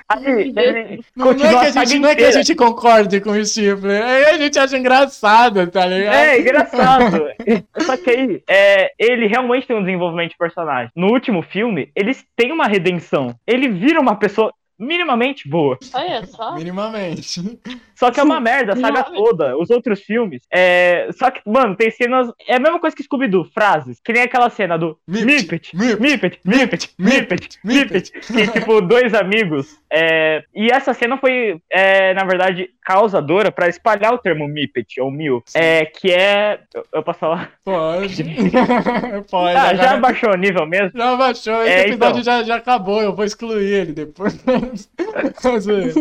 Aí 0.08 0.52
ele 0.56 1.04
Não, 1.14 1.26
não 1.26 1.32
continua 1.32 1.48
é 1.48 1.50
que 1.50 1.56
a 1.56 1.60
a 1.60 1.72
saga 1.72 1.86
gente, 1.86 1.98
não 2.00 2.08
é 2.08 2.14
que 2.16 2.24
a 2.24 2.30
gente 2.32 2.54
concorde 2.56 3.20
com 3.20 3.30
o 3.30 3.44
Stifler, 3.44 4.02
é 4.02 4.30
a 4.30 4.38
gente 4.38 4.58
acha 4.58 4.76
engraçado, 4.76 5.66
tá 5.68 5.86
ligado? 5.86 6.14
É, 6.14 6.40
engraçado. 6.40 7.28
Só 7.80 7.96
que 7.96 8.10
aí, 8.10 8.42
é, 8.48 8.92
ele 8.98 9.26
realmente 9.28 9.66
tem 9.66 9.76
um 9.76 9.84
desenvolvimento 9.84 10.30
de 10.30 10.38
personagem. 10.38 10.90
No 10.96 11.12
último 11.12 11.42
filme, 11.42 11.90
eles 11.94 12.24
têm 12.36 12.50
uma 12.52 12.66
redenção. 12.66 13.34
Ele 13.46 13.68
vira 13.68 14.00
uma 14.00 14.16
pessoa 14.16 14.52
minimamente 14.80 15.48
boa. 15.48 15.78
olha 15.92 16.26
só. 16.26 16.54
Minimamente. 16.54 17.40
Só 17.94 18.10
que 18.10 18.18
é 18.18 18.22
uma 18.22 18.40
merda, 18.40 18.72
a 18.72 18.76
saga 18.76 19.04
toda. 19.04 19.56
Os 19.58 19.70
outros 19.70 20.00
filmes. 20.00 20.42
É... 20.50 21.10
Só 21.12 21.30
que, 21.30 21.40
mano, 21.46 21.76
tem 21.76 21.90
cenas. 21.90 22.32
É 22.48 22.56
a 22.56 22.60
mesma 22.60 22.80
coisa 22.80 22.96
que 22.96 23.02
Scooby-Doo, 23.02 23.44
frases. 23.52 24.00
Que 24.02 24.12
nem 24.12 24.22
aquela 24.22 24.48
cena 24.48 24.78
do 24.78 24.98
Mipet, 25.06 25.76
Mipet, 25.76 26.00
Mipet, 26.00 26.40
Mipet, 26.44 26.94
Mipet, 26.98 27.58
Mipet. 27.62 28.10
Que, 28.10 28.48
tipo, 28.48 28.80
dois 28.80 29.12
amigos 29.12 29.79
é, 29.92 30.42
e 30.54 30.68
essa 30.70 30.94
cena 30.94 31.16
foi, 31.16 31.60
é, 31.70 32.14
na 32.14 32.24
verdade, 32.24 32.70
causadora 32.82 33.50
pra 33.52 33.68
espalhar 33.68 34.12
o 34.12 34.18
termo 34.18 34.46
Mipet, 34.48 35.00
ou 35.00 35.10
Mil, 35.10 35.42
é, 35.54 35.84
que 35.86 36.10
é. 36.12 36.60
Eu, 36.74 36.84
eu 36.94 37.02
posso 37.02 37.18
falar? 37.20 37.52
Pode. 37.64 38.24
Pode. 39.30 39.56
Ah, 39.56 39.74
já 39.74 39.82
agora- 39.84 40.00
baixou 40.00 40.32
o 40.32 40.36
nível 40.36 40.66
mesmo? 40.66 40.92
Já 40.98 41.16
baixou, 41.16 41.62
esse 41.62 41.72
É, 41.72 41.80
episódio 41.88 42.20
então. 42.20 42.22
já, 42.22 42.42
já 42.42 42.56
acabou, 42.56 43.02
eu 43.02 43.14
vou 43.14 43.24
excluir 43.24 43.64
ele 43.64 43.92
depois. 43.92 44.34
Zoeira. 45.60 45.92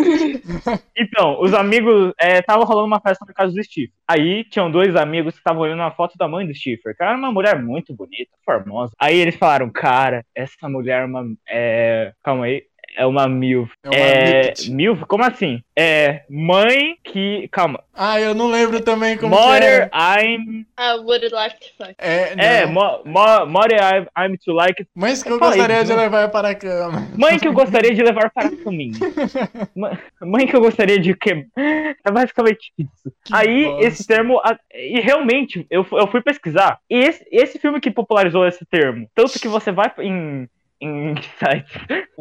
Então, 0.98 1.42
os 1.42 1.54
amigos. 1.54 2.14
É, 2.20 2.42
tava 2.42 2.64
rolando 2.66 2.88
uma 2.88 3.00
festa 3.00 3.26
na 3.28 3.34
casa 3.34 3.54
do 3.54 3.64
Steve. 3.64 3.92
Aí 4.08 4.44
tinham 4.46 4.72
dois 4.72 4.96
amigos 4.96 5.34
que 5.34 5.40
estavam 5.40 5.62
olhando 5.62 5.80
uma 5.80 5.92
foto 5.92 6.18
da 6.18 6.28
mãe 6.28 6.46
do 6.46 6.54
Steve. 6.54 6.82
Que 6.82 7.04
era 7.04 7.16
uma 7.16 7.32
mulher 7.32 7.62
muito 7.62 7.94
bonita, 7.94 8.32
formosa. 8.46 8.94
Aí 9.00 9.18
eles 9.18 9.36
falaram, 9.36 9.70
cara, 9.70 10.26
essa 10.36 10.68
mulher 10.70 11.04
é 11.04 11.06
uma. 11.06 11.26
É, 11.48 12.14
calma 12.24 12.46
aí. 12.46 12.64
É 12.98 13.06
uma 13.06 13.28
MILF. 13.28 13.72
É 13.84 13.90
uma 13.90 13.98
É. 13.98 14.54
MILF? 14.70 15.06
Como 15.06 15.24
assim? 15.24 15.62
É 15.78 16.24
mãe 16.30 16.96
que. 17.04 17.48
Calma. 17.52 17.82
ah, 17.94 18.20
eu 18.20 18.34
não 18.36 18.48
lembro 18.48 18.82
também 18.82 19.18
como 19.18 19.36
que 19.36 19.42
Mother, 19.42 19.64
era. 19.64 20.22
I'm. 20.22 20.66
I 20.78 20.94
would 21.02 21.30
like 21.30 21.56
to 21.60 21.66
fuck. 21.78 21.94
É, 21.98 22.34
É, 22.38 22.66
não. 22.66 22.74
mo, 22.74 23.02
mo, 23.06 23.46
Mother, 23.46 23.80
I'm, 23.80 24.08
I'm 24.18 24.38
to 24.46 24.52
like. 24.54 24.86
Mães 24.96 25.24
que 25.24 25.32
eu 25.32 25.40
Fala 25.40 25.54
aí, 25.54 25.58
gostaria 25.60 25.84
de 25.84 25.90
não. 25.92 25.98
levar 25.98 26.30
para 26.30 26.50
a 26.50 26.56
cama. 26.56 27.08
Mãe 27.18 27.38
que 27.40 27.48
eu 27.48 27.54
gostaria 27.54 27.94
de 27.94 28.04
levar 28.04 28.30
para 28.32 28.48
a 28.50 28.52
caminho. 28.64 28.94
Ma- 29.76 29.98
Mãe 30.22 30.46
que 30.48 30.56
eu 30.56 30.62
gostaria 30.62 31.00
de 31.00 31.14
que. 31.16 31.46
É 31.58 32.12
basicamente 32.12 32.72
isso. 32.78 33.12
Que 33.24 33.34
Aí, 33.36 33.66
bosta. 33.66 33.88
esse 33.88 34.08
termo. 34.08 34.42
E 34.74 35.00
realmente, 35.00 35.66
eu, 35.70 35.86
eu 35.92 36.08
fui 36.08 36.22
pesquisar. 36.22 36.80
E 36.90 36.96
esse, 36.98 37.26
esse 37.32 37.60
filme 37.60 37.80
que 37.80 37.92
popularizou 37.92 38.46
esse 38.48 38.66
termo. 38.66 39.08
Tanto 39.16 39.40
que 39.40 39.48
você 39.48 39.72
vai 39.72 39.92
em. 40.00 40.48
Em 40.82 41.14
sites 41.38 41.74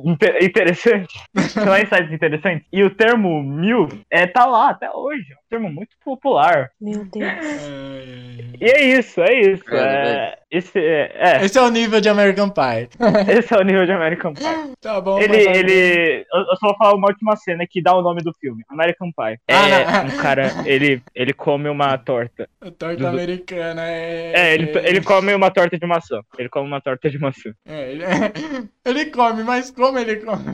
inte- 0.05 0.39
interessantes, 0.45 1.15
em 1.37 1.87
sites 1.87 2.13
interessantes, 2.13 2.67
e 2.73 2.83
o 2.83 2.91
termo 2.91 3.41
mil 3.43 3.89
é, 4.11 4.27
tá 4.27 4.47
lá 4.47 4.71
até 4.71 4.91
hoje. 4.91 5.33
É 5.33 5.35
um 5.37 5.49
termo 5.49 5.71
muito 5.73 5.97
popular. 6.05 6.71
Meu 6.81 7.05
Deus. 7.05 7.33
E 8.61 8.65
é 8.65 8.85
isso, 8.85 9.21
é 9.23 9.33
isso. 9.41 9.75
É, 9.75 10.39
esse, 10.51 10.79
é, 10.79 11.13
é, 11.15 11.45
Esse 11.45 11.59
é 11.59 11.63
o 11.63 11.69
nível 11.71 12.01
de 12.01 12.09
American 12.09 12.49
Pie. 12.49 12.89
esse 13.39 13.53
é 13.55 13.59
o 13.59 13.63
nível 13.63 13.85
de 13.85 13.93
American 13.93 14.33
Pie. 14.35 14.45
Tá 14.81 15.01
bom. 15.01 15.19
Ele, 15.19 15.37
ele. 15.37 16.25
Eu 16.33 16.57
só 16.57 16.69
vou 16.69 16.77
falar 16.77 16.95
uma 16.95 17.09
última 17.09 17.35
cena 17.35 17.67
que 17.69 17.83
dá 17.83 17.95
o 17.97 18.01
nome 18.03 18.23
do 18.23 18.33
filme, 18.35 18.63
American 18.69 19.11
Pie. 19.11 19.41
É 19.49 19.55
Ah, 19.57 20.05
um 20.07 20.17
cara, 20.19 20.53
ele, 20.65 21.03
ele 21.13 21.33
come 21.33 21.69
uma 21.69 21.99
torta. 21.99 22.49
A 22.61 22.71
torta 22.71 22.97
do- 22.97 23.07
americana 23.09 23.83
é. 23.85 24.33
É, 24.35 24.55
ele, 24.55 24.71
ele 24.85 25.01
come 25.03 25.35
uma 25.35 25.51
torta 25.51 25.77
de 25.77 25.85
maçã. 25.85 26.21
Ele 26.39 26.49
come 26.49 26.69
uma 26.69 26.81
torta 26.81 27.11
de 27.11 27.19
maçã. 27.19 27.51
É, 27.67 27.91
ele... 27.91 28.05
ele 28.87 29.07
come, 29.07 29.43
mas 29.43 29.71
como 29.73 29.99
ele 29.99 30.17
come? 30.17 30.45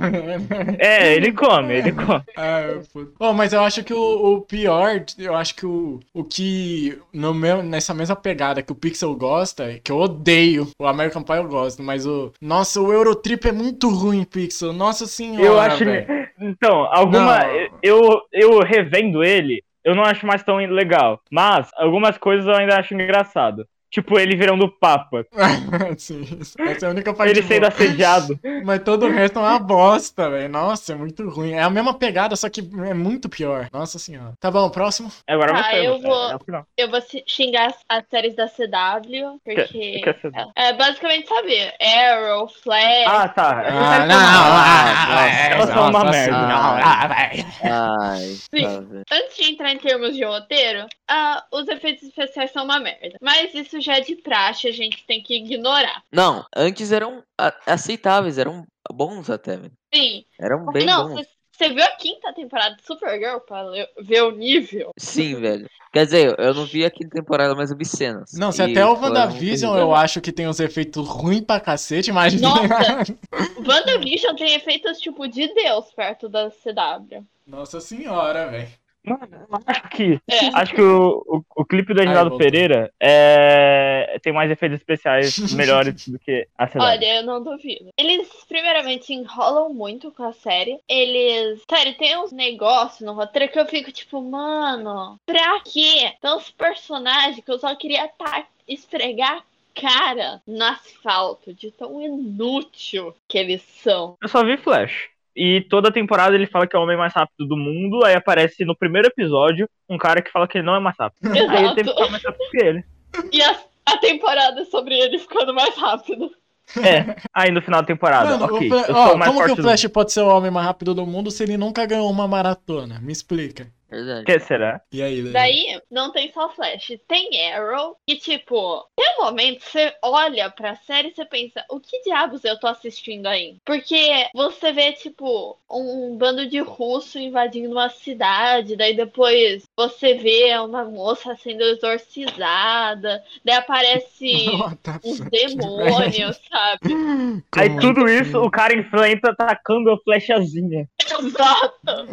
É, 0.78 1.14
ele 1.14 1.32
come, 1.32 1.74
ele 1.74 1.92
come. 1.92 2.22
Ah, 2.36 2.80
puta. 2.92 3.12
oh, 3.18 3.32
mas 3.34 3.52
eu 3.52 3.60
acho 3.62 3.84
que 3.84 3.92
o, 3.92 4.36
o 4.36 4.40
pior, 4.40 5.04
eu 5.18 5.36
acho 5.36 5.54
que 5.54 5.66
o, 5.66 6.00
o 6.14 6.24
que 6.24 6.98
no 7.12 7.34
meu, 7.34 7.62
nessa 7.62 7.92
mesma 7.92 8.16
pegada 8.16 8.62
que 8.62 8.72
o 8.72 8.76
Pixel 8.76 9.14
gosta, 9.14 9.78
que 9.84 9.92
eu 9.92 9.98
odeio, 9.98 10.66
o 10.80 10.86
American 10.86 11.22
Pie 11.22 11.36
eu 11.36 11.46
gosto, 11.46 11.82
mas 11.82 12.06
o 12.06 12.32
nossa, 12.40 12.80
o 12.80 12.92
Eurotrip 12.92 13.46
é 13.46 13.52
muito 13.52 13.88
ruim, 13.90 14.24
Pixel. 14.24 14.72
Nossa 14.72 15.06
senhora. 15.06 15.44
Eu 15.44 15.60
acho. 15.60 15.84
velho. 15.84 16.24
Então, 16.40 16.88
alguma. 16.90 17.38
Não. 17.38 17.68
Eu, 17.82 18.22
eu 18.32 18.58
revendo 18.60 19.22
ele, 19.22 19.62
eu 19.84 19.94
não 19.94 20.02
acho 20.02 20.26
mais 20.26 20.42
tão 20.42 20.56
legal. 20.56 21.20
Mas 21.30 21.70
algumas 21.76 22.16
coisas 22.16 22.46
eu 22.46 22.54
ainda 22.54 22.78
acho 22.78 22.94
engraçado. 22.94 23.66
Tipo, 23.94 24.18
ele 24.18 24.34
virando 24.34 24.68
papa. 24.68 25.24
Sim, 25.96 26.22
isso- 26.40 26.60
essa 26.60 26.86
é 26.86 26.88
a 26.88 26.90
única 26.90 27.14
parte 27.14 27.30
Ele 27.30 27.42
sendo 27.46 27.60
boa. 27.60 27.68
assediado. 27.68 28.40
Mas 28.64 28.82
todo 28.82 29.06
o 29.06 29.10
resto 29.12 29.38
é 29.38 29.42
uma 29.42 29.58
bosta, 29.60 30.28
velho. 30.28 30.48
Nossa, 30.48 30.94
é 30.94 30.96
muito 30.96 31.28
ruim. 31.28 31.52
É 31.52 31.62
a 31.62 31.70
mesma 31.70 31.94
pegada, 31.94 32.34
só 32.34 32.48
que 32.50 32.60
é 32.60 32.92
muito 32.92 33.28
pior. 33.28 33.68
Nossa 33.72 33.96
senhora. 34.00 34.32
Tá 34.40 34.50
bom, 34.50 34.68
próximo. 34.68 35.12
Agora 35.28 35.52
Tá, 35.52 35.62
você. 35.70 35.86
eu 35.86 35.92
você, 36.00 36.08
vou- 36.08 36.30
é 36.32 36.38
final. 36.44 36.66
Eu 36.76 36.90
vou 36.90 37.00
xingar 37.24 37.66
as, 37.68 37.76
as 37.88 38.04
séries 38.10 38.34
da 38.34 38.48
CW, 38.48 39.38
porque. 39.44 40.00
que 40.00 40.08
é 40.08 40.12
CW? 40.14 40.50
É, 40.56 40.72
basicamente, 40.72 41.28
sabe? 41.28 41.54
Arrow, 41.80 42.48
Flash. 42.48 43.06
Ah, 43.06 43.28
tá. 43.28 43.62
Ah, 43.64 44.06
não, 44.06 44.18
são 44.18 44.32
não, 44.32 44.50
uma- 44.50 45.14
ah, 45.20 45.28
elas 45.50 45.68
são 45.70 45.82
uma 45.82 45.90
nossa 46.04 46.10
merda. 46.10 46.36
Ah, 46.36 47.06
vai. 47.06 47.46
Ai, 47.62 48.20
Sim. 48.26 48.62
tá, 48.64 48.80
velho. 48.80 49.02
Antes 49.12 49.36
de 49.36 49.44
entrar 49.52 49.72
em 49.72 49.78
termos 49.78 50.16
de 50.16 50.24
roteiro, 50.24 50.84
ah, 51.08 51.44
os 51.52 51.68
efeitos 51.68 52.02
especiais 52.02 52.50
são 52.50 52.64
uma 52.64 52.80
merda. 52.80 53.16
Mas 53.22 53.54
isso 53.54 53.80
já 53.84 53.96
é 53.96 54.00
de 54.00 54.16
praxe, 54.16 54.68
a 54.68 54.72
gente 54.72 55.04
tem 55.06 55.22
que 55.22 55.36
ignorar. 55.36 56.02
Não, 56.12 56.44
antes 56.54 56.92
eram 56.92 57.22
aceitáveis, 57.66 58.38
eram 58.38 58.66
bons 58.92 59.30
até, 59.30 59.56
velho. 59.56 59.72
Sim. 59.94 60.24
Eram 60.38 60.66
bem 60.66 60.86
não, 60.86 61.08
bons. 61.08 61.26
você 61.52 61.68
viu 61.68 61.84
a 61.84 61.90
quinta 61.90 62.32
temporada 62.32 62.76
de 62.76 62.84
Supergirl 62.84 63.38
pra 63.38 63.64
ver 64.00 64.22
o 64.22 64.32
nível? 64.32 64.90
Sim, 64.98 65.36
velho. 65.36 65.68
Quer 65.92 66.06
dizer, 66.06 66.34
eu 66.40 66.52
não 66.52 66.64
vi 66.64 66.84
a 66.84 66.90
quinta 66.90 67.10
temporada, 67.10 67.54
mas 67.54 67.70
eu 67.70 67.76
vi 67.76 67.84
cenas. 67.84 68.32
Não, 68.32 68.50
se 68.50 68.60
E 68.60 68.72
até 68.72 68.84
o 68.84 68.94
WandaVision 68.94 69.76
eu 69.76 69.94
acho 69.94 70.20
que 70.20 70.32
tem 70.32 70.48
uns 70.48 70.58
efeitos 70.58 71.06
ruins 71.06 71.42
pra 71.42 71.60
cacete, 71.60 72.10
imagina. 72.10 72.48
Nossa! 72.48 73.16
WandaVision 73.64 74.34
tem 74.34 74.54
efeitos 74.54 74.98
tipo 74.98 75.28
de 75.28 75.52
Deus 75.54 75.92
perto 75.92 76.28
da 76.28 76.50
CW. 76.50 77.24
Nossa 77.46 77.80
senhora, 77.80 78.48
velho. 78.48 78.68
Mano, 79.04 79.28
eu 79.32 79.58
acho 79.66 79.88
que. 79.90 80.18
É. 80.26 80.46
Acho 80.54 80.74
que 80.74 80.80
o, 80.80 81.22
o, 81.26 81.44
o 81.56 81.64
clipe 81.64 81.92
do 81.92 82.00
Reginaldo 82.00 82.30
voltou. 82.30 82.38
Pereira 82.38 82.90
é, 82.98 84.18
tem 84.22 84.32
mais 84.32 84.50
efeitos 84.50 84.78
especiais 84.78 85.36
melhores 85.52 86.08
do 86.08 86.18
que 86.18 86.48
a 86.56 86.66
CW. 86.66 86.80
Olha, 86.80 87.16
eu 87.16 87.22
não 87.22 87.42
duvido. 87.42 87.90
Eles, 87.98 88.28
primeiramente, 88.48 89.12
enrolam 89.12 89.74
muito 89.74 90.10
com 90.10 90.24
a 90.24 90.32
série. 90.32 90.80
Eles. 90.88 91.62
Sério, 91.68 91.94
tem 91.98 92.16
uns 92.18 92.32
negócios 92.32 93.02
no 93.02 93.12
roteiro 93.12 93.52
que 93.52 93.58
eu 93.58 93.66
fico 93.66 93.92
tipo, 93.92 94.22
mano, 94.22 95.16
pra 95.26 95.60
quê? 95.60 96.12
Tem 96.20 96.34
uns 96.34 96.50
personagens 96.50 97.44
que 97.44 97.50
eu 97.50 97.58
só 97.58 97.74
queria 97.76 98.08
tá, 98.08 98.46
esfregar 98.66 99.38
a 99.38 99.80
cara 99.80 100.42
no 100.46 100.64
asfalto, 100.64 101.52
de 101.52 101.70
tão 101.70 102.00
inútil 102.00 103.14
que 103.28 103.36
eles 103.36 103.62
são. 103.82 104.16
Eu 104.22 104.28
só 104.28 104.42
vi 104.42 104.56
Flash. 104.56 105.13
E 105.36 105.62
toda 105.62 105.92
temporada 105.92 106.34
ele 106.34 106.46
fala 106.46 106.66
que 106.66 106.76
é 106.76 106.78
o 106.78 106.82
homem 106.82 106.96
mais 106.96 107.12
rápido 107.12 107.46
do 107.46 107.56
mundo. 107.56 108.04
Aí 108.04 108.14
aparece 108.14 108.64
no 108.64 108.76
primeiro 108.76 109.08
episódio 109.08 109.68
um 109.88 109.98
cara 109.98 110.22
que 110.22 110.30
fala 110.30 110.46
que 110.46 110.58
ele 110.58 110.66
não 110.66 110.76
é 110.76 110.80
mais 110.80 110.96
rápido. 110.98 111.32
Aí 111.32 111.64
ele 111.64 111.74
teve 111.74 111.90
que 111.90 111.96
ficar 111.96 112.10
mais 112.10 112.22
rápido 112.22 112.50
que 112.50 112.64
ele. 112.64 112.84
E 113.32 113.42
a, 113.42 113.56
a 113.86 113.98
temporada 113.98 114.60
é 114.60 114.64
sobre 114.64 114.94
ele 114.94 115.18
ficando 115.18 115.52
mais 115.52 115.76
rápido. 115.76 116.30
É. 116.78 117.16
Aí 117.32 117.50
no 117.50 117.60
final 117.60 117.82
da 117.82 117.86
temporada, 117.86 118.38
Mano, 118.38 118.54
ok. 118.54 118.70
o 118.70 118.74
ó, 118.74 118.84
sou 118.84 119.14
o 119.14 119.18
mais 119.18 119.30
como 119.30 119.44
que 119.44 119.52
o 119.52 119.56
do 119.56 119.62
Flash 119.62 119.86
pode 119.88 120.12
ser 120.12 120.20
o 120.20 120.28
homem 120.28 120.50
mais 120.50 120.66
rápido 120.66 120.94
do 120.94 121.06
mundo 121.06 121.30
se 121.30 121.42
ele 121.42 121.56
nunca 121.56 121.84
ganhou 121.84 122.10
uma 122.10 122.26
maratona? 122.26 122.98
Me 123.00 123.12
explica. 123.12 123.70
Verdade. 123.94 124.24
Que 124.24 124.38
será? 124.40 124.80
E 124.92 125.02
aí? 125.02 125.22
Daí 125.32 125.80
não 125.90 126.10
tem 126.10 126.32
só 126.32 126.48
Flash, 126.50 126.98
tem 127.06 127.52
Arrow. 127.52 127.96
E 128.06 128.16
tipo, 128.16 128.84
tem 128.96 129.14
um 129.18 129.24
momento 129.24 129.60
que 129.60 129.70
você 129.70 129.94
olha 130.02 130.50
pra 130.50 130.76
série 130.76 131.08
e 131.08 131.14
você 131.14 131.24
pensa, 131.24 131.64
o 131.70 131.78
que 131.78 132.02
diabos 132.02 132.44
eu 132.44 132.58
tô 132.58 132.66
assistindo 132.66 133.26
aí? 133.26 133.56
Porque 133.64 134.26
você 134.34 134.72
vê, 134.72 134.92
tipo, 134.92 135.58
um 135.70 136.16
bando 136.16 136.46
de 136.46 136.58
russo 136.60 137.18
invadindo 137.18 137.72
uma 137.72 137.88
cidade, 137.88 138.76
daí 138.76 138.94
depois 138.94 139.62
você 139.76 140.14
vê 140.14 140.56
uma 140.58 140.84
moça 140.84 141.36
sendo 141.36 141.62
exorcizada, 141.62 143.22
daí 143.44 143.56
aparece 143.56 144.46
fuck, 144.84 145.30
demônios, 145.30 146.40
sabe? 146.50 147.42
Aí 147.56 147.76
tudo 147.80 148.08
isso, 148.08 148.40
o 148.40 148.50
cara 148.50 148.74
enfrenta 148.74 149.30
atacando 149.30 149.90
a 149.90 149.98
flechazinha. 149.98 150.88
Exato! 151.20 152.08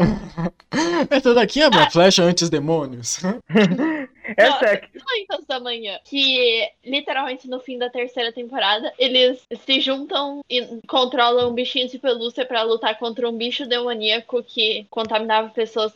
Essa 1.10 1.34
daqui 1.34 1.62
é 1.62 1.66
a 1.66 1.70
minha 1.70 1.90
flecha 1.90 2.24
antes 2.24 2.50
demônios. 2.50 3.20
Essa 4.38 4.66
é. 4.66 4.88
8 5.30 5.46
da 5.48 5.60
manhã. 5.60 6.00
Que 6.06 6.70
literalmente 6.86 7.48
no 7.50 7.60
fim 7.60 7.78
da 7.78 7.90
terceira 7.90 8.32
temporada 8.32 8.94
eles 8.98 9.46
se 9.66 9.82
juntam 9.82 10.42
e 10.50 10.80
controlam 10.88 11.50
um 11.50 11.54
bichinho 11.54 11.90
de 11.90 12.00
pelúcia 12.00 12.46
pra 12.46 12.64
lutar 12.64 12.98
contra 12.98 13.28
um 13.30 13.38
bicho 13.38 13.66
demoníaco 13.66 14.44
que 14.44 14.86
contaminava 14.90 15.50
pessoas 15.50 15.94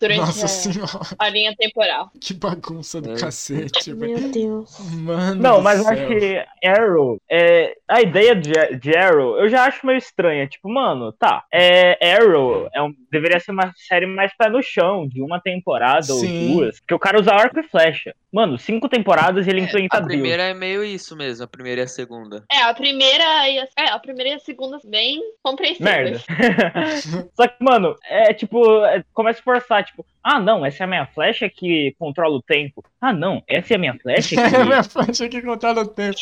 durante 0.00 0.18
Nossa 0.20 0.44
a, 0.44 0.48
senhora, 0.48 0.90
a 1.18 1.28
linha 1.28 1.54
temporal. 1.56 2.10
que 2.20 2.34
bagunça 2.34 3.00
do 3.00 3.12
É. 3.12 3.16
cacete, 3.18 3.92
velho. 3.92 4.18
Meu 4.20 4.30
Deus. 4.30 4.78
Mano. 4.92 5.40
Não, 5.42 5.60
mas 5.60 5.80
eu 5.80 5.88
acho 5.88 6.06
que 6.06 6.44
Arrow, 6.66 7.20
é, 7.30 7.74
a 7.88 8.00
ideia 8.02 8.34
de, 8.34 8.52
de 8.80 8.96
Arrow, 8.96 9.38
eu 9.38 9.48
já 9.48 9.64
acho 9.64 9.86
meio 9.86 9.98
estranha. 9.98 10.46
Tipo, 10.46 10.68
mano, 10.68 11.12
tá. 11.12 11.44
É, 11.52 12.14
Arrow 12.16 12.68
é 12.74 12.82
um- 12.82 12.94
deveria 13.10 13.40
ser 13.40 13.52
uma 13.52 13.72
série 13.88 14.06
mais 14.06 14.32
pé 14.36 14.48
no 14.48 14.62
chão, 14.62 15.06
de 15.08 15.22
uma 15.22 15.40
temporada 15.40 16.02
Sim. 16.02 16.50
ou 16.50 16.54
duas. 16.56 16.80
Porque 16.80 16.94
o 16.94 16.98
cara 16.98 17.20
usa 17.20 17.32
arco 17.32 17.58
e 17.60 17.62
flecha. 17.62 18.14
Mano, 18.36 18.58
cinco 18.58 18.86
temporadas 18.86 19.46
e 19.46 19.50
ele 19.50 19.62
enfrenta 19.62 19.96
A 19.96 20.00
Deus. 20.00 20.12
primeira 20.12 20.42
é 20.42 20.52
meio 20.52 20.84
isso 20.84 21.16
mesmo, 21.16 21.42
a 21.42 21.48
primeira 21.48 21.80
e 21.80 21.84
a 21.84 21.88
segunda. 21.88 22.44
É, 22.52 22.64
a 22.64 22.74
primeira 22.74 23.48
e 23.48 23.58
a, 23.58 23.66
é, 23.78 23.88
a 23.88 23.98
primeira 23.98 24.32
e 24.32 24.34
a 24.34 24.38
segunda 24.38 24.78
bem 24.84 25.22
compreensíveis. 25.42 26.22
Merda. 26.28 27.30
Só 27.34 27.48
que, 27.48 27.64
mano, 27.64 27.96
é 28.04 28.34
tipo, 28.34 28.84
é, 28.84 29.02
começa 29.14 29.40
a 29.40 29.42
forçar. 29.42 29.82
tipo, 29.86 30.04
ah, 30.22 30.38
não, 30.38 30.66
essa 30.66 30.82
é 30.82 30.84
a 30.84 30.86
minha 30.86 31.06
flecha 31.06 31.48
que 31.48 31.94
controla 31.98 32.36
o 32.36 32.42
tempo. 32.42 32.84
Ah, 33.00 33.10
não, 33.10 33.42
essa 33.48 33.72
é 33.72 33.76
a 33.76 33.78
minha 33.78 33.98
flecha 33.98 34.36
É 34.38 34.50
que. 34.50 34.64
minha 34.64 34.82
flecha 34.82 35.28
que 35.30 35.40
controla 35.40 35.80
o 35.80 35.88
tempo. 35.88 36.18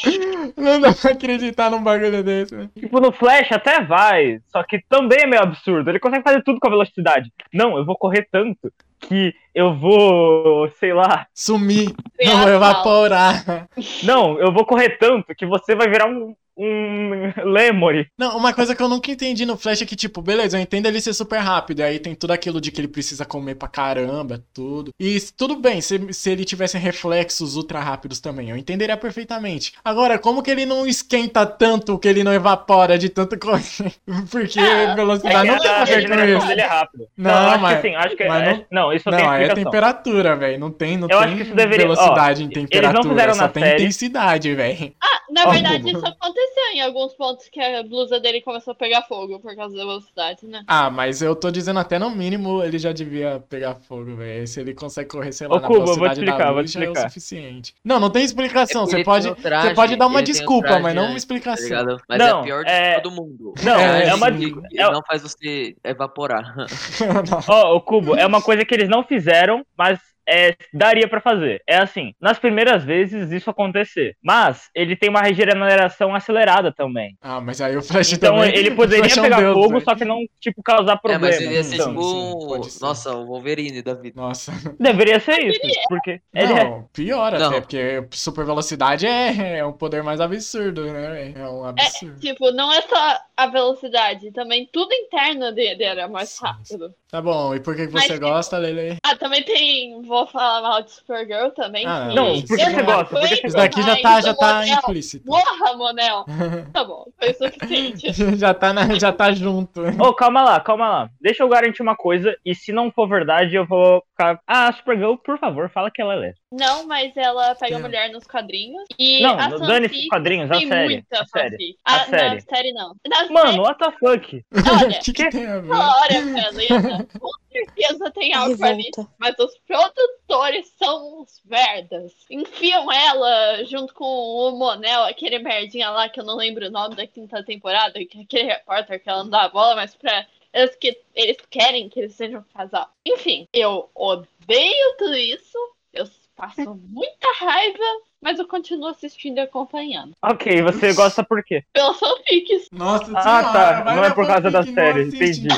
Não 0.57 0.81
dá 0.81 0.93
pra 0.93 1.11
acreditar 1.11 1.69
num 1.69 1.83
bagulho 1.83 2.23
desse, 2.23 2.55
né? 2.55 2.71
tipo, 2.79 3.01
no 3.01 3.11
Flash 3.11 3.51
até 3.51 3.81
vai, 3.83 4.39
só 4.53 4.63
que 4.63 4.81
também 4.89 5.23
é 5.23 5.27
meio 5.27 5.43
absurdo. 5.43 5.91
Ele 5.91 5.99
consegue 5.99 6.23
fazer 6.23 6.45
tudo 6.45 6.61
com 6.61 6.69
a 6.69 6.71
velocidade. 6.71 7.33
Não, 7.53 7.77
eu 7.77 7.85
vou 7.85 7.97
correr 7.99 8.29
tanto 8.31 8.73
que 9.07 9.35
eu 9.55 9.75
vou, 9.75 10.69
sei 10.81 10.93
lá. 10.93 11.27
Sumir, 11.35 11.95
não 12.23 12.49
evaporar. 12.49 13.69
Não, 14.03 14.39
eu 14.39 14.53
vou 14.53 14.65
correr 14.65 14.99
tanto 14.99 15.35
que 15.35 15.47
você 15.47 15.75
vai 15.75 15.89
virar 15.89 16.07
um, 16.09 16.35
um 16.57 17.33
Lemuri. 17.45 18.07
Não, 18.19 18.37
uma 18.37 18.53
coisa 18.53 18.75
que 18.75 18.83
eu 18.83 18.89
nunca 18.89 19.11
entendi 19.11 19.45
no 19.45 19.57
Flash 19.57 19.83
é 19.83 19.87
que, 19.87 19.97
tipo, 19.97 20.23
beleza, 20.23 20.57
eu 20.57 20.63
entendo 20.63 20.87
ele 20.87 21.01
ser 21.01 21.13
super 21.15 21.39
rápido, 21.39 21.81
e 21.81 21.83
aí 21.83 21.99
tem 21.99 22.15
tudo 22.15 22.33
aquilo 22.33 22.61
de 22.61 22.71
que 22.71 22.81
ele 22.81 22.89
precisa 22.89 23.25
comer 23.25 23.55
pra 23.57 23.69
caramba, 23.69 24.43
tudo. 24.55 24.91
E 25.01 25.19
tudo 25.37 25.57
bem, 25.57 25.81
se, 25.81 26.13
se 26.13 26.31
ele 26.31 26.45
tivesse 26.45 26.79
reflexos 26.79 27.57
ultra 27.57 27.81
rápidos 27.81 28.21
também, 28.21 28.51
eu 28.51 28.57
entenderia 28.57 28.97
perfeitamente. 28.97 29.73
Agora, 29.85 30.19
como 30.19 30.43
que 30.43 30.51
ele 30.51 30.65
não 30.67 30.87
esquenta 30.87 31.45
tanto 31.47 31.99
que 31.99 32.09
ele 32.09 32.23
não 32.25 32.33
evapora 32.33 32.97
de 32.99 33.09
tanto 33.09 33.39
correr? 33.39 33.63
Porque 34.31 34.59
Ah, 34.61 34.95
velocidade 34.95 35.49
É 35.49 35.53
não 35.53 35.59
tem 35.59 35.71
a 35.71 35.83
a 35.83 35.85
ver 35.85 35.91
com 35.91 35.95
regeneração 36.15 36.39
isso. 36.39 36.47
dele 36.47 36.61
é 36.61 36.67
rápida. 36.67 37.07
Não, 37.17 37.31
acho 37.33 37.61
mas- 37.63 37.81
que 37.81 37.89
sim, 37.89 37.95
acho 37.95 38.17
que 38.17 38.25
mas 38.29 38.43
é- 38.43 38.53
não- 38.53 38.65
não, 38.71 38.93
isso 38.93 39.11
não, 39.11 39.17
tem 39.19 39.27
Não, 39.27 39.35
é 39.35 39.55
temperatura, 39.55 40.37
velho. 40.37 40.59
Não 40.61 40.71
tem, 40.71 40.97
não 40.97 41.09
Eu 41.09 41.19
tem 41.19 41.27
acho 41.27 41.37
que 41.37 41.43
isso 41.43 41.55
deveria- 41.55 41.87
velocidade 41.87 42.43
ó, 42.43 42.45
em 42.45 42.47
eles 42.47 42.57
não 42.57 42.63
temperatura, 42.67 43.09
fizeram 43.15 43.35
só 43.35 43.43
na 43.43 43.49
tem 43.49 43.63
série. 43.63 43.75
intensidade, 43.83 44.55
velho. 44.55 44.93
Na 45.31 45.47
Ó, 45.49 45.51
verdade, 45.51 45.89
isso 45.91 46.07
aconteceu 46.07 46.44
em 46.75 46.81
alguns 46.81 47.15
pontos 47.15 47.49
que 47.49 47.61
a 47.61 47.83
blusa 47.83 48.19
dele 48.21 48.41
começou 48.41 48.73
a 48.73 48.75
pegar 48.75 49.03
fogo 49.03 49.39
por 49.41 49.55
causa 49.55 49.77
da 49.77 49.85
velocidade, 49.85 50.47
né? 50.47 50.65
Ah, 50.67 50.91
mas 50.91 51.23
eu 51.23 51.35
tô 51.37 51.51
dizendo 51.51 51.79
até 51.79 51.99
no 51.99 52.11
mínimo 52.11 52.63
ele 52.63 52.79
já 52.79 52.93
devia 52.93 53.41
pegar 53.49 53.75
fogo, 53.75 54.17
velho. 54.17 54.47
Se 54.47 54.61
ele 54.61 54.75
consegue 54.75 55.09
correr, 55.09 55.33
sei 55.33 55.47
lá, 55.47 55.57
Ô, 55.57 55.61
na 55.61 55.67
Cuba, 55.69 55.81
eu 55.81 55.85
vou 55.87 55.95
te 55.95 56.01
velocidade 56.01 56.21
explicar, 56.21 56.39
da 56.39 56.45
eu 56.49 56.53
vou 56.53 56.61
luz, 56.63 56.71
te 56.71 56.75
já 56.75 56.81
é 56.81 56.83
o 56.83 56.93
explicar. 56.93 57.09
suficiente. 57.11 57.75
Não, 57.85 58.01
não 58.01 58.11
tem 58.11 58.25
explicação. 58.25 58.83
É, 58.83 58.87
Você 58.87 59.05
pode, 59.05 59.35
traje, 59.37 59.69
você 59.69 59.75
pode 59.75 59.97
dar 59.97 60.07
uma 60.07 60.23
desculpa, 60.23 60.69
traje 60.69 60.83
mas 60.83 60.95
não 60.95 61.03
uma 61.05 61.11
tá 61.13 61.17
explicação. 61.17 61.65
ligado? 61.65 62.01
Mas 62.09 62.19
Não, 62.19 62.41
é 62.41 62.43
pior 62.45 62.65
de 62.65 62.71
é- 62.71 63.01
todo 63.01 63.11
mundo. 63.15 63.55
Não, 63.63 63.79
É, 63.81 64.09
é, 64.09 64.15
uma. 64.15 64.29
É- 64.29 64.93
não 64.93 65.03
faz 65.07 65.23
você 65.23 65.77
evaporar. 65.85 66.55
Ó, 67.49 67.77
o 67.77 67.81
Cubo, 67.81 68.17
é 68.17 68.27
uma 68.27 68.43
coisa 68.43 68.65
que 68.65 68.75
eles 68.75 68.89
não 68.89 69.03
fizeram, 69.05 69.65
mas 69.77 69.99
é, 70.29 70.57
daria 70.73 71.09
pra 71.09 71.21
fazer. 71.21 71.63
É 71.67 71.77
assim, 71.79 72.15
nas 72.21 72.39
primeiras 72.39 72.85
vezes 72.85 73.31
isso 73.33 73.51
acontecer, 73.51 74.17
mas 74.23 74.71
ele 74.75 74.97
tem 74.97 75.11
uma 75.11 75.23
regeneração 75.23 76.15
acelerada 76.15 76.73
também. 76.73 77.17
ah, 77.21 77.41
mas 77.41 77.61
aí 77.61 77.77
o 77.77 77.83
Flash 77.83 78.13
Então 78.13 78.37
também. 78.37 78.55
ele 78.55 78.71
o 78.71 78.77
poderia 78.77 79.09
Flash 79.09 79.17
é 79.17 79.23
um 79.23 79.23
pegar 79.23 79.41
deus, 79.41 79.53
fogo, 79.53 79.69
velho. 79.69 79.83
só 79.83 79.95
que 79.95 80.05
não, 80.05 80.19
tipo, 80.41 80.63
causar 80.63 81.01
É, 81.07 81.19
problema. 81.19 81.19
mas 81.19 81.41
ele 81.41 81.55
ia 81.55 81.65
ser 81.65 81.79
Sim, 81.79 81.85
tipo. 81.89 82.03
sim, 82.03 82.35
ser. 82.71 82.81
Nossa, 82.81 83.15
o 83.17 83.27
Wolverine 83.27 83.83
da 83.83 83.95
vida. 83.95 84.21
Nossa. 84.21 84.53
Deveria 84.79 85.19
ser 85.21 85.41
isso, 85.43 85.61
porque 85.89 86.21
ele 86.35 86.53
é. 86.53 86.65
Não, 86.65 86.89
pior 86.93 87.35
até, 87.35 87.39
Não. 87.39 87.61
porque 87.61 88.07
super 88.13 88.45
velocidade 88.45 89.07
é, 89.07 89.59
é 89.59 89.65
um 89.67 89.73
poder 89.73 90.03
mais 90.03 90.21
absurdo, 90.21 90.85
né? 90.93 91.33
É 91.33 91.49
um 91.49 91.65
absurdo. 91.65 92.21
Tipo, 92.21 92.51
não 92.53 92.73
é 92.73 92.83
só 92.83 93.19
a 93.37 93.47
velocidade, 93.49 94.33
também 94.33 94.69
tudo 94.73 94.93
interno 94.95 95.53
dele 95.53 95.85
era 95.85 96.09
mais 96.09 96.31
Sim, 96.31 96.45
rápido. 96.45 96.95
Tá 97.15 97.23
bom, 97.23 97.55
e 97.55 97.61
por 97.61 97.77
que 97.77 97.87
que 97.87 97.93
Mas, 97.93 98.07
você 98.09 98.15
tipo, 98.15 98.27
gosta, 98.27 98.59
Lele? 98.59 98.97
Ah, 99.07 99.15
também 99.15 99.41
tem. 99.45 100.03
Vou 100.03 100.27
falar 100.27 100.61
mal 100.63 100.83
de 100.83 100.91
Supergirl 100.91 101.51
também. 101.51 101.87
Ah, 101.87 102.09
que- 102.09 102.17
Não, 102.17 102.33
isso 102.35 102.49
por 102.49 102.57
que 102.57 102.65
não 102.65 102.73
você 102.75 102.83
gosta? 102.83 103.05
Por 103.05 103.29
que 103.29 103.47
Isso 103.47 103.57
daqui 103.57 103.83
já 103.83 103.97
tá, 104.03 104.11
Mas 104.11 104.25
já 104.25 104.35
tá 104.35 104.55
Monel- 104.55 104.79
implícito. 104.79 105.25
Morra, 105.29 105.77
Monel! 105.77 106.25
Tá 106.75 106.83
bom, 106.83 107.05
foi 107.17 107.31
o 107.31 107.35
suficiente. 107.35 108.13
já, 108.37 108.53
tá 108.53 108.73
na- 108.73 108.95
já 108.99 109.13
tá 109.13 109.31
junto. 109.33 109.81
Ô, 110.03 110.13
calma 110.13 110.43
lá, 110.43 110.59
calma 110.59 110.89
lá. 110.89 111.11
Deixa 111.21 111.45
eu 111.45 111.49
garantir 111.49 111.83
uma 111.83 111.95
coisa, 111.95 112.37
e 112.45 112.53
se 112.53 112.73
não 112.73 112.91
for 112.91 113.09
verdade, 113.09 113.55
eu 113.55 113.65
vou 113.65 114.03
ficar. 114.11 114.41
Ah, 114.45 114.73
Supergirl, 114.73 115.15
por 115.15 115.39
favor, 115.39 115.71
fala 115.71 115.93
que 115.93 116.03
ela 116.03 116.15
é 116.15 116.17
lésbica. 116.17 116.44
Não, 116.59 116.87
mas 116.87 117.17
ela 117.17 117.55
pega 117.55 117.77
É. 117.77 117.79
mulher 117.79 118.11
nos 118.11 118.25
quadrinhos. 118.27 118.85
E 118.99 119.23
Não, 119.23 119.39
a 119.39 119.49
no- 119.49 119.59
fanfic 119.59 119.67
dane 119.67 119.87
esses 119.87 120.09
quadrinhos, 120.09 120.51
a 120.51 120.55
série. 120.55 120.95
muita 120.95 121.21
A 121.23 121.27
série. 121.27 121.79
A 121.85 121.95
Ah, 121.97 122.05
série. 122.07 122.35
Não, 122.35 122.41
série 122.41 122.73
não. 122.73 122.97
Na 123.07 123.29
Mano, 123.31 123.63
what 123.63 123.79
the 123.79 123.91
fuck? 123.93 124.45
olha, 124.89 124.99
O 124.99 125.03
que, 125.03 125.13
que 125.13 125.31
tem 125.31 125.47
a 125.47 125.61
ver? 125.61 125.71
Olha, 125.71 126.19
Helena, 126.49 127.07
com 127.19 127.31
certeza 127.51 128.11
tem 128.11 128.35
algo 128.35 128.65
ali, 128.65 128.91
mas 129.19 129.35
os 129.39 129.57
produtores 129.67 130.73
são 130.79 131.23
uns 131.23 131.41
merdas. 131.45 132.13
Enfiam 132.31 132.91
ela 132.93 133.65
junto 133.65 133.95
com 133.95 134.05
o 134.05 134.51
Monel, 134.59 135.05
aquele 135.05 135.39
merdinha 135.39 135.91
lá 135.91 136.09
que 136.09 136.21
eu 136.21 136.25
não 136.25 136.37
lembro 136.37 136.67
o 136.67 136.71
nome 136.71 136.95
da 136.95 137.07
quinta 137.07 137.43
temporada, 137.45 138.05
que 138.05 138.19
é 138.19 138.23
aquele 138.23 138.45
repórter 138.45 139.03
que 139.03 139.09
ela 139.09 139.23
não 139.25 139.31
dá 139.31 139.43
a 139.43 139.49
bola, 139.49 139.75
mas 139.77 139.95
pra. 139.95 140.27
Eles, 140.53 140.77
que, 140.77 140.97
eles 141.17 141.37
querem 141.51 141.89
que 141.89 141.99
eles 141.99 142.15
sejam 142.15 142.39
um 142.41 142.57
casal. 142.57 142.89
Enfim, 143.05 143.49
eu 143.53 143.91
odeio 143.93 144.97
tudo 144.99 145.17
isso. 145.17 145.59
Eu 145.93 146.07
passo 146.37 146.75
muita 146.89 147.27
raiva, 147.41 147.79
mas 148.21 148.39
eu 148.39 148.47
continuo 148.47 148.89
assistindo 148.89 149.39
e 149.39 149.41
acompanhando. 149.41 150.13
Ok, 150.23 150.63
você 150.63 150.93
gosta 150.93 151.23
por 151.23 151.43
quê? 151.45 151.63
Pelas 151.73 151.99
fanfics. 151.99 152.69
Nossa 152.73 153.13
Ah, 153.17 153.23
senhora, 153.23 153.53
tá. 153.53 153.83
vai 153.83 153.97
Não 153.97 154.05
é 154.05 154.11
por 154.11 154.27
causa 154.27 154.51
da 154.51 154.63
série. 154.63 155.03
Entendi. 155.05 155.49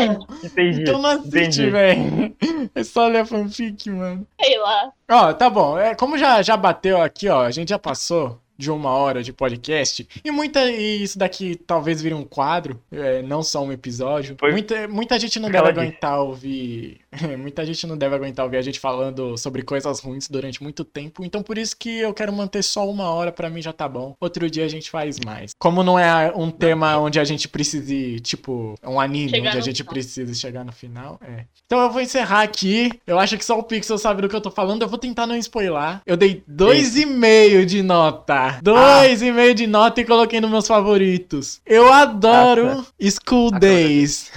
Entendi. 0.44 0.82
Então 0.82 1.00
não 1.00 1.10
assiste, 1.10 1.28
Entendi. 1.36 1.70
velho. 1.70 2.36
É 2.74 2.82
só 2.84 3.06
ler 3.06 3.20
a 3.20 3.24
fanfic, 3.26 3.88
mano. 3.90 4.26
Sei 4.42 4.58
lá. 4.58 4.92
Ó, 5.08 5.32
tá 5.32 5.48
bom. 5.48 5.78
É, 5.78 5.94
como 5.94 6.18
já, 6.18 6.42
já 6.42 6.56
bateu 6.56 7.00
aqui, 7.00 7.28
ó, 7.28 7.42
a 7.42 7.50
gente 7.50 7.68
já 7.70 7.78
passou 7.78 8.38
de 8.58 8.70
uma 8.70 8.90
hora 8.90 9.22
de 9.22 9.32
podcast. 9.32 10.06
E 10.24 10.30
muita. 10.30 10.70
E 10.70 11.02
isso 11.02 11.18
daqui 11.18 11.54
talvez 11.56 12.02
vire 12.02 12.14
um 12.14 12.24
quadro, 12.24 12.82
é, 12.90 13.22
não 13.22 13.42
só 13.42 13.62
um 13.62 13.70
episódio. 13.72 14.36
Foi- 14.38 14.50
Muita, 14.50 14.88
muita 14.88 15.18
gente 15.18 15.38
não 15.38 15.50
deve 15.50 15.68
aguentar 15.68 16.20
ouvir. 16.20 17.00
muita 17.38 17.64
gente 17.64 17.86
não 17.86 17.96
deve 17.96 18.14
aguentar 18.14 18.44
ouvir 18.44 18.56
a 18.58 18.62
gente 18.62 18.80
falando 18.80 19.36
sobre 19.36 19.62
coisas 19.62 20.00
ruins 20.00 20.28
durante 20.28 20.62
muito 20.62 20.84
tempo. 20.84 21.24
Então 21.24 21.42
por 21.42 21.58
isso 21.58 21.76
que 21.76 22.00
eu 22.00 22.12
quero 22.14 22.32
manter 22.32 22.62
só 22.62 22.88
uma 22.88 23.10
hora, 23.10 23.32
pra 23.32 23.50
mim 23.50 23.62
já 23.62 23.72
tá 23.72 23.88
bom. 23.88 24.14
Outro 24.20 24.48
dia 24.50 24.64
a 24.64 24.68
gente 24.68 24.90
faz 24.90 25.18
mais. 25.24 25.52
Como 25.58 25.82
não 25.82 25.98
é 25.98 26.32
um 26.34 26.50
tema 26.50 26.96
onde 26.98 27.18
a 27.18 27.24
gente 27.24 27.48
precise, 27.48 28.20
tipo, 28.20 28.74
um 28.84 29.00
anime, 29.00 29.30
Chegar 29.30 29.48
onde 29.48 29.58
a 29.58 29.60
gente 29.60 29.78
final. 29.78 29.92
precisa 29.92 30.34
chegar 30.34 30.64
no 30.64 30.72
final, 30.72 31.18
é. 31.22 31.44
Então 31.66 31.80
eu 31.80 31.90
vou 31.90 32.00
encerrar 32.00 32.42
aqui. 32.42 32.90
Eu 33.06 33.18
acho 33.18 33.36
que 33.36 33.44
só 33.44 33.58
o 33.58 33.62
Pixel 33.62 33.98
sabe 33.98 34.22
do 34.22 34.28
que 34.28 34.36
eu 34.36 34.40
tô 34.40 34.50
falando. 34.50 34.82
Eu 34.82 34.88
vou 34.88 34.98
tentar 34.98 35.26
não 35.26 35.36
spoiler. 35.36 36.00
Eu 36.06 36.16
dei 36.16 36.42
2,5 36.50 37.64
de 37.64 37.82
nota. 37.82 38.58
2,5 38.62 39.54
de 39.54 39.66
nota 39.66 40.00
e 40.00 40.04
coloquei 40.04 40.40
nos 40.40 40.50
meus 40.50 40.66
favoritos. 40.66 41.60
Eu 41.66 41.92
adoro 41.92 42.86
School 43.00 43.50
Days. 43.50 44.30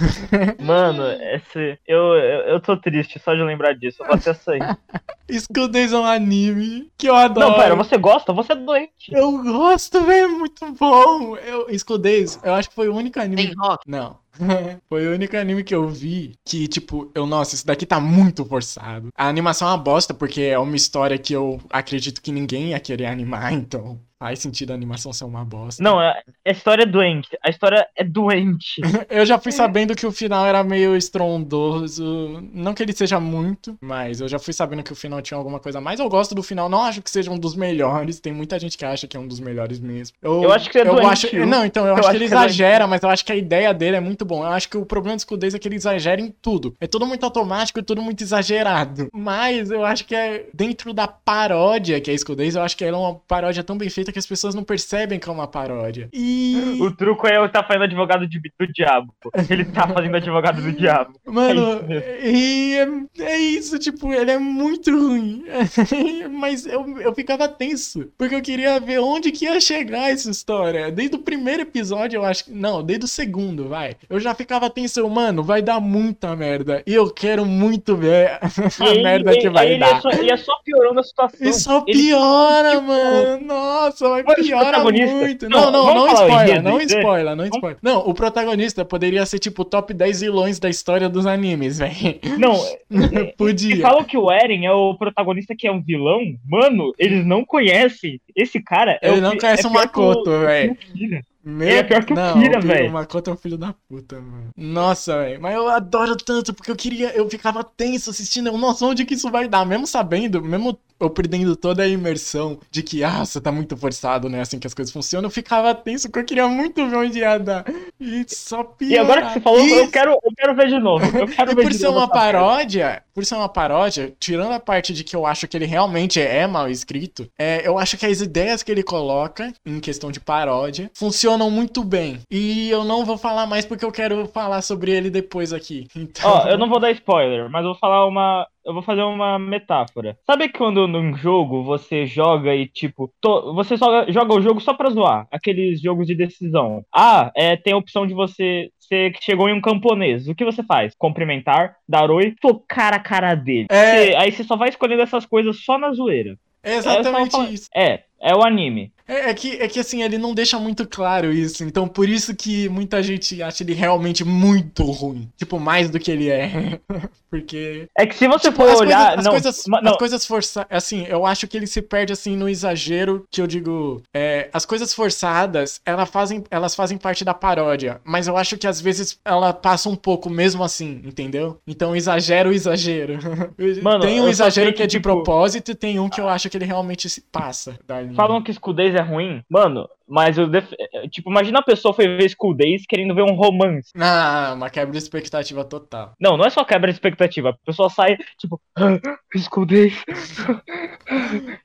Mano, 0.58 1.04
esse. 1.34 1.78
Eu, 1.86 2.14
eu, 2.14 2.40
eu 2.48 2.60
tô 2.60 2.69
triste 2.76 3.18
só 3.18 3.34
de 3.34 3.42
lembrar 3.42 3.74
disso. 3.74 4.02
Eu 4.02 4.06
vou 4.06 4.16
até 4.16 4.34
sair. 4.34 4.60
Days 5.70 5.92
é 5.92 5.98
um 5.98 6.04
anime 6.04 6.90
que 6.98 7.08
eu 7.08 7.14
adoro. 7.14 7.50
Não, 7.50 7.56
pera, 7.56 7.76
você 7.76 7.96
gosta? 7.96 8.32
Você 8.32 8.52
é 8.52 8.56
doente. 8.56 9.12
Eu 9.12 9.42
gosto, 9.42 10.02
velho. 10.02 10.24
É 10.24 10.28
muito 10.28 10.72
bom. 10.72 11.36
Eu, 11.36 11.68
Days, 11.98 12.40
eu 12.42 12.54
acho 12.54 12.68
que 12.68 12.74
foi 12.74 12.88
o 12.88 12.94
único 12.94 13.20
anime. 13.20 13.46
Tem 13.46 13.54
rock. 13.54 13.88
Não. 13.88 14.18
Foi 14.88 15.06
o 15.06 15.12
único 15.12 15.36
anime 15.36 15.64
que 15.64 15.74
eu 15.74 15.88
vi 15.88 16.34
que, 16.44 16.66
tipo, 16.68 17.10
eu, 17.14 17.26
nossa, 17.26 17.54
isso 17.54 17.66
daqui 17.66 17.86
tá 17.86 18.00
muito 18.00 18.44
forçado. 18.44 19.08
A 19.16 19.28
animação 19.28 19.68
é 19.68 19.72
uma 19.72 19.78
bosta, 19.78 20.14
porque 20.14 20.42
é 20.42 20.58
uma 20.58 20.76
história 20.76 21.18
que 21.18 21.32
eu 21.32 21.60
acredito 21.70 22.20
que 22.22 22.32
ninguém 22.32 22.70
ia 22.70 22.80
querer 22.80 23.06
animar, 23.06 23.52
então 23.54 24.00
faz 24.20 24.38
sentido 24.38 24.72
a 24.72 24.74
animação 24.74 25.14
ser 25.14 25.24
uma 25.24 25.42
bosta. 25.46 25.82
Não, 25.82 25.98
a, 25.98 26.10
a 26.46 26.50
história 26.50 26.82
é 26.82 26.86
doente. 26.86 27.28
A 27.42 27.48
história 27.48 27.88
é 27.96 28.04
doente. 28.04 28.82
Eu 29.08 29.24
já 29.24 29.38
fui 29.38 29.50
sabendo 29.50 29.96
que 29.96 30.06
o 30.06 30.12
final 30.12 30.44
era 30.44 30.62
meio 30.62 30.94
estrondoso. 30.94 32.42
Não 32.52 32.74
que 32.74 32.82
ele 32.82 32.92
seja 32.92 33.18
muito, 33.18 33.76
mas 33.80 34.20
eu 34.20 34.28
já 34.28 34.38
fui 34.38 34.52
sabendo 34.52 34.82
que 34.82 34.92
o 34.92 34.96
final 34.96 35.22
tinha 35.22 35.38
alguma 35.38 35.58
coisa 35.58 35.78
a 35.78 35.80
mais. 35.80 35.98
Eu 35.98 36.08
gosto 36.08 36.34
do 36.34 36.42
final, 36.42 36.68
não 36.68 36.82
acho 36.82 37.00
que 37.00 37.10
seja 37.10 37.30
um 37.30 37.38
dos 37.38 37.56
melhores. 37.56 38.20
Tem 38.20 38.32
muita 38.32 38.58
gente 38.58 38.76
que 38.76 38.84
acha 38.84 39.06
que 39.06 39.16
é 39.16 39.20
um 39.20 39.26
dos 39.26 39.40
melhores 39.40 39.80
mesmo. 39.80 40.14
Eu 40.22 40.52
acho 40.52 40.68
que 40.70 40.78
é 40.78 40.82
eu 40.82 40.94
doentio. 40.94 41.10
acho, 41.10 41.46
Não, 41.46 41.64
então, 41.64 41.86
eu, 41.86 41.90
Eu 41.90 41.94
acho, 41.96 42.08
acho 42.08 42.10
que 42.10 42.16
ele 42.16 42.28
que 42.28 42.34
é 42.34 42.36
exagera, 42.36 42.86
mas 42.86 43.02
eu 43.02 43.08
acho 43.08 43.24
que 43.24 43.32
a 43.32 43.36
ideia 43.36 43.72
dele 43.72 43.96
é 43.96 44.00
muito 44.00 44.24
bom. 44.30 44.44
Eu 44.44 44.50
acho 44.52 44.68
que 44.68 44.76
o 44.76 44.86
problema 44.86 45.16
do 45.16 45.20
Scudez 45.22 45.54
é 45.54 45.58
que 45.58 45.66
ele 45.66 45.74
exagera 45.76 46.20
em 46.20 46.30
tudo. 46.40 46.74
É 46.80 46.86
tudo 46.86 47.04
muito 47.06 47.24
automático 47.24 47.78
e 47.78 47.82
tudo 47.82 48.00
muito 48.00 48.22
exagerado. 48.22 49.08
Mas 49.12 49.70
eu 49.70 49.84
acho 49.84 50.04
que 50.04 50.14
é 50.14 50.46
dentro 50.54 50.92
da 50.92 51.08
paródia 51.08 52.00
que 52.00 52.10
é 52.10 52.16
Scudez, 52.16 52.54
eu 52.54 52.62
acho 52.62 52.76
que 52.76 52.84
ela 52.84 52.96
é 52.96 53.00
uma 53.00 53.14
paródia 53.14 53.64
tão 53.64 53.76
bem 53.76 53.88
feita 53.90 54.12
que 54.12 54.18
as 54.18 54.26
pessoas 54.26 54.54
não 54.54 54.62
percebem 54.62 55.18
que 55.18 55.28
é 55.28 55.32
uma 55.32 55.46
paródia. 55.48 56.08
E. 56.12 56.78
O 56.80 56.90
truco 56.94 57.26
é 57.26 57.36
eu 57.36 57.46
estar 57.46 57.64
fazendo 57.64 57.84
advogado 57.84 58.26
de- 58.26 58.40
do 58.58 58.66
diabo. 58.72 59.12
Ele 59.48 59.64
tá 59.64 59.86
fazendo 59.88 60.16
advogado 60.16 60.62
do 60.62 60.72
diabo. 60.72 61.12
Mano, 61.26 61.80
É 61.88 62.20
e 62.30 62.74
é, 63.18 63.22
é 63.24 63.36
isso, 63.38 63.78
tipo, 63.78 64.12
ele 64.12 64.30
é 64.30 64.38
muito 64.38 64.90
ruim. 64.90 65.44
Mas 66.30 66.66
eu, 66.66 66.86
eu 67.00 67.14
ficava 67.14 67.48
tenso, 67.48 68.10
porque 68.16 68.34
eu 68.34 68.42
queria 68.42 68.78
ver 68.80 68.98
onde 69.00 69.30
que 69.32 69.44
ia 69.46 69.60
chegar 69.60 70.10
essa 70.10 70.30
história. 70.30 70.90
Desde 70.90 71.16
o 71.16 71.20
primeiro 71.20 71.62
episódio, 71.62 72.18
eu 72.18 72.24
acho 72.24 72.44
que. 72.44 72.52
Não, 72.52 72.82
desde 72.82 73.04
o 73.04 73.08
segundo, 73.08 73.68
vai. 73.68 73.96
Eu 74.10 74.18
já 74.20 74.34
ficava 74.34 74.68
tenso, 74.68 75.08
mano, 75.08 75.42
vai 75.42 75.62
dar 75.62 75.80
muita 75.80 76.34
merda. 76.36 76.82
E 76.86 76.92
eu 76.92 77.08
quero 77.10 77.46
muito 77.46 77.96
ver 77.96 78.38
E 78.80 78.82
a 78.82 78.90
aí- 78.90 79.02
merda 79.02 79.32
que 79.32 79.46
e- 79.46 79.50
vai 79.50 79.70
ele 79.70 79.78
dar. 79.78 79.94
Ia 79.94 80.00
só, 80.00 80.10
ia 80.10 80.36
só 80.36 80.52
piorando 80.64 81.00
a 81.00 81.02
situação. 81.02 81.46
E 81.48 81.52
só 81.52 81.84
Ele- 81.86 82.02
piora, 82.02 82.70
tipo, 82.72 82.82
mano. 82.82 83.46
Nossa, 83.46 84.08
vai 84.08 84.22
Mas 84.26 84.38
o 84.38 84.42
piora 84.48 84.64
protagonista- 84.66 85.14
muito. 85.16 85.48
Não, 85.48 85.60
Não, 85.70 85.72
não, 85.72 85.94
não 85.94 86.12
spoiler, 86.14 86.62
não 86.62 86.80
spoiler, 86.80 87.36
não 87.36 87.44
spoiler. 87.46 87.78
Não, 87.82 87.98
o 88.00 88.12
protagonista 88.12 88.84
poderia 88.84 89.24
ser 89.24 89.38
tipo 89.38 89.62
o 89.62 89.64
top 89.64 89.94
10 89.94 90.20
vilões 90.20 90.58
da 90.58 90.68
história 90.68 91.08
dos 91.08 91.24
animes, 91.26 91.78
velho. 91.78 92.18
Não, 92.38 92.54
e 92.90 93.32
Podia. 93.36 93.80
falam 93.80 94.02
que 94.04 94.18
o 94.18 94.30
Eren 94.30 94.66
é 94.66 94.72
o 94.72 94.94
protagonista 94.96 95.54
que 95.56 95.66
é 95.68 95.72
um 95.72 95.80
vilão. 95.82 96.20
Mano, 96.48 96.92
eles 96.98 97.24
não 97.24 97.44
conhecem. 97.44 98.20
Esse 98.40 98.60
cara 98.60 98.98
é 99.02 99.10
Ele 99.10 99.20
não 99.20 99.32
pi- 99.32 99.38
conhece 99.40 99.64
é 99.64 99.68
o 99.68 99.72
que 99.72 99.76
Makoto, 99.78 100.30
velho. 100.40 100.76
que 100.76 100.92
Kira. 100.92 101.22
Meu... 101.42 101.68
Ele 101.68 101.78
é 101.78 101.82
pior 101.82 102.04
que 102.04 102.12
o 102.12 102.16
não, 102.16 102.40
Kira, 102.40 102.58
o 102.58 102.62
velho. 102.62 102.88
O 102.88 102.92
Makoto 102.92 103.30
é 103.30 103.32
um 103.32 103.36
filho 103.36 103.56
da 103.56 103.74
puta, 103.88 104.20
mano. 104.20 104.50
Nossa, 104.56 105.18
velho. 105.18 105.40
Mas 105.40 105.54
eu 105.54 105.68
adoro 105.68 106.16
tanto, 106.16 106.52
porque 106.52 106.70
eu 106.70 106.76
queria. 106.76 107.10
Eu 107.16 107.28
ficava 107.30 107.64
tenso 107.64 108.10
assistindo. 108.10 108.48
Eu, 108.48 108.58
nossa, 108.58 108.84
onde 108.84 109.04
que 109.04 109.14
isso 109.14 109.30
vai 109.30 109.48
dar? 109.48 109.64
Mesmo 109.64 109.86
sabendo, 109.86 110.42
mesmo 110.42 110.78
eu 111.00 111.10
perdendo 111.10 111.56
toda 111.56 111.82
a 111.82 111.88
imersão 111.88 112.58
de 112.70 112.82
que, 112.82 113.02
ah, 113.02 113.24
você 113.24 113.40
tá 113.40 113.50
muito 113.50 113.76
forçado, 113.76 114.28
né? 114.28 114.40
Assim 114.40 114.58
que 114.58 114.66
as 114.66 114.74
coisas 114.74 114.92
funcionam, 114.92 115.26
eu 115.28 115.30
ficava 115.32 115.74
tenso, 115.74 116.08
porque 116.08 116.20
eu 116.20 116.24
queria 116.24 116.48
muito 116.48 116.86
ver 116.88 116.96
onde 116.96 117.18
ia 117.18 117.38
dar. 117.38 117.64
E 117.98 118.24
só 118.28 118.62
pior. 118.64 118.90
E 118.90 118.98
agora 118.98 119.22
que 119.22 119.32
você 119.32 119.40
falou, 119.40 119.66
eu 119.66 119.90
quero, 119.90 120.12
eu 120.12 120.32
quero 120.36 120.54
ver 120.54 120.68
de 120.68 120.78
novo. 120.78 121.18
Eu 121.18 121.26
quero 121.28 121.52
E 121.52 121.54
ver 121.54 121.62
por 121.62 121.70
de 121.70 121.78
ser 121.78 121.88
novo 121.88 121.98
uma 121.98 122.08
paródia, 122.08 123.02
por 123.14 123.24
ser 123.24 123.34
uma 123.34 123.48
paródia, 123.48 124.14
tirando 124.18 124.52
a 124.52 124.60
parte 124.60 124.92
de 124.92 125.04
que 125.04 125.14
eu 125.14 125.26
acho 125.26 125.46
que 125.48 125.56
ele 125.56 125.66
realmente 125.66 126.20
é 126.20 126.46
mal 126.46 126.68
escrito, 126.68 127.28
é, 127.38 127.66
eu 127.66 127.78
acho 127.78 127.96
que 127.96 128.06
as 128.06 128.20
ideias 128.20 128.62
que 128.62 128.70
ele 128.70 128.82
coloca 128.82 129.52
em 129.66 129.80
questão 129.80 130.10
de 130.10 130.20
paródia 130.20 130.90
funcionam 130.94 131.50
muito 131.50 131.84
bem. 131.84 132.20
E 132.30 132.70
eu 132.70 132.84
não 132.84 133.04
vou 133.04 133.18
falar 133.18 133.46
mais 133.46 133.64
porque 133.64 133.84
eu 133.84 133.92
quero 133.92 134.26
falar 134.28 134.62
sobre 134.62 134.90
ele 134.92 135.10
depois 135.10 135.52
aqui. 135.52 135.86
Então, 135.94 136.30
Ó, 136.30 136.48
eu 136.48 136.58
não 136.58 136.68
vou 136.68 136.80
dar 136.80 136.90
spoiler, 136.92 137.48
mas 137.50 137.62
eu 137.62 137.70
vou 137.70 137.78
falar 137.78 138.06
uma. 138.06 138.46
Eu 138.64 138.74
vou 138.74 138.82
fazer 138.82 139.02
uma 139.02 139.38
metáfora. 139.38 140.18
Sabe 140.26 140.48
quando 140.50 140.86
num 140.86 141.16
jogo 141.16 141.62
você 141.64 142.04
joga 142.06 142.54
e, 142.54 142.66
tipo, 142.66 143.10
to- 143.20 143.54
você 143.54 143.76
só 143.76 144.06
joga 144.08 144.34
o 144.34 144.40
jogo 144.40 144.60
só 144.60 144.74
pra 144.74 144.90
zoar? 144.90 145.26
Aqueles 145.32 145.80
jogos 145.80 146.06
de 146.06 146.14
decisão. 146.14 146.84
Ah, 146.94 147.30
é, 147.34 147.56
tem 147.56 147.72
a 147.72 147.76
opção 147.78 148.06
de 148.06 148.12
você. 148.14 148.70
Você 148.78 149.10
que 149.12 149.22
chegou 149.24 149.48
em 149.48 149.54
um 149.54 149.60
camponês. 149.60 150.28
O 150.28 150.34
que 150.34 150.44
você 150.44 150.62
faz? 150.62 150.94
Cumprimentar, 150.98 151.76
dar 151.88 152.10
oi, 152.10 152.34
tocar 152.40 152.92
a 152.92 152.98
cara 152.98 153.34
dele. 153.34 153.66
É. 153.70 154.06
Você- 154.06 154.16
aí 154.16 154.32
você 154.32 154.44
só 154.44 154.56
vai 154.56 154.68
escolhendo 154.68 155.02
essas 155.02 155.24
coisas 155.24 155.64
só 155.64 155.78
na 155.78 155.92
zoeira. 155.92 156.36
é 156.62 156.74
exatamente 156.76 157.30
só- 157.30 157.44
isso. 157.44 157.68
É, 157.74 158.00
é 158.20 158.34
o 158.34 158.42
anime. 158.44 158.92
É, 159.08 159.30
é 159.30 159.34
que, 159.34 159.56
é 159.60 159.66
que 159.66 159.80
assim, 159.80 160.04
ele 160.04 160.18
não 160.18 160.32
deixa 160.32 160.56
muito 160.56 160.86
claro 160.86 161.32
isso. 161.32 161.64
Então, 161.64 161.88
por 161.88 162.08
isso 162.08 162.32
que 162.34 162.68
muita 162.68 163.02
gente 163.02 163.42
acha 163.42 163.64
ele 163.64 163.72
realmente 163.74 164.22
muito 164.24 164.84
ruim. 164.84 165.28
Tipo, 165.36 165.58
mais 165.58 165.90
do 165.90 165.98
que 165.98 166.12
ele 166.12 166.28
é. 166.30 166.78
Porque 167.28 167.88
É 167.96 168.06
que 168.06 168.14
se 168.16 168.28
você 168.28 168.50
Tipo, 168.50 168.62
for 168.62 168.68
as 168.70 168.80
olhar. 168.80 168.98
coisas, 169.06 169.18
as 169.18 169.24
não, 169.24 169.32
coisas, 169.32 169.64
ma- 169.66 169.78
as 169.78 169.84
não, 169.84 169.96
coisas 169.96 170.26
forçadas. 170.26 170.68
Assim, 170.70 171.04
eu 171.08 171.26
acho 171.26 171.46
que 171.48 171.56
ele 171.56 171.66
se 171.66 171.82
perde 171.82 172.12
assim 172.12 172.36
no 172.36 172.48
exagero 172.48 173.24
que 173.30 173.40
eu 173.40 173.46
digo. 173.48 174.00
é, 174.14 174.48
as 174.52 174.64
coisas 174.64 174.92
forçadas, 174.94 175.80
ela 175.84 176.06
fazem, 176.06 176.44
elas 176.50 176.74
fazem 176.74 176.96
parte 176.98 177.24
da 177.24 177.34
paródia. 177.34 178.00
Mas 178.04 178.26
eu 178.28 178.36
acho 178.36 178.56
que 178.56 178.66
às 178.66 178.80
vezes 178.80 179.18
ela 179.24 179.52
passa 179.52 179.88
um 179.88 179.96
pouco 179.96 180.30
mesmo 180.30 180.62
assim, 180.62 181.00
entendeu? 181.04 181.60
Então 181.66 181.94
exagero, 181.96 182.52
exagero. 182.52 183.18
Mano, 183.82 184.00
tem 184.00 184.20
um 184.20 184.28
exagero 184.28 184.68
sei 184.68 184.76
que 184.76 184.82
é 184.82 184.86
que, 184.86 184.90
de 184.90 184.96
tipo- 184.98 185.02
propósito 185.02 185.70
e 185.72 185.74
tem 185.74 185.98
um 185.98 186.08
que 186.08 186.20
eu 186.20 186.28
acho 186.28 186.48
que 186.48 186.56
ele 186.56 186.64
realmente 186.64 187.08
se 187.08 187.20
passa 187.22 187.78
da 187.86 188.00
linha. 188.00 188.09
Falam 188.14 188.42
que 188.42 188.50
Days 188.72 188.94
é 188.94 189.00
ruim, 189.00 189.42
mano, 189.48 189.88
mas 190.10 190.36
eu 190.36 190.48
def... 190.48 190.72
é, 190.78 191.08
tipo, 191.08 191.30
imagina 191.30 191.60
a 191.60 191.62
pessoa 191.62 191.94
foi 191.94 192.08
ver 192.08 192.28
School 192.28 192.54
Days 192.54 192.84
querendo 192.86 193.14
ver 193.14 193.22
um 193.22 193.34
romance. 193.34 193.90
Ah, 193.96 194.52
uma 194.56 194.68
quebra 194.68 194.90
de 194.90 194.98
expectativa 194.98 195.64
total. 195.64 196.14
Não, 196.20 196.36
não 196.36 196.44
é 196.44 196.50
só 196.50 196.64
quebra 196.64 196.90
de 196.90 196.96
expectativa. 196.96 197.50
A 197.50 197.66
pessoa 197.66 197.88
sai, 197.88 198.18
tipo, 198.36 198.60
ah, 198.76 198.98
School 199.38 199.66
Days. 199.66 199.94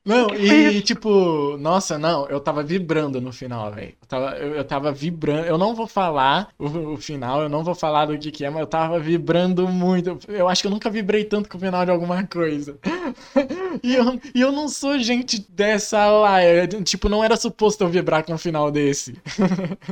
Não, 0.06 0.28
e 0.38 0.82
tipo, 0.82 1.58
nossa, 1.58 1.98
não, 1.98 2.28
eu 2.28 2.40
tava 2.40 2.62
vibrando 2.62 3.20
no 3.20 3.34
final, 3.34 3.72
velho. 3.72 3.96
Eu 4.00 4.08
tava, 4.08 4.38
eu, 4.38 4.56
eu 4.56 4.64
tava 4.64 4.92
vibrando. 4.92 5.48
Eu 5.48 5.58
não 5.58 5.74
vou 5.74 5.88
falar 5.88 6.50
o, 6.60 6.94
o 6.94 6.98
final, 6.98 7.42
eu 7.42 7.50
não 7.50 7.64
vou 7.64 7.74
falar 7.74 8.06
do 8.06 8.18
que, 8.18 8.32
que 8.32 8.46
é, 8.46 8.50
mas 8.50 8.62
eu 8.62 8.68
tava 8.68 9.00
vibrando 9.00 9.68
muito. 9.68 10.20
Eu 10.28 10.48
acho 10.48 10.62
que 10.62 10.68
eu 10.68 10.72
nunca 10.72 10.90
vibrei 10.90 11.24
tanto 11.24 11.50
com 11.50 11.58
o 11.58 11.62
final 11.62 11.84
de 11.84 11.92
alguma 11.92 12.24
coisa. 12.28 12.78
e, 13.84 13.96
eu, 13.96 14.20
e 14.36 14.42
eu 14.42 14.52
não 14.52 14.68
sou 14.68 15.00
gente 15.00 15.40
dessa 15.50 16.06
lá. 16.10 16.38
tipo, 16.84 17.10
não 17.10 17.24
era 17.24 17.36
suposto 17.36 17.84
eu 17.84 17.90
vibrar 17.90 18.24
com 18.24 18.35
no 18.36 18.38
final 18.38 18.70
desse. 18.70 19.16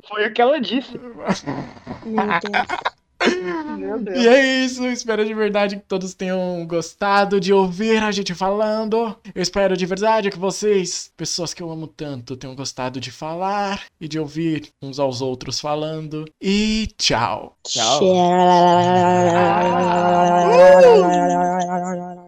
Foi 0.07 0.27
o 0.27 0.33
que 0.33 0.41
ela 0.41 0.59
disse. 0.59 0.99
Meu 3.77 3.99
Deus. 3.99 4.19
E 4.19 4.27
é 4.27 4.65
isso, 4.65 4.85
espero 4.87 5.25
de 5.25 5.33
verdade 5.33 5.77
que 5.77 5.83
todos 5.83 6.13
tenham 6.13 6.67
gostado 6.67 7.39
de 7.39 7.53
ouvir 7.53 8.03
a 8.03 8.11
gente 8.11 8.35
falando. 8.35 9.15
Eu 9.33 9.41
espero 9.41 9.77
de 9.77 9.85
verdade 9.85 10.29
que 10.29 10.37
vocês, 10.37 11.09
pessoas 11.15 11.53
que 11.53 11.63
eu 11.63 11.71
amo 11.71 11.87
tanto, 11.87 12.35
tenham 12.35 12.53
gostado 12.53 12.99
de 12.99 13.11
falar 13.11 13.83
e 13.99 14.09
de 14.09 14.19
ouvir 14.19 14.67
uns 14.81 14.99
aos 14.99 15.21
outros 15.21 15.61
falando. 15.61 16.25
E 16.41 16.89
tchau. 16.97 17.55
Tchau. 17.65 18.03
Uh! 22.03 22.22